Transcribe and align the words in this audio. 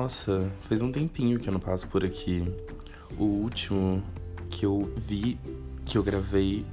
Nossa, 0.00 0.50
faz 0.62 0.80
um 0.80 0.90
tempinho 0.90 1.38
que 1.38 1.46
eu 1.46 1.52
não 1.52 1.60
passo 1.60 1.86
por 1.86 2.02
aqui. 2.02 2.42
O 3.18 3.24
último 3.24 4.02
que 4.48 4.64
eu 4.64 4.90
vi, 4.96 5.38
que 5.84 5.98
eu 5.98 6.02
gravei, 6.02 6.64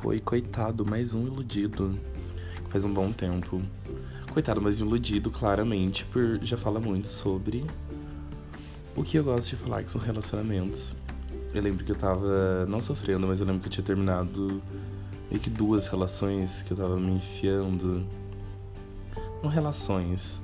foi 0.00 0.20
Coitado, 0.20 0.86
mais 0.86 1.12
um 1.12 1.26
iludido. 1.26 1.98
Faz 2.70 2.82
um 2.82 2.94
bom 2.94 3.12
tempo. 3.12 3.60
Coitado, 4.32 4.62
mais 4.62 4.80
um 4.80 4.86
iludido, 4.86 5.30
claramente, 5.30 6.06
por 6.06 6.38
já 6.40 6.56
fala 6.56 6.80
muito 6.80 7.08
sobre 7.08 7.62
o 8.96 9.02
que 9.02 9.18
eu 9.18 9.24
gosto 9.24 9.50
de 9.50 9.56
falar, 9.56 9.84
que 9.84 9.90
são 9.90 10.00
relacionamentos. 10.00 10.96
Eu 11.52 11.60
lembro 11.60 11.84
que 11.84 11.92
eu 11.92 11.96
tava 11.96 12.64
não 12.64 12.80
sofrendo, 12.80 13.26
mas 13.26 13.38
eu 13.38 13.46
lembro 13.46 13.60
que 13.60 13.68
eu 13.68 13.72
tinha 13.72 13.84
terminado 13.84 14.62
meio 15.28 15.42
que 15.42 15.50
duas 15.50 15.88
relações 15.88 16.62
que 16.62 16.72
eu 16.72 16.76
tava 16.78 16.98
me 16.98 17.16
enfiando. 17.16 18.02
Não 19.42 19.50
relações, 19.50 20.40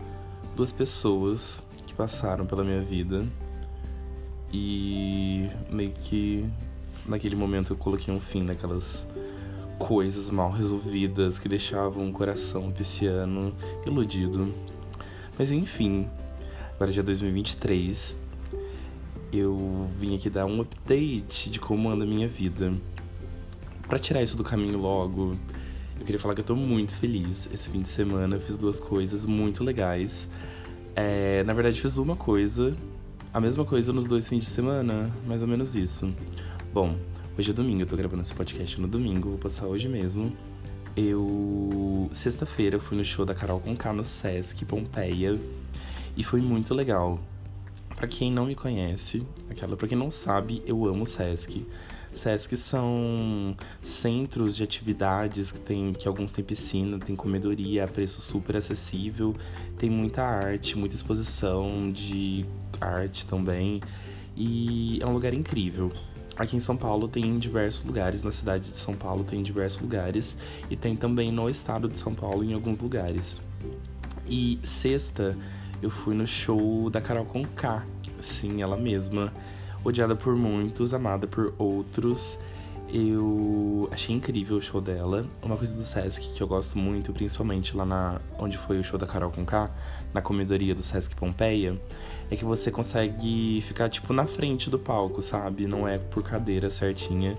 duas 0.55 0.73
pessoas 0.73 1.70
que 1.91 1.95
passaram 1.97 2.47
pela 2.47 2.63
minha 2.63 2.81
vida 2.81 3.27
e 4.53 5.49
meio 5.69 5.91
que 5.91 6.49
naquele 7.07 7.35
momento 7.35 7.73
eu 7.73 7.77
coloquei 7.77 8.15
um 8.15 8.21
fim 8.21 8.43
naquelas 8.43 9.09
coisas 9.77 10.31
mal 10.31 10.51
resolvidas 10.53 11.39
que 11.39 11.49
deixavam 11.49 12.09
o 12.09 12.13
coração 12.13 12.71
pisciano 12.71 13.53
iludido. 13.85 14.55
Mas 15.37 15.51
enfim, 15.51 16.09
agora 16.75 16.93
já 16.93 17.01
é 17.01 17.05
2023, 17.05 18.17
eu 19.33 19.89
vim 19.99 20.15
aqui 20.15 20.31
dar 20.31 20.47
um 20.47 20.61
update 20.61 21.51
de 21.51 21.59
como 21.59 21.89
anda 21.89 22.05
a 22.05 22.07
minha 22.07 22.29
vida. 22.29 22.73
Para 23.89 23.99
tirar 23.99 24.23
isso 24.23 24.37
do 24.37 24.45
caminho 24.45 24.79
logo, 24.79 25.37
eu 25.99 26.07
queria 26.07 26.21
falar 26.21 26.35
que 26.35 26.41
eu 26.41 26.45
tô 26.45 26.55
muito 26.55 26.93
feliz. 26.93 27.49
Esse 27.53 27.69
fim 27.69 27.79
de 27.79 27.89
semana 27.89 28.37
eu 28.37 28.41
fiz 28.41 28.57
duas 28.57 28.79
coisas 28.79 29.27
muito 29.27 29.65
legais. 29.65 30.29
É, 30.95 31.43
na 31.45 31.53
verdade, 31.53 31.81
fiz 31.81 31.97
uma 31.99 32.17
coisa, 32.17 32.77
a 33.33 33.41
mesma 33.41 33.65
coisa 33.65 33.93
nos 33.93 34.07
dois 34.07 34.29
fins 34.29 34.45
de 34.45 34.51
semana, 34.51 35.11
mais 35.27 35.43
ou 35.43 35.49
menos 35.49 35.75
isso. 35.75 36.13
Bom, 36.73 36.97
hoje 37.39 37.51
é 37.51 37.55
domingo, 37.55 37.83
eu 37.83 37.87
tô 37.87 37.97
gravando 37.97 38.23
esse 38.23 38.35
podcast 38.35 38.81
no 38.81 38.89
domingo, 38.89 39.31
vou 39.31 39.39
postar 39.39 39.67
hoje 39.67 39.89
mesmo. 39.89 40.33
Eu, 40.97 42.11
sexta-feira, 42.13 42.81
fui 42.81 42.97
no 42.97 43.05
show 43.05 43.25
da 43.25 43.35
Carol 43.35 43.61
Conká 43.61 43.93
no 43.93 44.05
Sesc 44.05 44.65
Pompeia 44.65 45.39
e 46.17 46.25
foi 46.25 46.41
muito 46.41 46.75
legal. 46.75 47.21
Para 47.95 48.09
quem 48.09 48.33
não 48.33 48.47
me 48.47 48.55
conhece, 48.55 49.27
aquela 49.49 49.77
para 49.77 49.87
quem 49.87 49.97
não 49.97 50.11
sabe, 50.11 50.63
eu 50.67 50.87
amo 50.87 51.07
Sesc. 51.07 51.67
Sesc 52.13 52.57
são 52.57 53.57
centros 53.81 54.57
de 54.57 54.65
atividades 54.65 55.53
que 55.53 55.61
tem 55.61 55.93
que 55.93 56.09
alguns 56.09 56.33
têm 56.33 56.45
piscina, 56.45 56.99
tem 56.99 57.15
comedoria 57.15 57.85
a 57.85 57.89
preço 57.89 58.21
super 58.21 58.57
acessível, 58.57 59.35
tem 59.79 59.89
muita 59.89 60.23
arte, 60.23 60.77
muita 60.77 60.95
exposição 60.95 61.91
de 61.93 62.45
arte 62.81 63.25
também 63.27 63.81
e 64.37 64.99
é 65.01 65.07
um 65.07 65.13
lugar 65.13 65.33
incrível. 65.33 65.93
Aqui 66.37 66.57
em 66.57 66.61
São 66.61 66.77
Paulo 66.77 67.07
tem 67.07 67.39
diversos 67.39 67.85
lugares, 67.85 68.23
na 68.23 68.31
cidade 68.31 68.71
de 68.71 68.77
São 68.77 68.95
Paulo 68.95 69.25
tem 69.25 69.43
diversos 69.43 69.81
lugares 69.81 70.37
e 70.69 70.77
tem 70.77 70.97
também 70.97 71.31
no 71.31 71.49
estado 71.49 71.89
de 71.89 71.99
São 71.99 72.15
Paulo 72.15 72.43
em 72.43 72.55
alguns 72.55 72.79
lugares. 72.79 73.43
E 74.29 74.59
sexta 74.65 75.37
eu 75.83 75.91
fui 75.91 76.15
no 76.15 76.27
show 76.27 76.91
da 76.91 77.01
Carol 77.01 77.25
Conká, 77.25 77.85
sim, 78.21 78.63
ela 78.63 78.77
mesma 78.77 79.33
odiada 79.85 80.15
por 80.15 80.35
muitos, 80.37 80.93
amada 80.95 81.27
por 81.27 81.55
outros. 81.59 82.39
Eu 82.93 83.89
achei 83.93 84.15
incrível 84.15 84.57
o 84.57 84.63
show 84.63 84.81
dela. 84.81 85.25
Uma 85.43 85.57
coisa 85.57 85.77
do 85.77 85.85
Sesc 85.85 86.33
que 86.35 86.43
eu 86.43 86.49
gosto 86.49 86.77
muito, 86.77 87.13
principalmente 87.13 87.77
lá 87.77 87.85
na 87.85 88.21
onde 88.37 88.59
foi 88.59 88.81
o 88.81 88.85
show 88.85 88.99
da 88.99 89.07
Carol 89.07 89.31
com 89.31 89.45
K, 89.45 89.71
na 90.13 90.21
comedoria 90.21 90.75
do 90.75 90.83
Sesc 90.83 91.15
Pompeia, 91.15 91.81
é 92.29 92.37
que 92.37 92.45
você 92.45 92.69
consegue 92.71 93.61
ficar 93.61 93.89
tipo 93.89 94.13
na 94.13 94.27
frente 94.27 94.69
do 94.69 94.79
palco, 94.79 95.23
sabe? 95.23 95.69
Não 95.69 95.87
é 95.87 95.99
por 95.99 96.25
cadeira 96.25 96.69
certinha. 96.69 97.37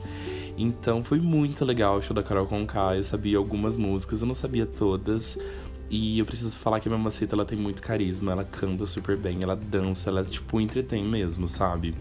Então 0.57 1.03
foi 1.03 1.19
muito 1.19 1.66
legal 1.66 1.97
o 1.97 2.01
show 2.01 2.16
da 2.16 2.24
Carol 2.24 2.46
com 2.46 2.66
K. 2.66 2.96
Eu 2.96 3.03
sabia 3.03 3.38
algumas 3.38 3.75
músicas, 3.75 4.22
eu 4.22 4.28
não 4.28 4.35
sabia 4.35 4.66
todas. 4.66 5.38
E 5.90 6.19
eu 6.19 6.25
preciso 6.25 6.57
falar 6.57 6.80
que 6.80 6.88
a 6.88 6.91
Mamacita 6.91 7.35
ela 7.35 7.44
tem 7.44 7.57
muito 7.57 7.81
carisma, 7.81 8.31
ela 8.31 8.46
canta 8.46 8.88
super 8.88 9.18
bem, 9.18 9.40
ela 9.44 9.57
dança, 9.57 10.09
ela 10.09 10.24
tipo 10.24 10.62
entretém 10.62 11.03
mesmo, 11.03 11.50
sabe? 11.50 11.94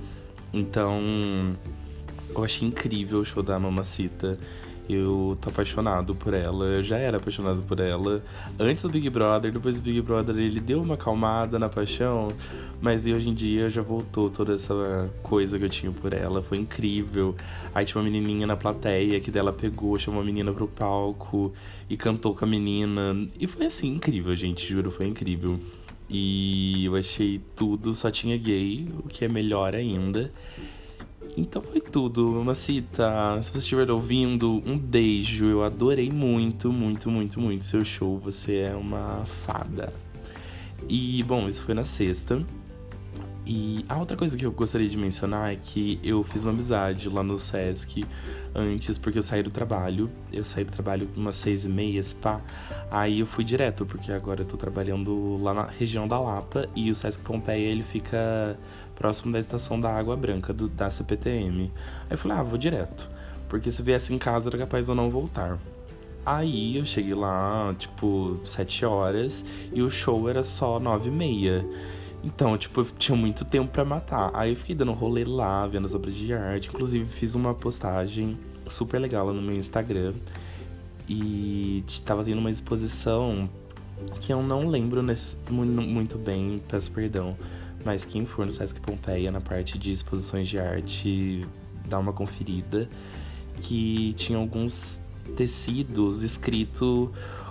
Então, 0.53 1.57
eu 2.35 2.45
achei 2.45 2.67
incrível 2.67 3.21
o 3.21 3.25
show 3.25 3.43
da 3.43 3.59
Mamacita. 3.59 4.39
Eu 4.89 5.39
tô 5.41 5.51
apaixonado 5.51 6.17
por 6.17 6.35
ela, 6.35 6.65
eu 6.65 6.83
já 6.83 6.99
era 6.99 7.19
apaixonado 7.19 7.63
por 7.63 7.79
ela 7.79 8.25
antes 8.59 8.83
do 8.83 8.91
Big 8.91 9.09
Brother, 9.09 9.53
depois 9.53 9.79
do 9.79 9.83
Big 9.85 10.01
Brother 10.01 10.37
ele 10.37 10.59
deu 10.59 10.83
uma 10.83 10.95
acalmada 10.95 11.61
na 11.61 11.69
paixão, 11.69 12.27
mas 12.81 13.07
hoje 13.07 13.29
em 13.29 13.35
dia 13.35 13.69
já 13.69 13.83
voltou 13.83 14.29
toda 14.29 14.53
essa 14.53 15.09
coisa 15.23 15.61
que 15.61 15.65
eu 15.65 15.69
tinha 15.69 15.93
por 15.93 16.13
ela, 16.13 16.43
foi 16.43 16.59
incrível. 16.59 17.37
Aí 17.73 17.87
tinha 17.87 18.03
uma 18.03 18.11
menininha 18.11 18.49
na 18.49 18.57
plateia 18.57 19.21
que 19.21 19.31
dela 19.31 19.53
pegou, 19.53 19.97
chamou 19.97 20.23
a 20.23 20.25
menina 20.25 20.53
pro 20.53 20.67
palco 20.67 21.53
e 21.89 21.97
cantou 21.97 22.35
com 22.35 22.45
a 22.45 22.49
menina, 22.49 23.29
e 23.39 23.47
foi 23.47 23.67
assim, 23.67 23.95
incrível, 23.95 24.35
gente, 24.35 24.67
juro, 24.67 24.91
foi 24.91 25.07
incrível. 25.07 25.61
E 26.11 26.85
eu 26.85 26.97
achei 26.97 27.41
tudo, 27.55 27.95
só 27.95 28.11
tinha 28.11 28.37
gay, 28.37 28.89
o 28.99 29.09
que 29.09 29.25
é 29.25 29.29
melhor 29.29 29.77
ainda. 29.77 30.33
Então 31.37 31.63
foi 31.63 31.81
tudo, 31.81 32.27
Mamacita. 32.33 33.41
Se 33.43 33.53
você 33.53 33.59
estiver 33.59 33.91
ouvindo, 33.91 34.61
um 34.67 34.77
beijo. 34.77 35.47
Eu 35.47 35.63
adorei 35.63 36.11
muito, 36.11 36.73
muito, 36.73 37.09
muito, 37.09 37.41
muito 37.41 37.65
seu 37.65 37.85
show. 37.85 38.19
Você 38.19 38.57
é 38.57 38.75
uma 38.75 39.25
fada. 39.25 39.93
E, 40.89 41.23
bom, 41.23 41.47
isso 41.47 41.63
foi 41.63 41.75
na 41.75 41.85
sexta. 41.85 42.45
E 43.53 43.85
a 43.89 43.99
outra 43.99 44.17
coisa 44.17 44.37
que 44.37 44.47
eu 44.47 44.53
gostaria 44.53 44.89
de 44.89 44.97
mencionar 44.97 45.53
é 45.53 45.57
que 45.57 45.99
eu 46.05 46.23
fiz 46.23 46.45
uma 46.45 46.53
amizade 46.53 47.09
lá 47.09 47.21
no 47.21 47.37
Sesc 47.37 48.07
antes, 48.55 48.97
porque 48.97 49.19
eu 49.19 49.25
saí 49.25 49.43
do 49.43 49.51
trabalho. 49.51 50.09
Eu 50.33 50.45
saí 50.45 50.63
do 50.63 50.71
trabalho 50.71 51.09
umas 51.17 51.35
seis 51.35 51.65
e 51.65 51.69
meia, 51.69 52.01
pá. 52.23 52.41
Aí 52.93 53.19
eu 53.19 53.27
fui 53.27 53.43
direto, 53.43 53.85
porque 53.85 54.13
agora 54.13 54.43
eu 54.43 54.47
tô 54.47 54.57
trabalhando 54.57 55.37
lá 55.43 55.53
na 55.53 55.65
região 55.65 56.07
da 56.07 56.21
Lapa 56.21 56.69
e 56.77 56.93
o 56.93 56.95
Sesc 56.95 57.25
Pompeia 57.25 57.67
ele 57.67 57.83
fica 57.83 58.57
próximo 58.95 59.33
da 59.33 59.41
estação 59.41 59.81
da 59.81 59.93
Água 59.93 60.15
Branca, 60.15 60.53
do, 60.53 60.69
da 60.69 60.89
CPTM. 60.89 61.73
Aí 62.09 62.13
eu 62.13 62.19
falei, 62.19 62.39
ah, 62.39 62.45
vou 62.45 62.57
direto. 62.57 63.11
Porque 63.49 63.73
se 63.73 63.83
viesse 63.83 64.15
em 64.15 64.19
casa 64.19 64.49
era 64.49 64.59
capaz 64.59 64.89
eu 64.89 64.95
não 64.95 65.11
voltar. 65.11 65.59
Aí 66.25 66.77
eu 66.77 66.85
cheguei 66.85 67.15
lá, 67.15 67.75
tipo, 67.77 68.39
sete 68.45 68.85
horas 68.85 69.45
e 69.73 69.83
o 69.83 69.91
show 69.91 70.29
era 70.29 70.45
só 70.45 70.79
nove 70.79 71.09
e 71.09 71.13
meia. 71.13 71.67
Então, 72.23 72.57
tipo, 72.59 72.81
eu 72.81 72.85
tinha 72.99 73.17
muito 73.17 73.45
tempo 73.45 73.71
para 73.71 73.85
matar. 73.85 74.31
Aí 74.35 74.51
eu 74.51 74.57
fiquei 74.57 74.75
dando 74.75 74.93
rolê 74.93 75.25
lá, 75.25 75.67
vendo 75.67 75.87
as 75.87 75.95
obras 75.95 76.15
de 76.15 76.33
arte. 76.33 76.69
Inclusive, 76.69 77.07
fiz 77.07 77.35
uma 77.35 77.55
postagem 77.55 78.39
super 78.69 78.99
legal 78.99 79.27
lá 79.27 79.33
no 79.33 79.41
meu 79.41 79.57
Instagram. 79.57 80.15
E 81.09 81.83
tava 82.05 82.23
tendo 82.23 82.39
uma 82.39 82.51
exposição 82.51 83.49
que 84.21 84.33
eu 84.33 84.43
não 84.43 84.69
lembro 84.69 85.03
nesse, 85.03 85.37
muito 85.51 86.17
bem, 86.17 86.63
peço 86.69 86.93
perdão. 86.93 87.37
Mas 87.85 88.05
quem 88.05 88.27
for 88.27 88.45
no 88.45 88.53
Sesc 88.53 88.79
Pompeia, 88.81 89.33
na 89.33 89.41
parte 89.41 89.79
de 89.79 89.91
exposições 89.91 90.49
de 90.49 90.59
arte, 90.59 91.47
dá 91.89 91.99
uma 91.99 92.13
conferida. 92.13 92.89
Que 93.63 94.13
tinha 94.15 94.39
alguns 94.39 95.01
tecidos 95.37 96.23
escrito 96.23 97.11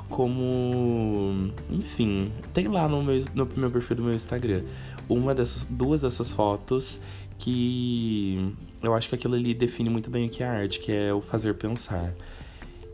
como. 0.10 1.52
Enfim, 1.70 2.32
tem 2.54 2.68
lá 2.68 2.88
no 2.88 3.02
meu, 3.04 3.24
no 3.34 3.48
meu 3.56 3.72
perfil 3.72 3.98
do 3.98 4.04
meu 4.04 4.14
Instagram 4.14 4.64
uma 5.10 5.34
dessas, 5.34 5.66
duas 5.66 6.02
dessas 6.02 6.32
fotos 6.32 7.00
que 7.40 8.54
eu 8.84 8.94
acho 8.94 9.10
que 9.10 9.16
aquilo 9.16 9.34
ali 9.34 9.54
define 9.54 9.90
muito 9.90 10.10
bem 10.10 10.28
o 10.28 10.30
que 10.30 10.44
é 10.44 10.48
arte, 10.48 10.80
que 10.80 10.92
é 10.92 11.14
o 11.14 11.22
fazer 11.22 11.56
pensar. 11.56 12.14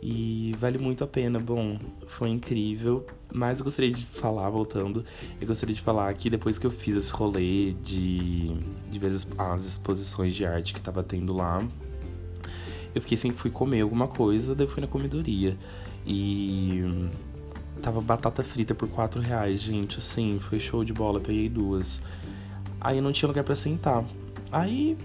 E 0.02 0.54
vale 0.60 0.78
muito 0.78 1.04
a 1.04 1.08
pena. 1.08 1.40
Bom, 1.40 1.80
foi 2.06 2.30
incrível. 2.30 3.06
Mas 3.34 3.60
eu 3.60 3.64
gostaria 3.64 3.92
de 3.92 4.06
falar, 4.06 4.48
voltando, 4.50 5.04
eu 5.42 5.48
gostaria 5.48 5.74
de 5.74 5.82
falar 5.82 6.14
que 6.14 6.30
depois 6.30 6.60
que 6.60 6.66
eu 6.66 6.72
fiz 6.72 6.96
esse 6.96 7.12
rolê 7.12 7.74
de, 7.84 8.56
de 8.90 9.00
ver 9.00 9.12
as, 9.38 9.66
exposições 9.66 10.34
de 10.36 10.46
arte 10.46 10.74
que 10.74 10.80
tava 10.80 11.04
tendo 11.04 11.36
lá, 11.36 11.62
eu 12.94 13.02
fiquei 13.02 13.18
sem 13.18 13.32
fui 13.32 13.50
comer 13.50 13.82
alguma 13.82 14.08
coisa, 14.08 14.54
daí 14.54 14.68
fui 14.68 14.80
na 14.80 14.88
comedoria. 14.88 15.58
E 16.06 17.10
tava 17.82 18.02
batata 18.02 18.44
frita 18.44 18.74
por 18.76 18.88
4 18.90 19.22
reais, 19.22 19.62
gente. 19.62 19.98
Assim, 19.98 20.40
foi 20.40 20.60
show 20.60 20.84
de 20.84 20.94
bola, 20.94 21.20
peguei 21.20 21.50
duas. 21.50 22.00
Aí 22.80 23.02
não 23.02 23.12
tinha 23.12 23.28
lugar 23.28 23.44
para 23.44 23.56
sentar. 23.56 24.04
Aí 24.52 24.98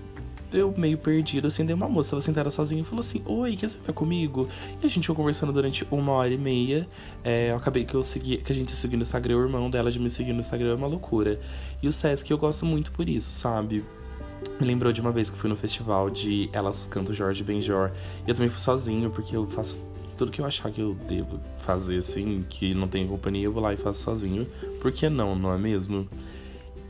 eu 0.53 0.75
meio 0.77 0.99
perdido, 0.99 1.47
assim, 1.47 1.71
uma 1.73 1.89
moça, 1.89 2.15
ela 2.15 2.21
sentada 2.21 2.51
sozinha 2.51 2.83
e 2.83 2.85
falou 2.85 3.01
assim, 3.01 3.23
oi, 3.25 3.57
quer 3.57 3.69
sentar 3.69 3.95
comigo? 3.95 4.49
E 4.83 4.87
a 4.87 4.89
gente 4.89 5.07
foi 5.07 5.15
conversando 5.15 5.53
durante 5.53 5.87
uma 5.91 6.13
hora 6.13 6.33
e 6.33 6.39
meia. 6.39 6.89
É, 7.23 7.51
eu 7.51 7.57
acabei 7.57 7.85
que 7.85 7.95
eu 7.95 8.03
segui, 8.03 8.39
que 8.39 8.51
a 8.51 8.55
gente 8.55 8.73
seguiu 8.73 8.99
no 8.99 9.03
Instagram, 9.03 9.37
o 9.37 9.43
irmão 9.43 9.71
dela 9.71 9.91
de 9.91 9.99
me 9.99 10.11
seguir 10.11 10.33
no 10.33 10.41
Instagram 10.41 10.73
é 10.73 10.75
uma 10.75 10.87
loucura. 10.87 11.41
E 11.83 11.89
o 11.89 11.93
Sesc 11.93 12.31
eu 12.31 12.39
gosto 12.39 12.67
muito 12.67 12.91
por 12.91 13.09
isso, 13.09 13.31
sabe? 13.31 13.85
Me 14.61 14.67
lembrou 14.67 14.93
de 14.93 15.01
uma 15.01 15.13
vez 15.13 15.31
que 15.31 15.37
fui 15.37 15.49
no 15.49 15.57
festival 15.57 16.11
de 16.11 16.49
Elas 16.53 16.87
Cantam 16.87 17.15
Jorge 17.15 17.45
Benjor. 17.45 17.93
E 18.27 18.31
eu 18.31 18.35
também 18.35 18.51
fui 18.51 18.59
sozinho, 18.59 19.11
porque 19.11 19.37
eu 19.37 19.47
faço 19.47 19.81
tudo 20.21 20.31
que 20.31 20.39
eu 20.43 20.45
achar 20.45 20.71
que 20.71 20.83
eu 20.83 20.95
devo 21.09 21.41
fazer, 21.61 21.97
assim, 21.97 22.45
que 22.47 22.75
não 22.75 22.87
tem 22.87 23.09
companhia, 23.09 23.47
eu 23.47 23.53
vou 23.53 23.63
lá 23.63 23.73
e 23.73 23.77
faço 23.79 24.03
sozinho. 24.03 24.47
Por 24.79 24.93
que 24.93 25.09
não, 25.09 25.35
não 25.35 25.51
é 25.51 25.57
mesmo? 25.57 26.07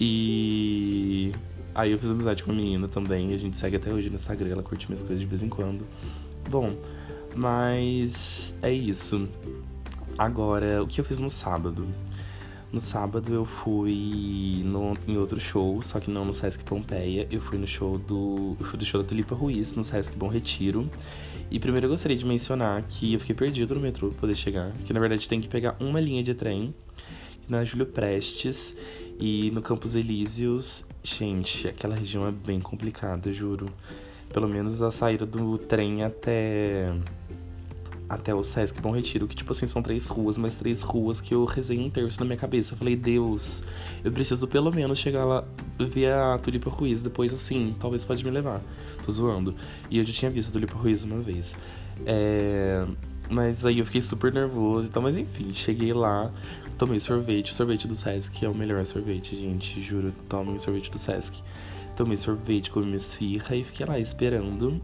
E 0.01 1.31
aí 1.73 1.93
eu 1.93 1.99
fiz 2.01 2.11
amizade 2.11 2.43
com 2.43 2.51
a 2.51 2.55
menina 2.55 2.89
também. 2.89 3.33
A 3.33 3.39
gente 3.39 3.57
segue 3.57 3.77
até 3.77 3.93
hoje 3.93 4.09
no 4.09 4.17
Instagram, 4.17 4.51
ela 4.51 4.65
curte 4.65 4.89
minhas 4.89 5.05
coisas 5.05 5.21
de 5.21 5.27
vez 5.27 5.45
em 5.45 5.49
quando. 5.49 5.87
Bom, 6.51 6.75
mas 7.37 8.53
é 8.63 8.73
isso. 8.73 9.29
Agora, 10.19 10.83
o 10.83 10.89
que 10.89 11.01
eu 11.01 11.05
fiz 11.05 11.21
no 11.21 11.31
sábado? 11.31 11.87
No 12.73 12.81
sábado 12.81 13.33
eu 13.33 13.45
fui 13.45 14.63
no, 14.65 14.97
em 15.07 15.17
outro 15.19 15.39
show, 15.39 15.81
só 15.83 16.01
que 16.01 16.11
não 16.11 16.25
no 16.25 16.35
Sesc 16.35 16.65
Pompeia. 16.65 17.29
Eu 17.31 17.41
fui 17.41 17.59
no 17.59 17.67
show 17.67 17.97
do. 17.97 18.57
Do 18.57 18.85
show 18.85 19.01
da 19.01 19.09
Tulipa 19.09 19.37
Ruiz, 19.37 19.77
no 19.77 19.85
Sesc 19.85 20.17
Bom 20.17 20.27
Retiro. 20.27 20.91
E 21.51 21.59
primeiro 21.59 21.87
eu 21.87 21.91
gostaria 21.91 22.17
de 22.17 22.25
mencionar 22.25 22.83
que 22.83 23.15
eu 23.15 23.21
fiquei 23.21 23.35
perdido 23.35 23.75
no 23.75 23.81
metrô 23.81 24.11
pra 24.11 24.21
poder 24.21 24.37
chegar. 24.37 24.73
Que 24.85 24.93
na 24.93 25.01
verdade 25.01 25.29
tem 25.29 25.41
que 25.41 25.49
pegar 25.49 25.77
uma 25.81 26.01
linha 26.01 26.23
de 26.23 26.33
trem 26.33 26.73
na 27.49 27.65
Júlio 27.65 27.87
Prestes 27.87 28.77
e 29.19 29.51
no 29.51 29.61
Campos 29.61 29.97
Elíseos. 29.97 30.85
Gente, 31.03 31.67
aquela 31.67 31.97
região 31.97 32.27
é 32.27 32.31
bem 32.31 32.61
complicada, 32.61 33.33
juro. 33.33 33.67
Pelo 34.33 34.49
menos 34.49 34.81
a 34.81 34.93
saída 34.93 35.27
do 35.27 35.59
trem 35.59 36.05
até 36.05 36.95
até 38.11 38.35
o 38.35 38.43
Sesc 38.43 38.81
Bom 38.81 38.91
Retiro, 38.91 39.29
que 39.29 39.37
tipo 39.37 39.53
assim, 39.53 39.69
são 39.69 39.81
três 39.81 40.09
ruas, 40.09 40.37
mas 40.37 40.57
três 40.57 40.83
ruas 40.83 41.21
que 41.21 41.33
eu 41.33 41.45
rezei 41.45 41.79
um 41.79 41.89
terço 41.89 42.19
na 42.19 42.27
minha 42.27 42.37
cabeça. 42.37 42.75
Eu 42.75 42.79
falei, 42.79 42.97
Deus, 42.97 43.63
eu 44.03 44.11
preciso 44.11 44.49
pelo 44.49 44.73
menos 44.73 44.99
chegar 44.99 45.25
lá, 45.25 45.45
ver 45.79 46.13
a 46.13 46.37
Tulipa 46.37 46.69
Ruiz, 46.69 47.03
depois 47.03 47.33
assim, 47.33 47.71
talvez 47.79 48.05
pode 48.05 48.25
me 48.25 48.31
levar. 48.33 48.61
Tô 49.07 49.13
zoando. 49.13 49.55
E 49.89 49.99
eu 49.99 50.05
já 50.05 50.13
tinha 50.13 50.31
visto 50.31 50.49
a 50.49 50.53
Tulipa 50.53 50.77
Ruiz 50.77 51.05
uma 51.05 51.21
vez. 51.21 51.55
É... 52.05 52.85
Mas 53.31 53.65
aí 53.65 53.79
eu 53.79 53.87
fiquei 53.87 54.03
super 54.03 54.33
nervoso 54.33 54.89
e 54.89 54.91
tal, 54.91 55.05
mas 55.05 55.17
enfim, 55.17 55.55
cheguei 55.55 55.93
lá, 55.93 56.33
tomei 56.77 56.99
sorvete, 56.99 57.55
sorvete 57.55 57.87
do 57.87 57.95
Sesc, 57.95 58.37
que 58.37 58.45
é 58.45 58.49
o 58.49 58.55
melhor 58.55 58.85
sorvete, 58.85 59.37
gente, 59.37 59.81
juro, 59.81 60.13
tomem 60.29 60.59
sorvete 60.59 60.91
do 60.91 60.99
Sesc. 60.99 61.41
Tomei 61.95 62.17
sorvete, 62.17 62.73
comi 62.73 62.87
minha 62.87 62.97
esfirra 62.97 63.55
e 63.55 63.63
fiquei 63.63 63.87
lá 63.87 64.01
esperando. 64.01 64.81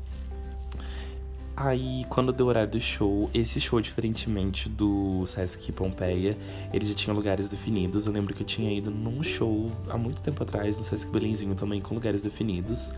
Aí, 1.56 2.04
quando 2.10 2.34
deu 2.34 2.44
o 2.44 2.48
horário 2.50 2.70
do 2.70 2.80
show, 2.80 3.30
esse 3.32 3.58
show, 3.62 3.80
diferentemente 3.80 4.68
do 4.68 5.24
Sesc 5.26 5.72
Pompeia, 5.72 6.36
ele 6.70 6.84
já 6.84 6.94
tinha 6.94 7.14
lugares 7.14 7.48
definidos. 7.48 8.04
Eu 8.04 8.12
lembro 8.12 8.34
que 8.34 8.42
eu 8.42 8.46
tinha 8.46 8.70
ido 8.70 8.90
num 8.90 9.22
show 9.22 9.72
há 9.88 9.96
muito 9.96 10.20
tempo 10.20 10.42
atrás, 10.42 10.78
no 10.78 10.84
Sesc 10.84 11.10
Belenzinho 11.10 11.54
também, 11.54 11.80
com 11.80 11.94
lugares 11.94 12.20
definidos. 12.20 12.92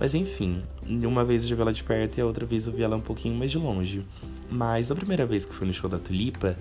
Mas 0.00 0.16
enfim, 0.16 0.64
uma 0.84 1.24
vez 1.24 1.48
eu 1.48 1.56
vi 1.56 1.62
ela 1.62 1.72
de 1.72 1.84
perto 1.84 2.18
e 2.18 2.20
a 2.20 2.26
outra 2.26 2.44
vez 2.44 2.66
eu 2.66 2.72
vi 2.72 2.82
ela 2.82 2.96
um 2.96 3.00
pouquinho 3.00 3.36
mais 3.36 3.52
de 3.52 3.58
longe. 3.58 4.04
Mas 4.50 4.90
a 4.90 4.96
primeira 4.96 5.24
vez 5.24 5.44
que 5.44 5.54
fui 5.54 5.64
no 5.64 5.72
show 5.72 5.88
da 5.88 5.98
Tulipa, 5.98 6.56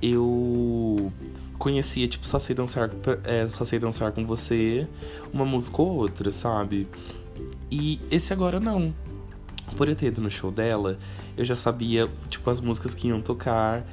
eu 0.00 1.12
conhecia, 1.58 2.06
tipo, 2.06 2.24
só 2.24 2.38
sei 2.38 2.54
dançar, 2.54 2.88
é, 3.24 3.48
só 3.48 3.64
sei 3.64 3.80
dançar 3.80 4.12
com 4.12 4.24
você, 4.24 4.86
uma 5.32 5.44
música 5.44 5.82
ou 5.82 5.88
outra, 5.88 6.30
sabe? 6.30 6.86
E 7.68 7.98
esse 8.12 8.32
agora 8.32 8.60
não 8.60 8.94
por 9.76 9.88
eu 9.88 9.96
ter 9.96 10.06
ido 10.06 10.20
no 10.20 10.30
show 10.30 10.50
dela, 10.50 10.98
eu 11.36 11.44
já 11.44 11.54
sabia, 11.54 12.08
tipo, 12.28 12.48
as 12.50 12.60
músicas 12.60 12.94
que 12.94 13.08
iam 13.08 13.20
tocar. 13.20 13.84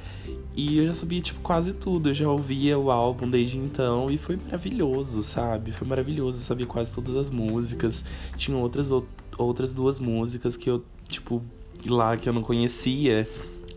E 0.54 0.78
eu 0.78 0.86
já 0.86 0.92
sabia, 0.92 1.20
tipo, 1.20 1.40
quase 1.40 1.72
tudo. 1.72 2.10
Eu 2.10 2.14
já 2.14 2.28
ouvia 2.28 2.78
o 2.78 2.90
álbum 2.90 3.28
desde 3.28 3.58
então 3.58 4.10
e 4.10 4.18
foi 4.18 4.36
maravilhoso, 4.36 5.22
sabe? 5.22 5.72
Foi 5.72 5.86
maravilhoso. 5.86 6.38
Eu 6.38 6.42
sabia 6.42 6.66
quase 6.66 6.94
todas 6.94 7.16
as 7.16 7.30
músicas. 7.30 8.04
Tinha 8.36 8.56
outras, 8.56 8.90
outras 9.36 9.74
duas 9.74 9.98
músicas 9.98 10.56
que 10.56 10.70
eu, 10.70 10.84
tipo, 11.08 11.42
lá 11.86 12.16
que 12.16 12.28
eu 12.28 12.32
não 12.32 12.42
conhecia. 12.42 13.28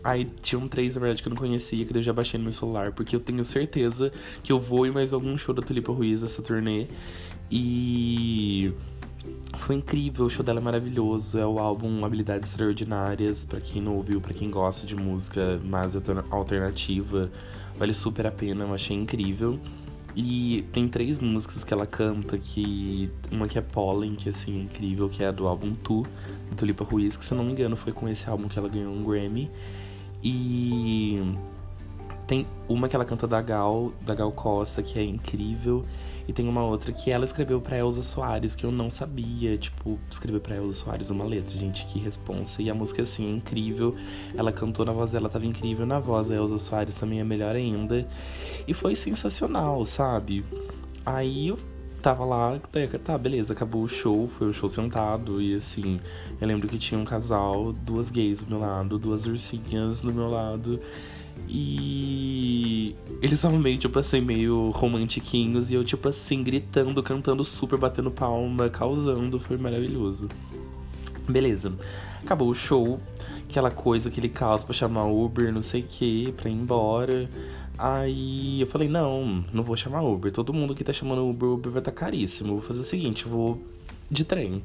Aí 0.04 0.24
tinham 0.40 0.68
três, 0.68 0.94
na 0.94 1.00
verdade, 1.00 1.20
que 1.20 1.28
eu 1.28 1.30
não 1.30 1.36
conhecia, 1.36 1.84
que 1.84 1.96
eu 1.96 2.02
já 2.02 2.12
baixei 2.12 2.38
no 2.38 2.44
meu 2.44 2.52
celular, 2.52 2.92
porque 2.92 3.16
eu 3.16 3.20
tenho 3.20 3.42
certeza 3.42 4.12
que 4.40 4.52
eu 4.52 4.60
vou 4.60 4.86
em 4.86 4.92
mais 4.92 5.12
algum 5.12 5.36
show 5.36 5.52
da 5.52 5.62
Tulipa 5.62 5.92
Ruiz 5.92 6.22
essa 6.22 6.40
turnê. 6.40 6.86
E 7.50 8.72
foi 9.58 9.76
incrível, 9.76 10.26
o 10.26 10.30
show 10.30 10.44
dela 10.44 10.60
é 10.60 10.62
maravilhoso. 10.62 11.38
É 11.38 11.46
o 11.46 11.58
álbum 11.58 12.04
Habilidades 12.04 12.50
Extraordinárias. 12.50 13.44
para 13.44 13.60
quem 13.60 13.82
não 13.82 13.96
ouviu, 13.96 14.20
para 14.20 14.32
quem 14.32 14.50
gosta 14.50 14.86
de 14.86 14.94
música 14.94 15.60
mais 15.64 15.94
alternativa, 16.30 17.30
vale 17.78 17.92
super 17.94 18.26
a 18.26 18.30
pena. 18.30 18.64
Eu 18.64 18.74
achei 18.74 18.96
incrível. 18.96 19.58
E 20.14 20.64
tem 20.72 20.88
três 20.88 21.18
músicas 21.18 21.62
que 21.62 21.74
ela 21.74 21.86
canta, 21.86 22.38
que 22.38 23.10
uma 23.30 23.46
que 23.46 23.58
é 23.58 23.60
Pollen, 23.60 24.14
que 24.14 24.30
assim 24.30 24.60
é 24.60 24.62
incrível, 24.62 25.10
que 25.10 25.22
é 25.22 25.30
do 25.30 25.46
álbum 25.46 25.74
Tu, 25.74 26.02
do 26.48 26.56
Tulipa 26.56 26.84
Ruiz, 26.84 27.18
que 27.18 27.24
se 27.24 27.34
eu 27.34 27.36
não 27.36 27.44
me 27.44 27.52
engano 27.52 27.76
foi 27.76 27.92
com 27.92 28.08
esse 28.08 28.26
álbum 28.28 28.48
que 28.48 28.58
ela 28.58 28.68
ganhou 28.68 28.94
um 28.94 29.04
Grammy. 29.04 29.50
E 30.24 31.20
tem 32.26 32.46
uma 32.68 32.88
que 32.88 32.96
ela 32.96 33.04
canta 33.04 33.26
da 33.26 33.40
Gal, 33.40 33.92
da 34.00 34.14
Gal 34.14 34.32
Costa, 34.32 34.82
que 34.82 34.98
é 34.98 35.04
incrível. 35.04 35.84
E 36.26 36.32
tem 36.32 36.48
uma 36.48 36.64
outra 36.64 36.92
que 36.92 37.10
ela 37.10 37.24
escreveu 37.24 37.60
pra 37.60 37.78
Elza 37.78 38.02
Soares, 38.02 38.54
que 38.54 38.64
eu 38.64 38.72
não 38.72 38.90
sabia. 38.90 39.56
Tipo, 39.56 39.98
escreveu 40.10 40.40
pra 40.40 40.56
Elza 40.56 40.80
Soares 40.80 41.08
uma 41.08 41.24
letra, 41.24 41.56
gente, 41.56 41.86
que 41.86 42.00
responsa. 42.00 42.60
E 42.62 42.68
a 42.68 42.74
música, 42.74 43.02
assim, 43.02 43.28
é 43.28 43.36
incrível. 43.36 43.94
Ela 44.34 44.50
cantou 44.50 44.84
na 44.84 44.92
voz 44.92 45.12
dela, 45.12 45.28
tava 45.28 45.46
incrível. 45.46 45.86
Na 45.86 46.00
voz 46.00 46.28
da 46.28 46.34
Elza 46.34 46.58
Soares 46.58 46.96
também 46.96 47.20
é 47.20 47.24
melhor 47.24 47.54
ainda. 47.54 48.06
E 48.66 48.74
foi 48.74 48.96
sensacional, 48.96 49.84
sabe? 49.84 50.44
Aí 51.04 51.48
eu 51.48 51.58
tava 52.02 52.24
lá, 52.24 52.60
tá, 53.02 53.18
beleza, 53.18 53.52
acabou 53.52 53.82
o 53.82 53.88
show, 53.88 54.28
foi 54.28 54.48
o 54.48 54.52
show 54.52 54.68
sentado, 54.68 55.42
e 55.42 55.56
assim, 55.56 55.98
eu 56.40 56.46
lembro 56.46 56.68
que 56.68 56.78
tinha 56.78 57.00
um 57.00 57.04
casal, 57.04 57.72
duas 57.72 58.12
gays 58.12 58.44
do 58.44 58.50
meu 58.50 58.60
lado, 58.60 58.96
duas 58.96 59.26
ursinhas 59.26 60.02
do 60.02 60.14
meu 60.14 60.30
lado. 60.30 60.80
E 61.48 62.94
eles 63.22 63.34
estavam 63.34 63.58
meio, 63.58 63.78
tipo 63.78 63.98
assim, 63.98 64.20
meio 64.20 64.70
romantiquinhos. 64.70 65.70
E 65.70 65.74
eu, 65.74 65.84
tipo 65.84 66.08
assim, 66.08 66.42
gritando, 66.42 67.02
cantando 67.02 67.44
super, 67.44 67.78
batendo 67.78 68.10
palma, 68.10 68.68
causando. 68.68 69.38
Foi 69.38 69.56
maravilhoso. 69.56 70.28
Beleza. 71.28 71.72
Acabou 72.22 72.48
o 72.48 72.54
show. 72.54 73.00
Aquela 73.48 73.70
coisa, 73.70 74.08
aquele 74.08 74.28
caos 74.28 74.64
pra 74.64 74.74
chamar 74.74 75.06
Uber, 75.06 75.52
não 75.52 75.62
sei 75.62 75.80
o 75.80 75.84
que, 75.84 76.32
pra 76.32 76.50
ir 76.50 76.54
embora. 76.54 77.30
Aí 77.78 78.60
eu 78.60 78.66
falei, 78.66 78.88
não, 78.88 79.44
não 79.52 79.62
vou 79.62 79.76
chamar 79.76 80.02
Uber. 80.02 80.32
Todo 80.32 80.52
mundo 80.52 80.74
que 80.74 80.82
tá 80.82 80.92
chamando 80.92 81.28
Uber, 81.28 81.50
Uber 81.50 81.70
vai 81.70 81.80
estar 81.80 81.92
tá 81.92 81.96
caríssimo. 81.96 82.54
Vou 82.54 82.62
fazer 82.62 82.80
o 82.80 82.84
seguinte, 82.84 83.26
vou 83.26 83.62
de 84.10 84.24
trem. 84.24 84.62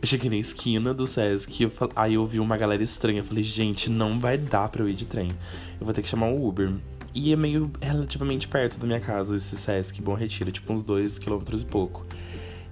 Eu 0.00 0.06
cheguei 0.06 0.30
na 0.30 0.36
esquina 0.36 0.94
do 0.94 1.06
Sesc, 1.06 1.62
eu 1.62 1.70
fal... 1.70 1.90
aí 1.96 2.14
eu 2.14 2.26
vi 2.26 2.38
uma 2.38 2.56
galera 2.56 2.82
estranha. 2.82 3.20
Eu 3.20 3.24
falei, 3.24 3.42
gente, 3.42 3.90
não 3.90 4.18
vai 4.18 4.38
dar 4.38 4.68
pra 4.68 4.82
eu 4.82 4.88
ir 4.88 4.94
de 4.94 5.06
trem. 5.06 5.30
Eu 5.80 5.84
vou 5.84 5.92
ter 5.92 6.02
que 6.02 6.08
chamar 6.08 6.26
um 6.26 6.46
Uber. 6.46 6.72
E 7.14 7.32
é 7.32 7.36
meio 7.36 7.70
relativamente 7.80 8.46
perto 8.46 8.78
da 8.78 8.86
minha 8.86 9.00
casa 9.00 9.34
esse 9.34 9.56
Sesc 9.56 10.02
Bom 10.02 10.14
Retiro, 10.14 10.52
tipo 10.52 10.70
uns 10.72 10.82
dois 10.82 11.18
quilômetros 11.18 11.62
e 11.62 11.64
pouco. 11.64 12.04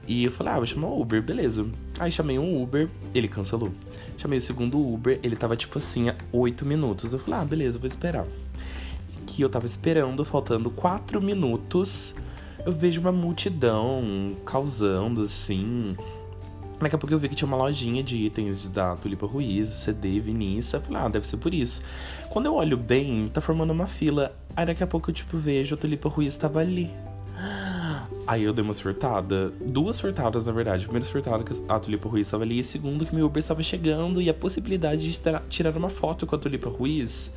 E 0.07 0.25
eu 0.25 0.33
falei, 0.33 0.53
ah, 0.53 0.57
vou 0.57 0.67
chamar 0.67 0.89
um 0.89 1.01
Uber, 1.01 1.23
beleza. 1.23 1.67
Aí 1.99 2.11
chamei 2.11 2.39
um 2.39 2.63
Uber, 2.63 2.89
ele 3.15 3.27
cancelou. 3.27 3.73
Chamei 4.19 4.39
o 4.39 4.43
segundo 4.43 4.79
Uber, 4.79 5.19
ele 5.23 5.35
tava 5.35 5.57
tipo 5.57 5.79
assim, 5.79 6.11
a 6.11 6.15
8 6.31 6.67
minutos. 6.67 7.13
Eu 7.13 7.19
falei, 7.19 7.41
ah, 7.41 7.45
beleza, 7.45 7.79
vou 7.79 7.87
esperar. 7.87 8.27
Que 9.27 9.41
eu 9.43 9.49
tava 9.49 9.65
esperando, 9.65 10.25
faltando 10.25 10.71
4 10.71 11.23
minutos, 11.23 12.15
eu 12.67 12.73
vejo 12.73 13.01
uma 13.01 13.13
multidão 13.13 14.37
causando 14.45 15.23
assim 15.23 15.97
Daqui 16.81 16.97
a 16.97 16.99
pouco 16.99 17.15
eu 17.15 17.19
vi 17.19 17.29
que 17.29 17.35
tinha 17.35 17.47
uma 17.47 17.57
lojinha 17.57 18.03
de 18.03 18.17
itens 18.17 18.69
da 18.69 18.97
Tulipa 18.97 19.27
Ruiz, 19.27 19.69
CD, 19.69 20.21
Vinícius. 20.21 20.83
Falei, 20.83 21.03
ah, 21.03 21.09
deve 21.09 21.27
ser 21.27 21.37
por 21.37 21.55
isso. 21.55 21.83
Quando 22.29 22.47
eu 22.47 22.55
olho 22.55 22.77
bem, 22.77 23.29
tá 23.33 23.41
formando 23.41 23.73
uma 23.73 23.87
fila. 23.87 24.35
Aí 24.57 24.67
daqui 24.67 24.83
a 24.83 24.87
pouco 24.87 25.11
eu, 25.11 25.15
tipo, 25.15 25.39
vejo 25.39 25.75
a 25.77 25.79
Tulipa 25.79 26.09
Ruiz 26.09 26.37
tava 26.37 26.61
ali. 26.61 26.91
Aí 28.27 28.43
eu 28.43 28.53
dei 28.53 28.65
uma 28.65 28.75
surtada. 28.75 29.53
Duas 29.65 29.97
surtadas, 29.97 30.47
na 30.47 30.53
verdade. 30.53 30.83
A 30.83 30.87
primeira 30.87 31.07
surtada 31.07 31.45
que 31.45 31.53
a 31.69 31.79
Tulipa 31.79 32.09
Ruiz 32.09 32.27
estava 32.27 32.43
ali. 32.43 32.57
E 32.57 32.61
a 32.61 32.65
segunda 32.65 33.05
que 33.05 33.15
meu 33.15 33.27
Uber 33.27 33.39
estava 33.39 33.63
chegando. 33.63 34.21
E 34.21 34.29
a 34.29 34.35
possibilidade 34.35 35.11
de 35.11 35.21
tirar 35.49 35.77
uma 35.77 35.91
foto 35.91 36.27
com 36.27 36.35
a 36.35 36.39
Tulipa 36.39 36.69
Ruiz 36.69 37.33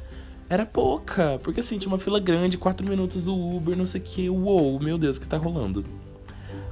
era 0.50 0.66
pouca. 0.66 1.40
Porque 1.44 1.60
assim, 1.60 1.78
tinha 1.78 1.92
uma 1.92 2.00
fila 2.00 2.20
grande, 2.20 2.58
quatro 2.58 2.88
minutos 2.88 3.26
do 3.26 3.36
Uber, 3.36 3.78
não 3.78 3.86
sei 3.86 4.02
o 4.02 4.04
que. 4.04 4.30
Uou, 4.30 4.80
meu 4.80 4.98
Deus, 4.98 5.18
o 5.18 5.22
que 5.22 5.28
tá 5.28 5.38
rolando? 5.38 5.86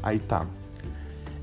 Aí 0.01 0.17
tá 0.19 0.47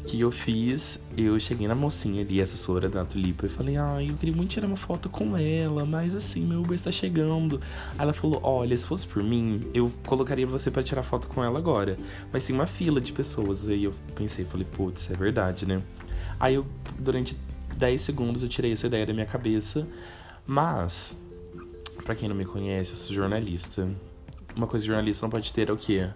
que 0.07 0.21
eu 0.21 0.31
fiz, 0.31 1.01
eu 1.17 1.39
cheguei 1.39 1.69
na 1.69 1.75
mocinha 1.75 2.23
ali, 2.23 2.41
assessora 2.41 2.89
da 2.89 3.05
Tulipa, 3.05 3.47
e 3.47 3.49
falei, 3.49 3.77
ah, 3.77 4.03
eu 4.03 4.17
queria 4.17 4.35
muito 4.35 4.51
tirar 4.51 4.67
uma 4.67 4.77
foto 4.77 5.09
com 5.09 5.37
ela, 5.37 5.85
mas 5.85 6.15
assim, 6.15 6.45
meu 6.45 6.61
Uber 6.61 6.75
está 6.75 6.91
chegando. 6.91 7.61
Aí 7.93 8.01
ela 8.01 8.13
falou, 8.13 8.41
olha, 8.43 8.77
se 8.77 8.87
fosse 8.87 9.07
por 9.07 9.23
mim, 9.23 9.63
eu 9.73 9.93
colocaria 10.07 10.47
você 10.47 10.71
para 10.71 10.83
tirar 10.83 11.03
foto 11.03 11.29
com 11.29 11.43
ela 11.43 11.59
agora. 11.59 11.97
Mas 12.33 12.45
tem 12.45 12.55
uma 12.55 12.67
fila 12.67 13.01
de 13.01 13.13
pessoas. 13.13 13.69
Aí 13.69 13.85
eu 13.85 13.95
pensei, 14.15 14.45
falei, 14.45 14.67
putz, 14.71 15.11
é 15.11 15.15
verdade, 15.15 15.67
né? 15.67 15.81
Aí 16.41 16.55
eu, 16.55 16.67
durante 16.99 17.37
10 17.77 18.01
segundos, 18.01 18.43
eu 18.43 18.49
tirei 18.49 18.73
essa 18.73 18.87
ideia 18.87 19.07
da 19.07 19.13
minha 19.13 19.27
cabeça. 19.27 19.87
Mas, 20.45 21.17
para 22.05 22.15
quem 22.15 22.29
não 22.29 22.35
me 22.35 22.45
conhece, 22.45 22.91
eu 22.91 22.97
sou 22.97 23.15
jornalista. 23.15 23.89
Uma 24.57 24.67
coisa 24.67 24.83
de 24.83 24.89
jornalista 24.89 25.25
não 25.25 25.31
pode 25.31 25.53
ter 25.53 25.69
é 25.69 25.73
o 25.73 25.77
quê? 25.77 26.09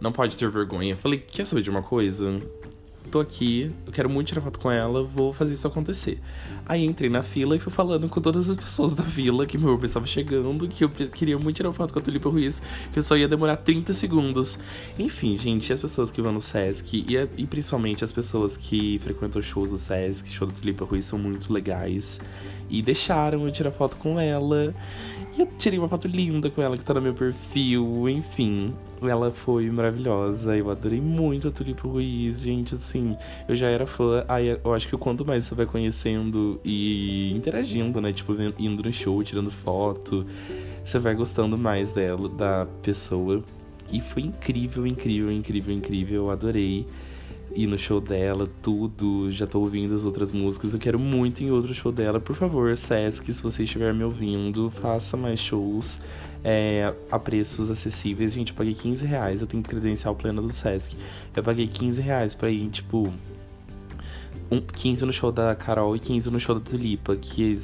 Não 0.00 0.10
pode 0.10 0.36
ter 0.36 0.48
vergonha. 0.48 0.96
Falei, 0.96 1.18
quer 1.18 1.44
saber 1.44 1.62
de 1.62 1.70
uma 1.70 1.82
coisa? 1.82 2.40
Tô 3.14 3.20
aqui, 3.20 3.70
eu 3.86 3.92
quero 3.92 4.10
muito 4.10 4.26
tirar 4.26 4.40
foto 4.40 4.58
com 4.58 4.68
ela, 4.68 5.04
vou 5.04 5.32
fazer 5.32 5.54
isso 5.54 5.68
acontecer. 5.68 6.20
Aí 6.66 6.84
entrei 6.84 7.08
na 7.08 7.22
fila 7.22 7.54
e 7.54 7.60
fui 7.60 7.70
falando 7.70 8.08
com 8.08 8.20
todas 8.20 8.50
as 8.50 8.56
pessoas 8.56 8.92
da 8.92 9.04
fila 9.04 9.46
que 9.46 9.56
meu 9.56 9.72
Uber 9.72 9.84
estava 9.84 10.04
chegando, 10.04 10.66
que 10.66 10.82
eu 10.82 10.88
queria 10.88 11.38
muito 11.38 11.54
tirar 11.54 11.72
foto 11.72 11.92
com 11.92 12.00
a 12.00 12.02
Tulipa 12.02 12.28
Ruiz, 12.28 12.60
que 12.92 12.98
eu 12.98 13.04
só 13.04 13.16
ia 13.16 13.28
demorar 13.28 13.58
30 13.58 13.92
segundos. 13.92 14.58
Enfim, 14.98 15.36
gente, 15.36 15.72
as 15.72 15.78
pessoas 15.78 16.10
que 16.10 16.20
vão 16.20 16.32
no 16.32 16.40
Sesc, 16.40 16.92
e, 16.92 17.14
e 17.40 17.46
principalmente 17.46 18.02
as 18.02 18.10
pessoas 18.10 18.56
que 18.56 18.98
frequentam 18.98 19.40
shows 19.40 19.70
do 19.70 19.78
Sesc, 19.78 20.28
show 20.32 20.48
da 20.48 20.52
Tulipa 20.52 20.84
Ruiz, 20.84 21.04
são 21.04 21.16
muito 21.16 21.52
legais. 21.52 22.20
E 22.68 22.82
deixaram 22.82 23.44
eu 23.44 23.52
tirar 23.52 23.70
foto 23.70 23.96
com 23.96 24.18
ela. 24.18 24.74
E 25.36 25.40
eu 25.40 25.48
tirei 25.58 25.78
uma 25.78 25.88
foto 25.88 26.06
linda 26.06 26.48
com 26.48 26.62
ela 26.62 26.76
que 26.76 26.84
tá 26.84 26.94
no 26.94 27.02
meu 27.02 27.12
perfil, 27.12 28.08
enfim. 28.08 28.72
Ela 29.02 29.30
foi 29.30 29.68
maravilhosa, 29.70 30.56
eu 30.56 30.70
adorei 30.70 31.00
muito 31.00 31.48
a 31.48 31.50
Tulipa 31.50 31.86
Ruiz, 31.86 32.40
gente, 32.40 32.74
assim, 32.74 33.16
eu 33.48 33.56
já 33.56 33.68
era 33.68 33.86
fã. 33.86 34.24
Aí 34.28 34.58
eu 34.62 34.72
acho 34.72 34.88
que 34.88 34.96
quanto 34.96 35.26
mais 35.26 35.44
você 35.44 35.54
vai 35.54 35.66
conhecendo 35.66 36.60
e 36.64 37.32
interagindo, 37.32 38.00
né? 38.00 38.12
Tipo, 38.12 38.34
indo 38.58 38.82
no 38.82 38.92
show, 38.92 39.22
tirando 39.22 39.50
foto, 39.50 40.24
você 40.84 40.98
vai 40.98 41.14
gostando 41.14 41.58
mais 41.58 41.92
dela, 41.92 42.28
da 42.28 42.66
pessoa. 42.82 43.42
E 43.92 44.00
foi 44.00 44.22
incrível, 44.22 44.86
incrível, 44.86 45.30
incrível, 45.30 45.74
incrível. 45.74 46.16
Eu 46.24 46.30
adorei 46.30 46.86
ir 47.54 47.66
no 47.66 47.78
show 47.78 48.00
dela, 48.00 48.48
tudo. 48.62 49.30
Já 49.30 49.46
tô 49.46 49.60
ouvindo 49.60 49.94
as 49.94 50.04
outras 50.04 50.32
músicas. 50.32 50.72
Eu 50.72 50.78
quero 50.78 50.98
muito 50.98 51.42
em 51.42 51.50
outro 51.50 51.72
show 51.74 51.92
dela. 51.92 52.20
Por 52.20 52.34
favor, 52.34 52.76
Sesc, 52.76 53.32
se 53.32 53.42
você 53.42 53.64
estiver 53.64 53.94
me 53.94 54.04
ouvindo, 54.04 54.70
faça 54.70 55.16
mais 55.16 55.40
shows 55.40 55.98
é, 56.42 56.92
a 57.10 57.18
preços 57.18 57.70
acessíveis. 57.70 58.32
Gente, 58.32 58.50
eu 58.50 58.56
paguei 58.56 58.74
15 58.74 59.06
reais. 59.06 59.40
Eu 59.40 59.46
tenho 59.46 59.62
credencial 59.62 60.14
plena 60.14 60.42
do 60.42 60.52
Sesc. 60.52 60.96
Eu 61.34 61.42
paguei 61.42 61.66
15 61.66 62.00
reais 62.00 62.34
pra 62.34 62.50
ir, 62.50 62.68
tipo. 62.68 63.12
Um, 64.50 64.60
15 64.60 65.06
no 65.06 65.12
show 65.12 65.32
da 65.32 65.54
Carol 65.54 65.96
e 65.96 65.98
15 65.98 66.30
no 66.30 66.38
show 66.38 66.54
da 66.54 66.60
Tulipa, 66.60 67.16
que, 67.16 67.56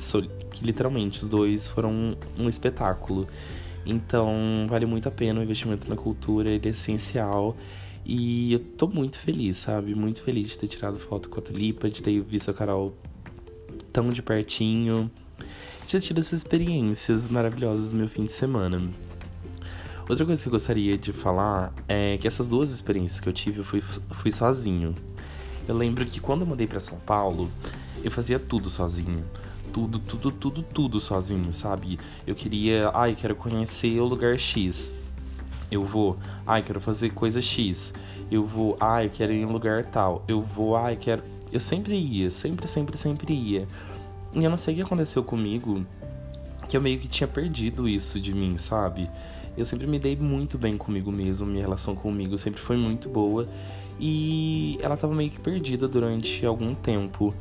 que 0.51 0.65
literalmente 0.65 1.21
os 1.21 1.29
dois 1.29 1.69
foram 1.69 1.91
um, 1.91 2.17
um 2.39 2.49
espetáculo. 2.49 3.29
Então, 3.85 4.67
vale 4.69 4.87
muito 4.87 5.09
a 5.09 5.11
pena 5.11 5.41
o 5.41 5.43
investimento 5.43 5.89
na 5.89 5.97
cultura, 5.97 6.49
ele 6.49 6.67
é 6.67 6.71
essencial. 6.71 7.57
E 8.13 8.55
eu 8.55 8.59
tô 8.59 8.89
muito 8.89 9.21
feliz, 9.21 9.59
sabe? 9.59 9.95
Muito 9.95 10.21
feliz 10.25 10.49
de 10.49 10.59
ter 10.59 10.67
tirado 10.67 10.99
foto 10.99 11.29
com 11.29 11.39
a 11.39 11.43
Tulipa, 11.45 11.89
de 11.89 12.03
ter 12.03 12.21
visto 12.21 12.51
a 12.51 12.53
Carol 12.53 12.93
tão 13.93 14.11
de 14.11 14.21
pertinho, 14.21 15.09
de 15.87 15.93
ter 15.93 16.01
tido 16.01 16.19
essas 16.19 16.41
experiências 16.41 17.29
maravilhosas 17.29 17.93
no 17.93 18.01
meu 18.01 18.09
fim 18.09 18.25
de 18.25 18.33
semana. 18.33 18.83
Outra 20.09 20.27
coisa 20.27 20.43
que 20.43 20.49
eu 20.49 20.51
gostaria 20.51 20.99
de 20.99 21.13
falar 21.13 21.73
é 21.87 22.19
que 22.19 22.27
essas 22.27 22.49
duas 22.49 22.71
experiências 22.71 23.21
que 23.21 23.29
eu 23.29 23.33
tive, 23.33 23.59
eu 23.59 23.65
fui, 23.65 23.81
fui 23.81 24.33
sozinho. 24.33 24.93
Eu 25.69 25.77
lembro 25.77 26.05
que 26.05 26.19
quando 26.19 26.41
eu 26.41 26.49
mudei 26.49 26.67
para 26.67 26.81
São 26.81 26.99
Paulo, 26.99 27.49
eu 28.03 28.11
fazia 28.11 28.41
tudo 28.41 28.69
sozinho. 28.69 29.25
Tudo, 29.73 30.01
tudo, 30.01 30.33
tudo, 30.33 30.65
tudo 30.65 30.99
sozinho, 30.99 31.53
sabe? 31.53 31.97
Eu 32.27 32.35
queria, 32.35 32.91
ai, 32.93 33.13
ah, 33.13 33.15
quero 33.15 33.37
conhecer 33.37 34.01
o 34.01 34.05
lugar 34.05 34.37
X 34.37 34.97
eu 35.71 35.85
vou, 35.85 36.19
ai, 36.47 36.63
quero 36.63 36.81
fazer 36.81 37.11
coisa 37.11 37.41
X. 37.41 37.95
Eu 38.31 38.45
vou, 38.45 38.77
ai, 38.81 39.07
eu 39.07 39.11
quero 39.11 39.33
ir 39.33 39.41
em 39.41 39.45
um 39.45 39.53
lugar 39.53 39.85
tal. 39.85 40.25
Eu 40.27 40.43
vou, 40.43 40.77
ai, 40.77 40.97
quero. 40.97 41.23
Eu 41.53 41.61
sempre 41.61 41.95
ia, 41.95 42.31
sempre, 42.31 42.67
sempre, 42.67 42.97
sempre 42.97 43.33
ia. 43.33 43.67
E 44.33 44.45
eu 44.45 44.51
não 44.51 44.57
sei 44.57 44.75
o 44.75 44.77
que 44.79 44.83
aconteceu 44.83 45.23
comigo, 45.23 45.85
que 46.69 46.77
eu 46.77 46.81
meio 46.81 46.99
que 46.99 47.09
tinha 47.09 47.27
perdido 47.27 47.89
isso 47.89 48.21
de 48.21 48.33
mim, 48.33 48.57
sabe? 48.57 49.09
Eu 49.57 49.65
sempre 49.65 49.87
me 49.87 49.99
dei 49.99 50.17
muito 50.17 50.57
bem 50.57 50.77
comigo 50.77 51.11
mesmo, 51.11 51.47
minha 51.47 51.63
relação 51.63 51.95
comigo 51.95 52.39
sempre 52.39 52.61
foi 52.61 52.77
muito 52.77 53.09
boa. 53.09 53.49
E 53.99 54.79
ela 54.81 54.97
tava 54.97 55.15
meio 55.15 55.31
que 55.31 55.41
perdida 55.41 55.87
durante 55.87 56.47
algum 56.47 56.75
tempo. 56.75 57.35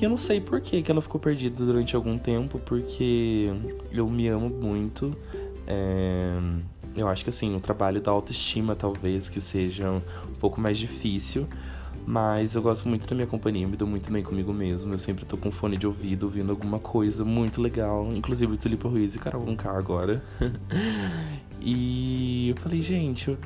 E 0.00 0.04
eu 0.04 0.08
não 0.10 0.16
sei 0.16 0.40
por 0.40 0.60
que, 0.60 0.80
que 0.80 0.90
ela 0.90 1.02
ficou 1.02 1.20
perdida 1.20 1.64
durante 1.64 1.96
algum 1.96 2.16
tempo, 2.16 2.58
porque 2.60 3.52
eu 3.90 4.08
me 4.08 4.28
amo 4.28 4.48
muito. 4.48 5.16
É 5.66 6.38
eu 7.00 7.08
acho 7.08 7.24
que 7.24 7.30
assim, 7.30 7.54
o 7.54 7.60
trabalho 7.60 8.00
da 8.00 8.10
autoestima 8.10 8.74
talvez 8.74 9.28
que 9.28 9.40
seja 9.40 9.90
um 9.90 10.34
pouco 10.40 10.60
mais 10.60 10.78
difícil, 10.78 11.46
mas 12.06 12.54
eu 12.54 12.62
gosto 12.62 12.88
muito 12.88 13.06
da 13.06 13.14
minha 13.14 13.26
companhia, 13.26 13.68
me 13.68 13.76
dou 13.76 13.86
muito 13.86 14.10
bem 14.10 14.22
comigo 14.22 14.52
mesmo. 14.52 14.94
Eu 14.94 14.98
sempre 14.98 15.24
tô 15.26 15.36
com 15.36 15.50
fone 15.50 15.76
de 15.76 15.86
ouvido, 15.86 16.24
ouvindo 16.24 16.50
alguma 16.50 16.78
coisa 16.78 17.24
muito 17.24 17.60
legal, 17.60 18.10
inclusive 18.14 18.56
Tulipa 18.56 18.88
Ruiz 18.88 19.14
e 19.14 19.18
Carol 19.18 19.44
Conká 19.44 19.76
agora. 19.76 20.22
e 21.60 22.48
eu 22.48 22.56
falei, 22.56 22.80
gente, 22.80 23.28
eu 23.28 23.38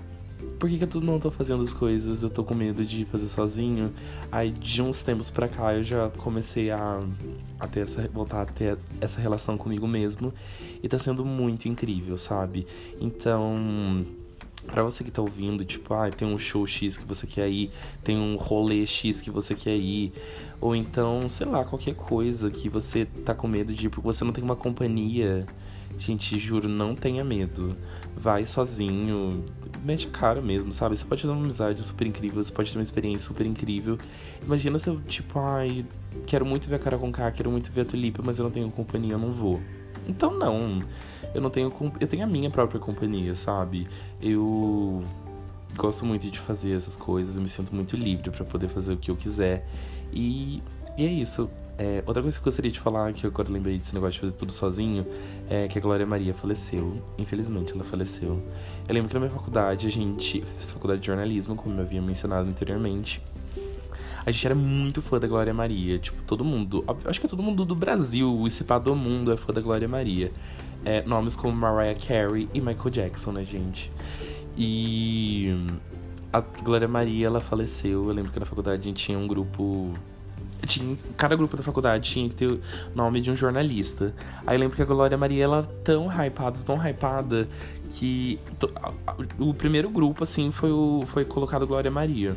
por 0.58 0.68
que, 0.68 0.78
que 0.78 0.96
eu 0.96 1.00
não 1.00 1.18
tô 1.18 1.30
fazendo 1.30 1.62
as 1.62 1.72
coisas? 1.72 2.22
Eu 2.22 2.30
tô 2.30 2.44
com 2.44 2.54
medo 2.54 2.84
de 2.84 3.04
fazer 3.06 3.26
sozinho. 3.26 3.92
Aí 4.30 4.50
de 4.50 4.80
uns 4.82 5.02
tempos 5.02 5.30
pra 5.30 5.48
cá 5.48 5.74
eu 5.74 5.82
já 5.82 6.08
comecei 6.10 6.70
a, 6.70 7.02
a 7.58 7.66
ter 7.66 7.80
essa, 7.80 8.06
voltar 8.08 8.42
a 8.42 8.46
ter 8.46 8.78
essa 9.00 9.20
relação 9.20 9.58
comigo 9.58 9.86
mesmo. 9.86 10.32
E 10.82 10.88
tá 10.88 10.98
sendo 10.98 11.24
muito 11.24 11.68
incrível, 11.68 12.16
sabe? 12.16 12.66
Então. 13.00 14.06
Pra 14.64 14.84
você 14.84 15.02
que 15.02 15.10
tá 15.10 15.20
ouvindo, 15.20 15.64
tipo, 15.64 15.92
ah, 15.92 16.08
tem 16.08 16.26
um 16.28 16.38
show 16.38 16.64
X 16.64 16.96
que 16.96 17.04
você 17.04 17.26
quer 17.26 17.50
ir, 17.50 17.72
tem 18.04 18.16
um 18.16 18.36
rolê 18.36 18.86
X 18.86 19.20
que 19.20 19.28
você 19.28 19.56
quer 19.56 19.76
ir, 19.76 20.12
ou 20.60 20.76
então, 20.76 21.28
sei 21.28 21.48
lá, 21.48 21.64
qualquer 21.64 21.96
coisa 21.96 22.48
que 22.48 22.68
você 22.68 23.04
tá 23.04 23.34
com 23.34 23.48
medo 23.48 23.74
de 23.74 23.86
ir 23.86 23.88
porque 23.88 24.06
você 24.06 24.22
não 24.22 24.32
tem 24.32 24.44
uma 24.44 24.54
companhia 24.54 25.44
Gente, 25.98 26.38
juro, 26.38 26.68
não 26.68 26.94
tenha 26.94 27.24
medo. 27.24 27.76
Vai 28.16 28.44
sozinho, 28.44 29.44
mete 29.84 30.06
cara 30.08 30.40
mesmo, 30.40 30.72
sabe? 30.72 30.96
Você 30.96 31.04
pode 31.04 31.22
fazer 31.22 31.32
uma 31.32 31.42
amizade 31.42 31.82
super 31.82 32.06
incrível, 32.06 32.42
você 32.42 32.52
pode 32.52 32.70
ter 32.70 32.78
uma 32.78 32.82
experiência 32.82 33.26
super 33.26 33.46
incrível. 33.46 33.98
Imagina 34.42 34.78
se 34.78 34.88
eu, 34.88 35.00
tipo, 35.02 35.38
ai, 35.38 35.84
quero 36.26 36.44
muito 36.44 36.68
ver 36.68 36.76
a 36.76 36.78
cara 36.78 36.98
com 36.98 37.10
K, 37.10 37.30
quero 37.32 37.50
muito 37.50 37.70
ver 37.72 37.82
a 37.82 37.84
Tulipa, 37.84 38.22
mas 38.24 38.38
eu 38.38 38.44
não 38.44 38.50
tenho 38.50 38.70
companhia, 38.70 39.14
eu 39.14 39.18
não 39.18 39.32
vou. 39.32 39.60
Então, 40.06 40.36
não. 40.36 40.80
Eu 41.34 41.40
não 41.40 41.50
tenho. 41.50 41.72
Eu 42.00 42.08
tenho 42.08 42.24
a 42.24 42.26
minha 42.26 42.50
própria 42.50 42.78
companhia, 42.80 43.34
sabe? 43.34 43.88
Eu 44.20 45.02
gosto 45.76 46.04
muito 46.04 46.28
de 46.30 46.38
fazer 46.38 46.72
essas 46.72 46.96
coisas, 46.96 47.36
eu 47.36 47.42
me 47.42 47.48
sinto 47.48 47.74
muito 47.74 47.96
livre 47.96 48.30
para 48.30 48.44
poder 48.44 48.68
fazer 48.68 48.92
o 48.92 48.96
que 48.96 49.10
eu 49.10 49.16
quiser. 49.16 49.66
E, 50.12 50.62
e 50.96 51.06
é 51.06 51.10
isso. 51.10 51.48
É, 51.78 52.02
outra 52.06 52.22
coisa 52.22 52.36
que 52.36 52.42
eu 52.42 52.44
gostaria 52.44 52.70
de 52.70 52.78
falar, 52.78 53.12
que 53.14 53.24
eu 53.24 53.30
agora 53.30 53.50
lembrei 53.50 53.78
desse 53.78 53.94
negócio 53.94 54.12
de 54.14 54.20
fazer 54.20 54.32
tudo 54.34 54.52
sozinho, 54.52 55.06
é 55.54 55.68
que 55.68 55.78
a 55.78 55.82
Glória 55.82 56.06
Maria 56.06 56.32
faleceu. 56.32 57.02
Infelizmente, 57.18 57.74
ela 57.74 57.84
faleceu. 57.84 58.42
Eu 58.88 58.94
lembro 58.94 59.10
que 59.10 59.14
na 59.14 59.20
minha 59.20 59.32
faculdade, 59.32 59.86
a 59.86 59.90
gente 59.90 60.40
fez 60.40 60.72
faculdade 60.72 61.02
de 61.02 61.08
jornalismo, 61.08 61.54
como 61.54 61.76
eu 61.76 61.82
havia 61.82 62.00
mencionado 62.00 62.48
anteriormente. 62.48 63.20
A 64.24 64.30
gente 64.30 64.46
era 64.46 64.54
muito 64.54 65.02
fã 65.02 65.18
da 65.18 65.28
Glória 65.28 65.52
Maria. 65.52 65.98
Tipo, 65.98 66.22
todo 66.22 66.42
mundo. 66.42 66.82
Acho 67.04 67.20
que 67.20 67.28
todo 67.28 67.42
mundo 67.42 67.66
do 67.66 67.74
Brasil, 67.74 68.42
esse 68.46 68.64
pá 68.64 68.78
do 68.78 68.96
mundo, 68.96 69.30
é 69.30 69.36
fã 69.36 69.52
da 69.52 69.60
Glória 69.60 69.86
Maria. 69.86 70.32
É, 70.86 71.02
nomes 71.04 71.36
como 71.36 71.54
Mariah 71.54 71.98
Carey 72.00 72.48
e 72.54 72.58
Michael 72.58 72.90
Jackson, 72.90 73.32
né, 73.32 73.44
gente? 73.44 73.92
E 74.56 75.54
a 76.32 76.40
Glória 76.40 76.88
Maria, 76.88 77.26
ela 77.26 77.40
faleceu. 77.40 78.08
Eu 78.08 78.14
lembro 78.14 78.32
que 78.32 78.40
na 78.40 78.46
faculdade 78.46 78.80
a 78.80 78.84
gente 78.84 79.04
tinha 79.04 79.18
um 79.18 79.26
grupo 79.26 79.92
tinha, 80.66 80.96
cada 81.16 81.34
grupo 81.36 81.56
da 81.56 81.62
faculdade 81.62 82.10
tinha 82.10 82.28
que 82.28 82.34
ter 82.34 82.46
o 82.46 82.60
nome 82.94 83.20
de 83.20 83.30
um 83.30 83.36
jornalista. 83.36 84.14
Aí 84.46 84.56
lembro 84.56 84.76
que 84.76 84.82
a 84.82 84.84
Glória 84.84 85.16
Maria, 85.16 85.44
ela 85.44 85.62
tão 85.84 86.06
hypada, 86.06 86.58
tão 86.64 86.76
hypada, 86.76 87.48
que 87.90 88.38
o 89.38 89.52
primeiro 89.52 89.90
grupo, 89.90 90.22
assim, 90.22 90.50
foi, 90.50 90.70
o, 90.70 91.04
foi 91.08 91.24
colocado 91.24 91.66
Glória 91.66 91.90
Maria. 91.90 92.34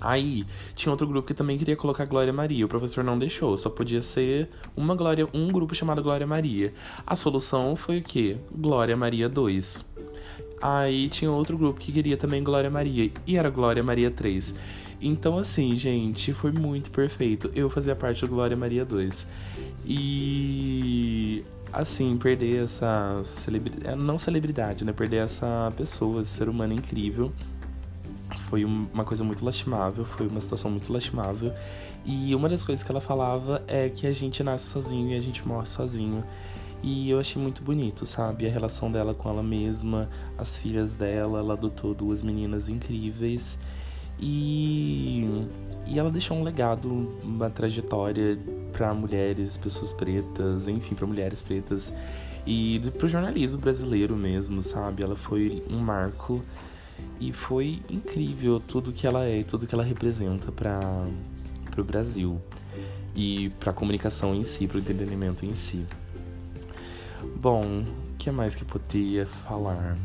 Aí 0.00 0.44
tinha 0.74 0.90
outro 0.90 1.06
grupo 1.06 1.26
que 1.26 1.34
também 1.34 1.56
queria 1.56 1.76
colocar 1.76 2.04
Glória 2.06 2.32
Maria. 2.32 2.66
O 2.66 2.68
professor 2.68 3.02
não 3.02 3.18
deixou, 3.18 3.56
só 3.56 3.70
podia 3.70 4.02
ser 4.02 4.48
uma 4.76 4.94
Glória, 4.94 5.26
um 5.32 5.48
grupo 5.48 5.74
chamado 5.74 6.02
Glória 6.02 6.26
Maria. 6.26 6.74
A 7.06 7.16
solução 7.16 7.74
foi 7.74 7.98
o 7.98 8.02
quê? 8.02 8.36
Glória 8.54 8.96
Maria 8.96 9.28
2. 9.28 9.86
Aí 10.60 11.08
tinha 11.08 11.30
outro 11.30 11.56
grupo 11.56 11.80
que 11.80 11.92
queria 11.92 12.16
também 12.16 12.42
Glória 12.42 12.70
Maria 12.70 13.10
e 13.26 13.36
era 13.36 13.50
Glória 13.50 13.82
Maria 13.82 14.10
3. 14.10 14.54
Então, 15.00 15.38
assim, 15.38 15.76
gente, 15.76 16.32
foi 16.32 16.52
muito 16.52 16.90
perfeito. 16.90 17.50
Eu 17.54 17.68
fazia 17.68 17.94
parte 17.94 18.22
do 18.22 18.28
Glória 18.28 18.56
Maria 18.56 18.84
2. 18.84 19.26
E 19.84 21.44
assim, 21.72 22.16
perder 22.16 22.64
essa 22.64 23.20
celebridade, 23.22 23.88
é, 23.88 23.94
não 23.94 24.16
celebridade, 24.16 24.84
né? 24.84 24.92
Perder 24.92 25.24
essa 25.24 25.72
pessoa, 25.76 26.22
esse 26.22 26.30
ser 26.30 26.48
humano 26.48 26.72
incrível, 26.72 27.32
foi 28.48 28.64
uma 28.64 29.04
coisa 29.04 29.22
muito 29.22 29.44
lastimável, 29.44 30.04
foi 30.04 30.26
uma 30.26 30.40
situação 30.40 30.70
muito 30.70 30.92
lastimável. 30.92 31.52
E 32.04 32.34
uma 32.34 32.48
das 32.48 32.62
coisas 32.62 32.84
que 32.84 32.90
ela 32.90 33.00
falava 33.00 33.62
é 33.66 33.88
que 33.88 34.06
a 34.06 34.12
gente 34.12 34.42
nasce 34.42 34.66
sozinho 34.66 35.10
e 35.10 35.14
a 35.14 35.20
gente 35.20 35.46
morre 35.46 35.66
sozinho. 35.66 36.24
E 36.82 37.10
eu 37.10 37.18
achei 37.18 37.40
muito 37.40 37.62
bonito, 37.62 38.06
sabe? 38.06 38.46
A 38.46 38.50
relação 38.50 38.90
dela 38.92 39.12
com 39.14 39.28
ela 39.28 39.42
mesma, 39.42 40.08
as 40.38 40.56
filhas 40.58 40.94
dela, 40.94 41.40
ela 41.40 41.54
adotou 41.54 41.94
duas 41.94 42.22
meninas 42.22 42.68
incríveis. 42.68 43.58
E, 44.18 45.46
e 45.86 45.98
ela 45.98 46.10
deixou 46.10 46.36
um 46.36 46.42
legado, 46.42 46.88
uma 47.22 47.50
trajetória 47.50 48.38
para 48.72 48.92
mulheres, 48.94 49.56
pessoas 49.56 49.92
pretas, 49.92 50.68
enfim, 50.68 50.94
para 50.94 51.06
mulheres 51.06 51.42
pretas 51.42 51.92
e 52.46 52.80
para 52.96 53.06
o 53.06 53.08
jornalismo 53.08 53.60
brasileiro 53.60 54.16
mesmo, 54.16 54.62
sabe? 54.62 55.02
Ela 55.02 55.16
foi 55.16 55.62
um 55.68 55.78
marco 55.78 56.42
E 57.18 57.32
foi 57.32 57.82
incrível 57.88 58.60
tudo 58.60 58.92
que 58.92 59.06
ela 59.06 59.24
é, 59.24 59.42
tudo 59.42 59.66
que 59.66 59.74
ela 59.74 59.84
representa 59.84 60.52
para 60.52 61.08
o 61.76 61.84
Brasil 61.84 62.40
e 63.14 63.50
para 63.60 63.70
a 63.70 63.74
comunicação 63.74 64.34
em 64.34 64.44
si, 64.44 64.66
para 64.66 64.76
o 64.76 64.80
entretenimento 64.80 65.44
em 65.44 65.54
si. 65.54 65.86
Bom, 67.36 67.82
o 67.82 68.16
que 68.18 68.30
mais 68.30 68.54
que 68.54 68.62
eu 68.62 68.68
poderia 68.68 69.26
falar? 69.26 69.96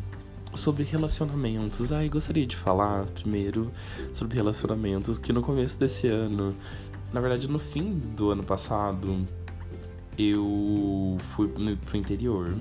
Sobre 0.53 0.84
relacionamentos. 0.84 1.91
Ai, 1.91 2.10
gostaria 2.10 2.46
de 2.46 2.55
falar 2.55 3.05
primeiro 3.05 3.72
sobre 4.13 4.36
relacionamentos 4.36 5.17
que 5.17 5.31
no 5.31 5.41
começo 5.41 5.79
desse 5.79 6.08
ano, 6.08 6.55
na 7.13 7.22
verdade 7.22 7.48
no 7.48 7.58
fim 7.58 7.93
do 8.15 8.31
ano 8.31 8.43
passado, 8.43 9.25
eu 10.17 11.17
fui 11.34 11.48
pro 11.48 11.98
interior. 11.98 12.55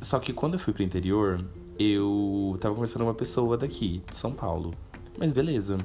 Só 0.00 0.18
que 0.18 0.32
quando 0.32 0.54
eu 0.54 0.60
fui 0.60 0.72
pro 0.72 0.82
interior, 0.82 1.44
eu 1.78 2.56
tava 2.60 2.74
conversando 2.74 3.02
com 3.02 3.08
uma 3.08 3.14
pessoa 3.14 3.56
daqui, 3.56 4.02
de 4.08 4.16
São 4.16 4.32
Paulo. 4.32 4.72
Mas 5.18 5.32
beleza. 5.32 5.76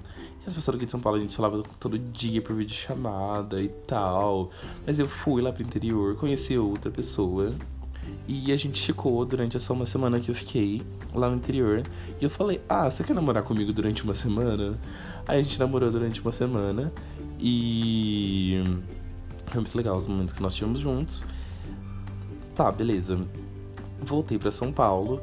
E 0.44 0.48
as 0.48 0.56
pessoas 0.56 0.78
aqui 0.78 0.86
de 0.86 0.92
São 0.92 1.02
Paulo 1.02 1.18
a 1.18 1.22
gente 1.22 1.36
falava 1.36 1.64
todo 1.80 2.00
dia 2.00 2.42
por 2.42 2.56
vídeo 2.56 2.74
chamada 2.74 3.62
e 3.62 3.68
tal. 3.68 4.52
Mas 4.86 5.00
eu 5.00 5.08
fui 5.08 5.42
lá 5.42 5.52
pro 5.52 5.64
interior, 5.64 6.16
conheci 6.16 6.58
outra 6.58 6.90
pessoa. 6.90 7.54
E 8.28 8.52
a 8.52 8.56
gente 8.56 8.82
ficou 8.82 9.26
durante 9.26 9.56
essa 9.56 9.72
uma 9.72 9.86
semana 9.86 10.20
que 10.20 10.30
eu 10.30 10.36
fiquei 10.36 10.82
lá 11.14 11.30
no 11.30 11.38
interior. 11.38 11.84
E 12.20 12.24
eu 12.24 12.30
falei, 12.30 12.62
ah, 12.68 12.90
você 12.90 13.04
quer 13.04 13.14
namorar 13.14 13.44
comigo 13.44 13.72
durante 13.72 14.04
uma 14.04 14.14
semana? 14.14 14.78
Aí 15.28 15.40
a 15.40 15.42
gente 15.42 15.60
namorou 15.60 15.90
durante 15.90 16.20
uma 16.22 16.32
semana. 16.32 16.92
E 17.40 18.64
foi 19.48 19.62
muito 19.62 19.76
legal 19.76 19.96
os 19.96 20.08
momentos 20.08 20.34
que 20.34 20.42
nós 20.42 20.54
tivemos 20.54 20.82
juntos. 20.82 21.24
Tá, 22.56 22.72
beleza. 22.72 23.18
Voltei 24.02 24.38
para 24.38 24.52
São 24.52 24.72
Paulo 24.72 25.22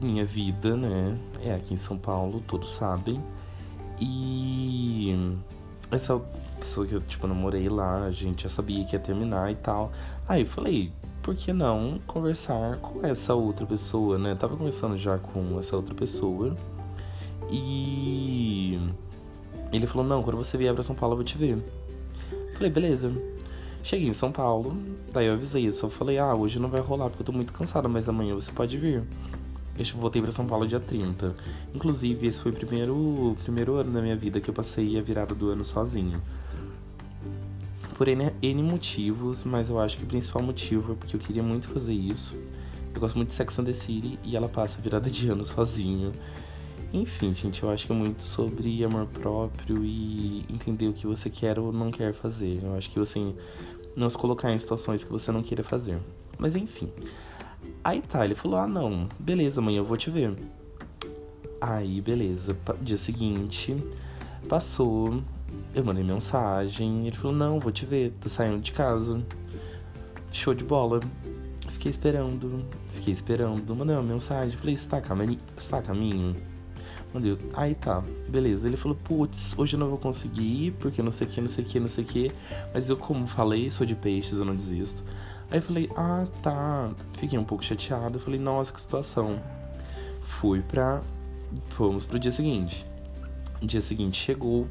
minha 0.00 0.24
vida, 0.24 0.76
né? 0.76 1.16
É 1.42 1.54
aqui 1.54 1.74
em 1.74 1.76
São 1.76 1.96
Paulo, 1.96 2.42
todos 2.46 2.74
sabem. 2.74 3.22
E 4.00 5.36
essa 5.90 6.20
pessoa 6.58 6.86
que 6.86 6.94
eu, 6.94 7.00
tipo, 7.00 7.26
namorei 7.26 7.68
lá, 7.68 8.04
a 8.04 8.10
gente 8.10 8.44
já 8.44 8.48
sabia 8.48 8.84
que 8.84 8.94
ia 8.94 9.00
terminar 9.00 9.50
e 9.52 9.56
tal. 9.56 9.92
Aí 10.28 10.42
eu 10.42 10.46
falei, 10.46 10.92
por 11.24 11.34
que 11.34 11.54
não 11.54 11.98
conversar 12.06 12.76
com 12.76 13.04
essa 13.04 13.34
outra 13.34 13.64
pessoa, 13.64 14.18
né? 14.18 14.34
tava 14.34 14.58
conversando 14.58 14.98
já 14.98 15.16
com 15.16 15.58
essa 15.58 15.74
outra 15.74 15.94
pessoa. 15.94 16.54
E 17.50 18.78
ele 19.72 19.86
falou, 19.86 20.06
não, 20.06 20.22
quando 20.22 20.36
você 20.36 20.58
vier 20.58 20.74
pra 20.74 20.82
São 20.82 20.94
Paulo 20.94 21.14
eu 21.14 21.16
vou 21.16 21.24
te 21.24 21.38
ver. 21.38 21.56
Falei, 22.52 22.70
beleza. 22.70 23.10
Cheguei 23.82 24.06
em 24.06 24.12
São 24.12 24.30
Paulo, 24.30 24.76
daí 25.12 25.26
eu 25.26 25.34
avisei, 25.34 25.66
eu 25.66 25.72
só 25.72 25.88
falei, 25.88 26.18
ah, 26.18 26.34
hoje 26.34 26.58
não 26.58 26.68
vai 26.68 26.80
rolar 26.82 27.08
porque 27.08 27.22
eu 27.22 27.26
tô 27.26 27.32
muito 27.32 27.52
cansada, 27.54 27.88
mas 27.88 28.06
amanhã 28.06 28.34
você 28.34 28.52
pode 28.52 28.76
vir. 28.76 29.02
Eu 29.78 29.84
voltei 29.96 30.20
para 30.20 30.30
São 30.30 30.46
Paulo 30.46 30.66
dia 30.66 30.78
30. 30.78 31.34
Inclusive, 31.74 32.26
esse 32.26 32.40
foi 32.40 32.52
o 32.52 32.54
primeiro, 32.54 33.34
primeiro 33.42 33.74
ano 33.76 33.90
da 33.90 34.00
minha 34.02 34.16
vida 34.16 34.40
que 34.40 34.48
eu 34.48 34.54
passei 34.54 34.98
a 34.98 35.02
virada 35.02 35.34
do 35.34 35.48
ano 35.48 35.64
sozinho. 35.64 36.20
Por 37.94 38.08
N, 38.08 38.32
N 38.42 38.62
motivos, 38.62 39.44
mas 39.44 39.70
eu 39.70 39.78
acho 39.78 39.96
que 39.96 40.04
o 40.04 40.06
principal 40.06 40.42
motivo 40.42 40.92
é 40.92 40.96
porque 40.96 41.14
eu 41.14 41.20
queria 41.20 41.42
muito 41.42 41.68
fazer 41.68 41.94
isso. 41.94 42.36
Eu 42.94 43.00
gosto 43.00 43.16
muito 43.16 43.28
de 43.28 43.34
Sex 43.34 43.58
and 43.58 43.64
the 43.64 43.72
City 43.72 44.18
e 44.22 44.36
ela 44.36 44.48
passa 44.48 44.80
virada 44.80 45.08
de 45.08 45.28
ano 45.28 45.44
sozinho. 45.46 46.12
Enfim, 46.92 47.34
gente, 47.34 47.62
eu 47.62 47.70
acho 47.70 47.86
que 47.86 47.92
é 47.92 47.94
muito 47.94 48.22
sobre 48.22 48.84
amor 48.84 49.06
próprio 49.06 49.84
e 49.84 50.44
entender 50.48 50.86
o 50.86 50.92
que 50.92 51.06
você 51.06 51.28
quer 51.28 51.58
ou 51.58 51.72
não 51.72 51.90
quer 51.90 52.14
fazer. 52.14 52.60
Eu 52.62 52.76
acho 52.76 52.88
que 52.90 52.98
você 52.98 53.34
não 53.96 54.08
se 54.08 54.16
colocar 54.16 54.52
em 54.52 54.58
situações 54.58 55.02
que 55.02 55.10
você 55.10 55.32
não 55.32 55.42
queira 55.42 55.64
fazer. 55.64 55.98
Mas 56.38 56.54
enfim. 56.54 56.92
Aí 57.82 58.00
tá, 58.00 58.24
ele 58.24 58.34
falou: 58.34 58.58
ah, 58.58 58.66
não, 58.66 59.08
beleza, 59.18 59.60
amanhã 59.60 59.78
eu 59.78 59.84
vou 59.84 59.96
te 59.96 60.08
ver. 60.10 60.36
Aí, 61.60 62.00
beleza, 62.00 62.56
dia 62.80 62.98
seguinte, 62.98 63.76
passou, 64.48 65.22
eu 65.74 65.84
mandei 65.84 66.04
mensagem, 66.04 67.06
ele 67.06 67.16
falou: 67.16 67.36
não, 67.36 67.60
vou 67.60 67.72
te 67.72 67.84
ver, 67.84 68.12
tô 68.20 68.28
saindo 68.28 68.60
de 68.60 68.72
casa. 68.72 69.20
Show 70.32 70.54
de 70.54 70.64
bola. 70.64 71.00
Fiquei 71.70 71.90
esperando, 71.90 72.64
fiquei 72.94 73.12
esperando, 73.12 73.74
mandei 73.74 73.94
uma 73.94 74.02
mensagem, 74.02 74.56
falei: 74.56 74.74
está 74.74 75.00
caminho? 75.00 75.38
Está 75.56 75.82
caminho? 75.82 76.36
Mandei, 77.12 77.38
aí 77.54 77.74
tá, 77.74 78.02
beleza. 78.28 78.66
Ele 78.66 78.76
falou: 78.76 78.96
putz, 79.04 79.54
hoje 79.56 79.76
eu 79.76 79.80
não 79.80 79.88
vou 79.88 79.98
conseguir 79.98 80.66
ir, 80.66 80.70
porque 80.72 81.02
não 81.02 81.12
sei 81.12 81.26
o 81.26 81.30
que, 81.30 81.40
não 81.40 81.48
sei 81.48 81.64
o 81.64 81.66
que, 81.66 81.80
não 81.80 81.88
sei 81.88 82.04
o 82.04 82.06
que. 82.06 82.32
Mas 82.72 82.88
eu, 82.90 82.96
como 82.96 83.26
falei, 83.26 83.70
sou 83.70 83.86
de 83.86 83.94
peixes, 83.94 84.38
eu 84.38 84.44
não 84.44 84.54
desisto. 84.56 85.04
Aí 85.50 85.58
eu 85.58 85.62
falei, 85.62 85.88
ah, 85.96 86.26
tá. 86.42 86.90
Fiquei 87.18 87.38
um 87.38 87.44
pouco 87.44 87.64
chateado. 87.64 88.18
Eu 88.18 88.20
falei, 88.20 88.40
nossa, 88.40 88.72
que 88.72 88.80
situação. 88.80 89.38
Fui 90.22 90.60
pra. 90.62 91.02
Fomos 91.70 92.04
pro 92.04 92.18
dia 92.18 92.32
seguinte. 92.32 92.86
Dia 93.62 93.80
seguinte 93.80 94.20
chegou. 94.20 94.66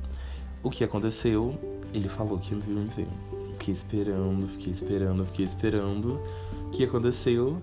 O 0.64 0.70
que 0.70 0.84
aconteceu? 0.84 1.60
Ele 1.94 2.10
falou 2.10 2.40
que 2.40 2.54
ia 2.54 2.58
me 2.58 2.90
ver. 2.96 3.08
Fiquei 3.54 3.74
esperando, 3.74 4.48
fiquei 4.48 4.74
esperando, 4.74 5.26
fiquei 5.26 5.46
esperando. 5.46 6.20
O 6.68 6.70
que 6.72 6.84
aconteceu? 6.84 7.62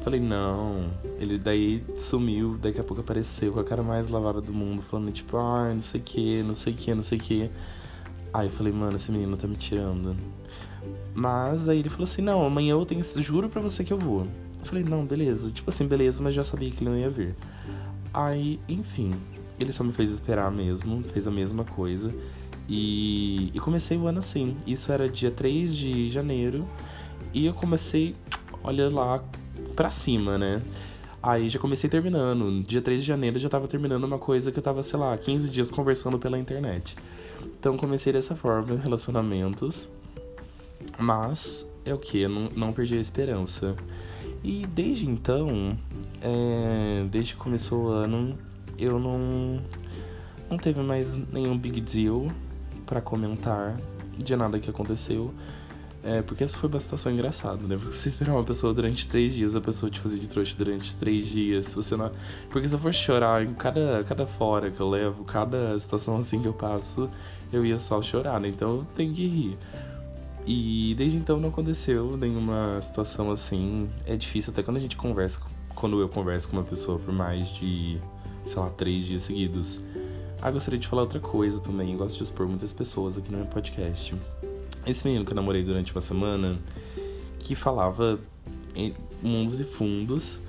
Falei, 0.00 0.20
não. 0.20 0.88
Ele 1.18 1.36
daí 1.36 1.84
sumiu, 1.96 2.56
daqui 2.56 2.80
a 2.80 2.84
pouco 2.84 3.02
apareceu 3.02 3.52
com 3.52 3.60
a 3.60 3.64
cara 3.64 3.82
mais 3.82 4.08
lavada 4.08 4.40
do 4.40 4.52
mundo, 4.52 4.80
falando 4.80 5.12
tipo, 5.12 5.36
ah, 5.36 5.72
não 5.74 5.82
sei 5.82 6.00
o 6.00 6.04
que, 6.04 6.42
não 6.42 6.54
sei 6.54 6.72
o 6.72 6.76
que, 6.76 6.94
não 6.94 7.02
sei 7.02 7.18
o 7.18 7.20
que. 7.20 7.50
Aí 8.32 8.46
eu 8.46 8.52
falei, 8.52 8.72
mano, 8.72 8.96
esse 8.96 9.10
menino 9.10 9.36
tá 9.36 9.46
me 9.46 9.56
tirando. 9.56 10.16
Mas 11.14 11.68
aí 11.68 11.80
ele 11.80 11.88
falou 11.88 12.04
assim: 12.04 12.22
Não, 12.22 12.44
amanhã 12.44 12.72
eu 12.72 12.86
tenho. 12.86 13.02
Juro 13.02 13.48
pra 13.48 13.60
você 13.60 13.84
que 13.84 13.92
eu 13.92 13.98
vou. 13.98 14.26
Eu 14.60 14.64
falei: 14.64 14.84
Não, 14.84 15.04
beleza. 15.04 15.50
Tipo 15.50 15.70
assim, 15.70 15.86
beleza, 15.86 16.22
mas 16.22 16.34
já 16.34 16.44
sabia 16.44 16.70
que 16.70 16.82
ele 16.82 16.90
não 16.90 16.98
ia 16.98 17.10
vir. 17.10 17.34
Aí, 18.12 18.60
enfim, 18.68 19.12
ele 19.58 19.72
só 19.72 19.82
me 19.82 19.92
fez 19.92 20.10
esperar 20.10 20.50
mesmo, 20.50 21.02
fez 21.04 21.26
a 21.26 21.30
mesma 21.30 21.64
coisa. 21.64 22.14
E, 22.68 23.50
e 23.54 23.60
comecei 23.60 23.96
o 23.96 24.06
ano 24.06 24.18
assim. 24.18 24.56
Isso 24.66 24.92
era 24.92 25.08
dia 25.08 25.30
3 25.30 25.74
de 25.74 26.10
janeiro. 26.10 26.66
E 27.32 27.46
eu 27.46 27.54
comecei, 27.54 28.14
olha 28.62 28.88
lá, 28.88 29.22
pra 29.74 29.90
cima, 29.90 30.36
né? 30.36 30.62
Aí 31.22 31.48
já 31.48 31.58
comecei 31.58 31.88
terminando. 31.90 32.62
Dia 32.62 32.80
3 32.82 33.00
de 33.00 33.06
janeiro 33.06 33.38
já 33.38 33.48
tava 33.48 33.66
terminando 33.66 34.04
uma 34.04 34.18
coisa 34.18 34.52
que 34.52 34.58
eu 34.58 34.62
tava, 34.62 34.82
sei 34.82 34.98
lá, 34.98 35.16
15 35.16 35.50
dias 35.50 35.70
conversando 35.70 36.18
pela 36.18 36.38
internet. 36.38 36.96
Então 37.58 37.76
comecei 37.76 38.12
dessa 38.12 38.36
forma, 38.36 38.76
relacionamentos. 38.76 39.90
Mas 40.98 41.68
é 41.84 41.92
o 41.92 41.98
que? 41.98 42.26
Não, 42.28 42.48
não 42.54 42.72
perdi 42.72 42.96
a 42.96 43.00
esperança. 43.00 43.74
E 44.42 44.66
desde 44.66 45.08
então, 45.08 45.76
é, 46.20 47.04
desde 47.10 47.34
que 47.34 47.40
começou 47.40 47.86
o 47.86 47.88
ano, 47.88 48.38
eu 48.78 48.98
não, 48.98 49.60
não 50.50 50.56
teve 50.56 50.80
mais 50.80 51.14
nenhum 51.32 51.56
big 51.58 51.80
deal 51.80 52.28
para 52.86 53.00
comentar 53.00 53.76
de 54.16 54.36
nada 54.36 54.58
que 54.58 54.70
aconteceu. 54.70 55.32
É, 56.02 56.22
porque 56.22 56.44
essa 56.44 56.56
foi 56.56 56.68
uma 56.70 56.78
situação 56.78 57.12
engraçada, 57.12 57.66
né? 57.66 57.76
Porque 57.76 57.92
você 57.92 58.08
esperar 58.08 58.32
uma 58.32 58.44
pessoa 58.44 58.72
durante 58.72 59.06
três 59.08 59.34
dias, 59.34 59.56
a 59.56 59.60
pessoa 59.60 59.90
te 59.90 59.98
fazer 59.98 60.18
de 60.18 60.28
trouxa 60.28 60.54
durante 60.56 60.94
três 60.94 61.26
dias, 61.26 61.74
você 61.74 61.96
não... 61.96 62.10
Porque 62.50 62.68
se 62.68 62.74
eu 62.74 62.78
for 62.78 62.94
chorar 62.94 63.44
em 63.44 63.52
cada, 63.52 64.04
cada 64.04 64.24
fora 64.24 64.70
que 64.70 64.80
eu 64.80 64.88
levo, 64.88 65.24
cada 65.24 65.78
situação 65.78 66.16
assim 66.16 66.40
que 66.40 66.46
eu 66.46 66.52
passo, 66.52 67.10
eu 67.52 67.66
ia 67.66 67.78
só 67.78 68.00
chorar, 68.00 68.40
né? 68.40 68.48
Então 68.48 68.86
tenho 68.94 69.12
que 69.12 69.26
rir. 69.26 69.58
E 70.46 70.94
desde 70.96 71.18
então 71.18 71.38
não 71.38 71.50
aconteceu 71.50 72.16
nenhuma 72.16 72.80
situação 72.80 73.30
assim. 73.30 73.90
É 74.06 74.16
difícil 74.16 74.52
até 74.52 74.62
quando 74.62 74.78
a 74.78 74.80
gente 74.80 74.96
conversa, 74.96 75.40
quando 75.74 76.00
eu 76.00 76.08
converso 76.08 76.48
com 76.48 76.56
uma 76.56 76.64
pessoa 76.64 76.98
por 76.98 77.12
mais 77.12 77.48
de, 77.50 77.98
sei 78.46 78.60
lá, 78.60 78.70
três 78.70 79.04
dias 79.04 79.22
seguidos. 79.22 79.80
Ah, 80.40 80.50
gostaria 80.50 80.78
de 80.78 80.86
falar 80.86 81.02
outra 81.02 81.18
coisa 81.18 81.58
também. 81.60 81.92
Eu 81.92 81.98
gosto 81.98 82.16
de 82.16 82.22
expor 82.22 82.46
muitas 82.46 82.72
pessoas 82.72 83.18
aqui 83.18 83.30
no 83.30 83.38
meu 83.38 83.46
podcast. 83.46 84.14
Esse 84.86 85.06
menino 85.06 85.24
que 85.24 85.32
eu 85.32 85.36
namorei 85.36 85.64
durante 85.64 85.92
uma 85.92 86.00
semana, 86.00 86.58
que 87.38 87.54
falava 87.54 88.18
em 88.74 88.94
mundos 89.22 89.58
e 89.58 89.64
fundos. 89.64 90.40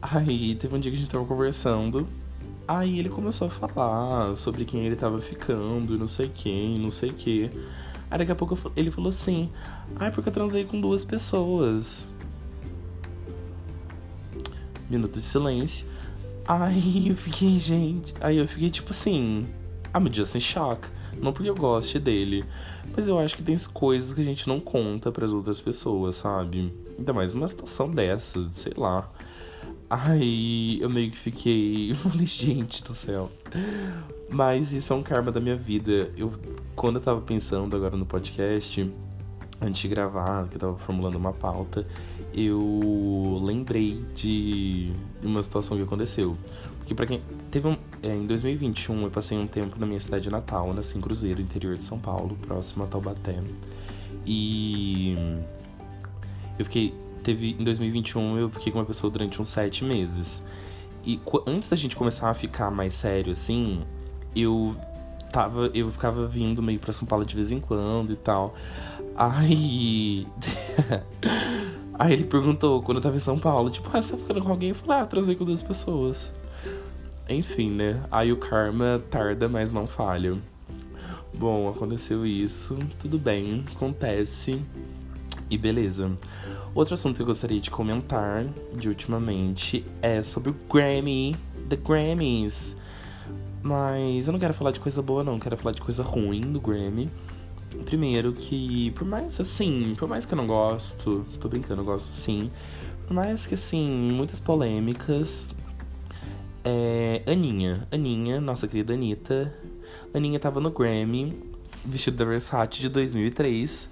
Aí 0.00 0.56
teve 0.56 0.74
um 0.74 0.80
dia 0.80 0.90
que 0.90 0.98
a 0.98 1.00
gente 1.00 1.10
tava 1.10 1.24
conversando. 1.24 2.06
Aí 2.66 2.98
ele 2.98 3.08
começou 3.08 3.46
a 3.46 3.50
falar 3.50 4.36
sobre 4.36 4.64
quem 4.64 4.84
ele 4.84 4.96
tava 4.96 5.20
ficando, 5.20 5.98
não 5.98 6.06
sei 6.06 6.28
quem, 6.28 6.78
não 6.78 6.90
sei 6.90 7.12
que. 7.12 7.50
Aí 8.10 8.18
daqui 8.18 8.32
a 8.32 8.34
pouco 8.34 8.58
ele 8.76 8.90
falou 8.90 9.08
assim: 9.08 9.50
Ai, 9.96 10.10
porque 10.10 10.28
eu 10.28 10.32
transei 10.32 10.64
com 10.64 10.80
duas 10.80 11.04
pessoas. 11.04 12.06
Minuto 14.90 15.18
de 15.18 15.24
silêncio. 15.24 15.86
Aí 16.46 17.08
eu 17.08 17.16
fiquei, 17.16 17.58
gente. 17.58 18.14
Aí 18.20 18.38
eu 18.38 18.48
fiquei 18.48 18.70
tipo 18.70 18.90
assim. 18.90 19.46
Meu 19.94 20.08
dia 20.08 20.24
sem 20.24 20.40
choque. 20.40 20.88
Não 21.20 21.32
porque 21.32 21.50
eu 21.50 21.54
goste 21.54 21.98
dele. 21.98 22.44
Mas 22.94 23.08
eu 23.08 23.18
acho 23.18 23.36
que 23.36 23.42
tem 23.42 23.56
coisas 23.72 24.12
que 24.12 24.20
a 24.20 24.24
gente 24.24 24.48
não 24.48 24.60
conta 24.60 25.12
para 25.12 25.24
as 25.24 25.30
outras 25.30 25.60
pessoas, 25.60 26.16
sabe? 26.16 26.72
Ainda 26.98 27.12
mais 27.12 27.32
uma 27.32 27.46
situação 27.46 27.90
dessas, 27.90 28.48
sei 28.54 28.72
lá. 28.76 29.10
Aí 29.88 30.80
eu 30.80 30.88
meio 30.88 31.10
que 31.10 31.18
fiquei. 31.18 31.94
Falei, 32.02 32.26
gente 32.26 32.82
do 32.82 32.94
céu. 32.94 33.30
Mas 34.28 34.72
isso 34.72 34.92
é 34.92 34.96
um 34.96 35.02
karma 35.02 35.30
da 35.30 35.40
minha 35.40 35.56
vida. 35.56 36.10
Eu, 36.16 36.32
quando 36.74 36.96
eu 36.96 37.02
tava 37.02 37.20
pensando 37.20 37.76
agora 37.76 37.96
no 37.96 38.06
podcast, 38.06 38.90
antes 39.60 39.80
de 39.80 39.88
gravar, 39.88 40.48
que 40.48 40.56
eu 40.56 40.60
tava 40.60 40.78
formulando 40.78 41.16
uma 41.16 41.32
pauta, 41.32 41.86
eu 42.34 43.40
lembrei 43.42 44.04
de 44.14 44.92
uma 45.22 45.42
situação 45.42 45.76
que 45.76 45.82
aconteceu. 45.82 46.36
Porque 46.78 46.94
para 46.94 47.06
quem. 47.06 47.22
Teve 47.50 47.68
um. 47.68 47.76
É, 48.02 48.14
em 48.14 48.26
2021 48.26 49.02
eu 49.02 49.10
passei 49.10 49.38
um 49.38 49.46
tempo 49.46 49.78
na 49.78 49.86
minha 49.86 50.00
cidade 50.00 50.28
natal, 50.30 50.72
nasci 50.72 50.98
em 50.98 51.00
Cruzeiro, 51.00 51.40
interior 51.40 51.76
de 51.76 51.84
São 51.84 51.98
Paulo, 51.98 52.36
próximo 52.46 52.84
a 52.84 52.86
Taubaté. 52.86 53.38
E. 54.26 55.14
Eu 56.58 56.64
fiquei. 56.64 56.94
Teve. 57.22 57.56
Em 57.58 57.64
2021 57.64 58.38
eu 58.38 58.50
fiquei 58.50 58.72
com 58.72 58.78
uma 58.78 58.84
pessoa 58.84 59.10
durante 59.10 59.40
uns 59.40 59.48
sete 59.48 59.84
meses. 59.84 60.42
E 61.04 61.20
antes 61.46 61.68
da 61.68 61.76
gente 61.76 61.96
começar 61.96 62.30
a 62.30 62.34
ficar 62.34 62.70
mais 62.70 62.94
sério, 62.94 63.32
assim, 63.32 63.82
eu 64.34 64.76
tava. 65.30 65.70
Eu 65.74 65.90
ficava 65.90 66.26
vindo 66.26 66.62
meio 66.62 66.80
pra 66.80 66.92
São 66.92 67.06
Paulo 67.06 67.24
de 67.24 67.34
vez 67.34 67.50
em 67.50 67.60
quando 67.60 68.12
e 68.12 68.16
tal. 68.16 68.54
Aí. 69.14 70.26
Aí 71.98 72.12
ele 72.12 72.24
perguntou 72.24 72.82
quando 72.82 72.98
eu 72.98 73.02
tava 73.02 73.16
em 73.16 73.20
São 73.20 73.38
Paulo, 73.38 73.70
tipo, 73.70 73.88
ah, 73.92 74.00
você 74.00 74.12
tá 74.12 74.18
ficando 74.18 74.42
com 74.42 74.50
alguém? 74.50 74.70
Eu 74.70 74.74
falei, 74.74 75.02
ah, 75.02 75.06
transei 75.06 75.34
com 75.34 75.44
duas 75.44 75.62
pessoas. 75.62 76.32
Enfim, 77.28 77.70
né? 77.70 78.02
Aí 78.10 78.32
o 78.32 78.36
karma 78.36 79.02
tarda, 79.10 79.48
mas 79.48 79.72
não 79.72 79.86
falha. 79.86 80.36
Bom, 81.34 81.68
aconteceu 81.68 82.26
isso, 82.26 82.78
tudo 82.98 83.18
bem, 83.18 83.64
acontece. 83.74 84.60
E 85.48 85.56
beleza. 85.56 86.10
Outro 86.74 86.94
assunto 86.94 87.16
que 87.16 87.22
eu 87.22 87.26
gostaria 87.26 87.60
de 87.60 87.70
comentar 87.70 88.46
de 88.74 88.88
ultimamente 88.88 89.84
é 90.00 90.22
sobre 90.22 90.50
o 90.50 90.56
Grammy, 90.70 91.36
The 91.68 91.76
Grammys. 91.76 92.76
Mas 93.62 94.26
eu 94.26 94.32
não 94.32 94.40
quero 94.40 94.54
falar 94.54 94.72
de 94.72 94.80
coisa 94.80 95.00
boa, 95.00 95.22
não, 95.22 95.38
quero 95.38 95.56
falar 95.56 95.72
de 95.72 95.80
coisa 95.80 96.02
ruim 96.02 96.40
do 96.40 96.60
Grammy. 96.60 97.10
Primeiro 97.84 98.32
que, 98.32 98.90
por 98.92 99.06
mais 99.06 99.40
assim, 99.40 99.94
por 99.96 100.08
mais 100.08 100.26
que 100.26 100.34
eu 100.34 100.36
não 100.36 100.46
gosto, 100.46 101.24
tô 101.40 101.48
brincando, 101.48 101.82
eu 101.82 101.84
gosto 101.84 102.08
sim. 102.08 102.50
Por 103.06 103.14
mais 103.14 103.46
que 103.46 103.54
assim, 103.54 103.86
muitas 104.12 104.40
polêmicas. 104.40 105.54
É, 106.64 107.22
Aninha, 107.26 107.86
Aninha, 107.90 108.40
nossa 108.40 108.68
querida 108.68 108.94
Anitta. 108.94 109.52
Aninha 110.14 110.38
tava 110.38 110.60
no 110.60 110.70
Grammy, 110.70 111.32
vestido 111.84 112.16
da 112.16 112.24
Versace 112.24 112.80
de 112.80 112.88
2003. 112.88 113.88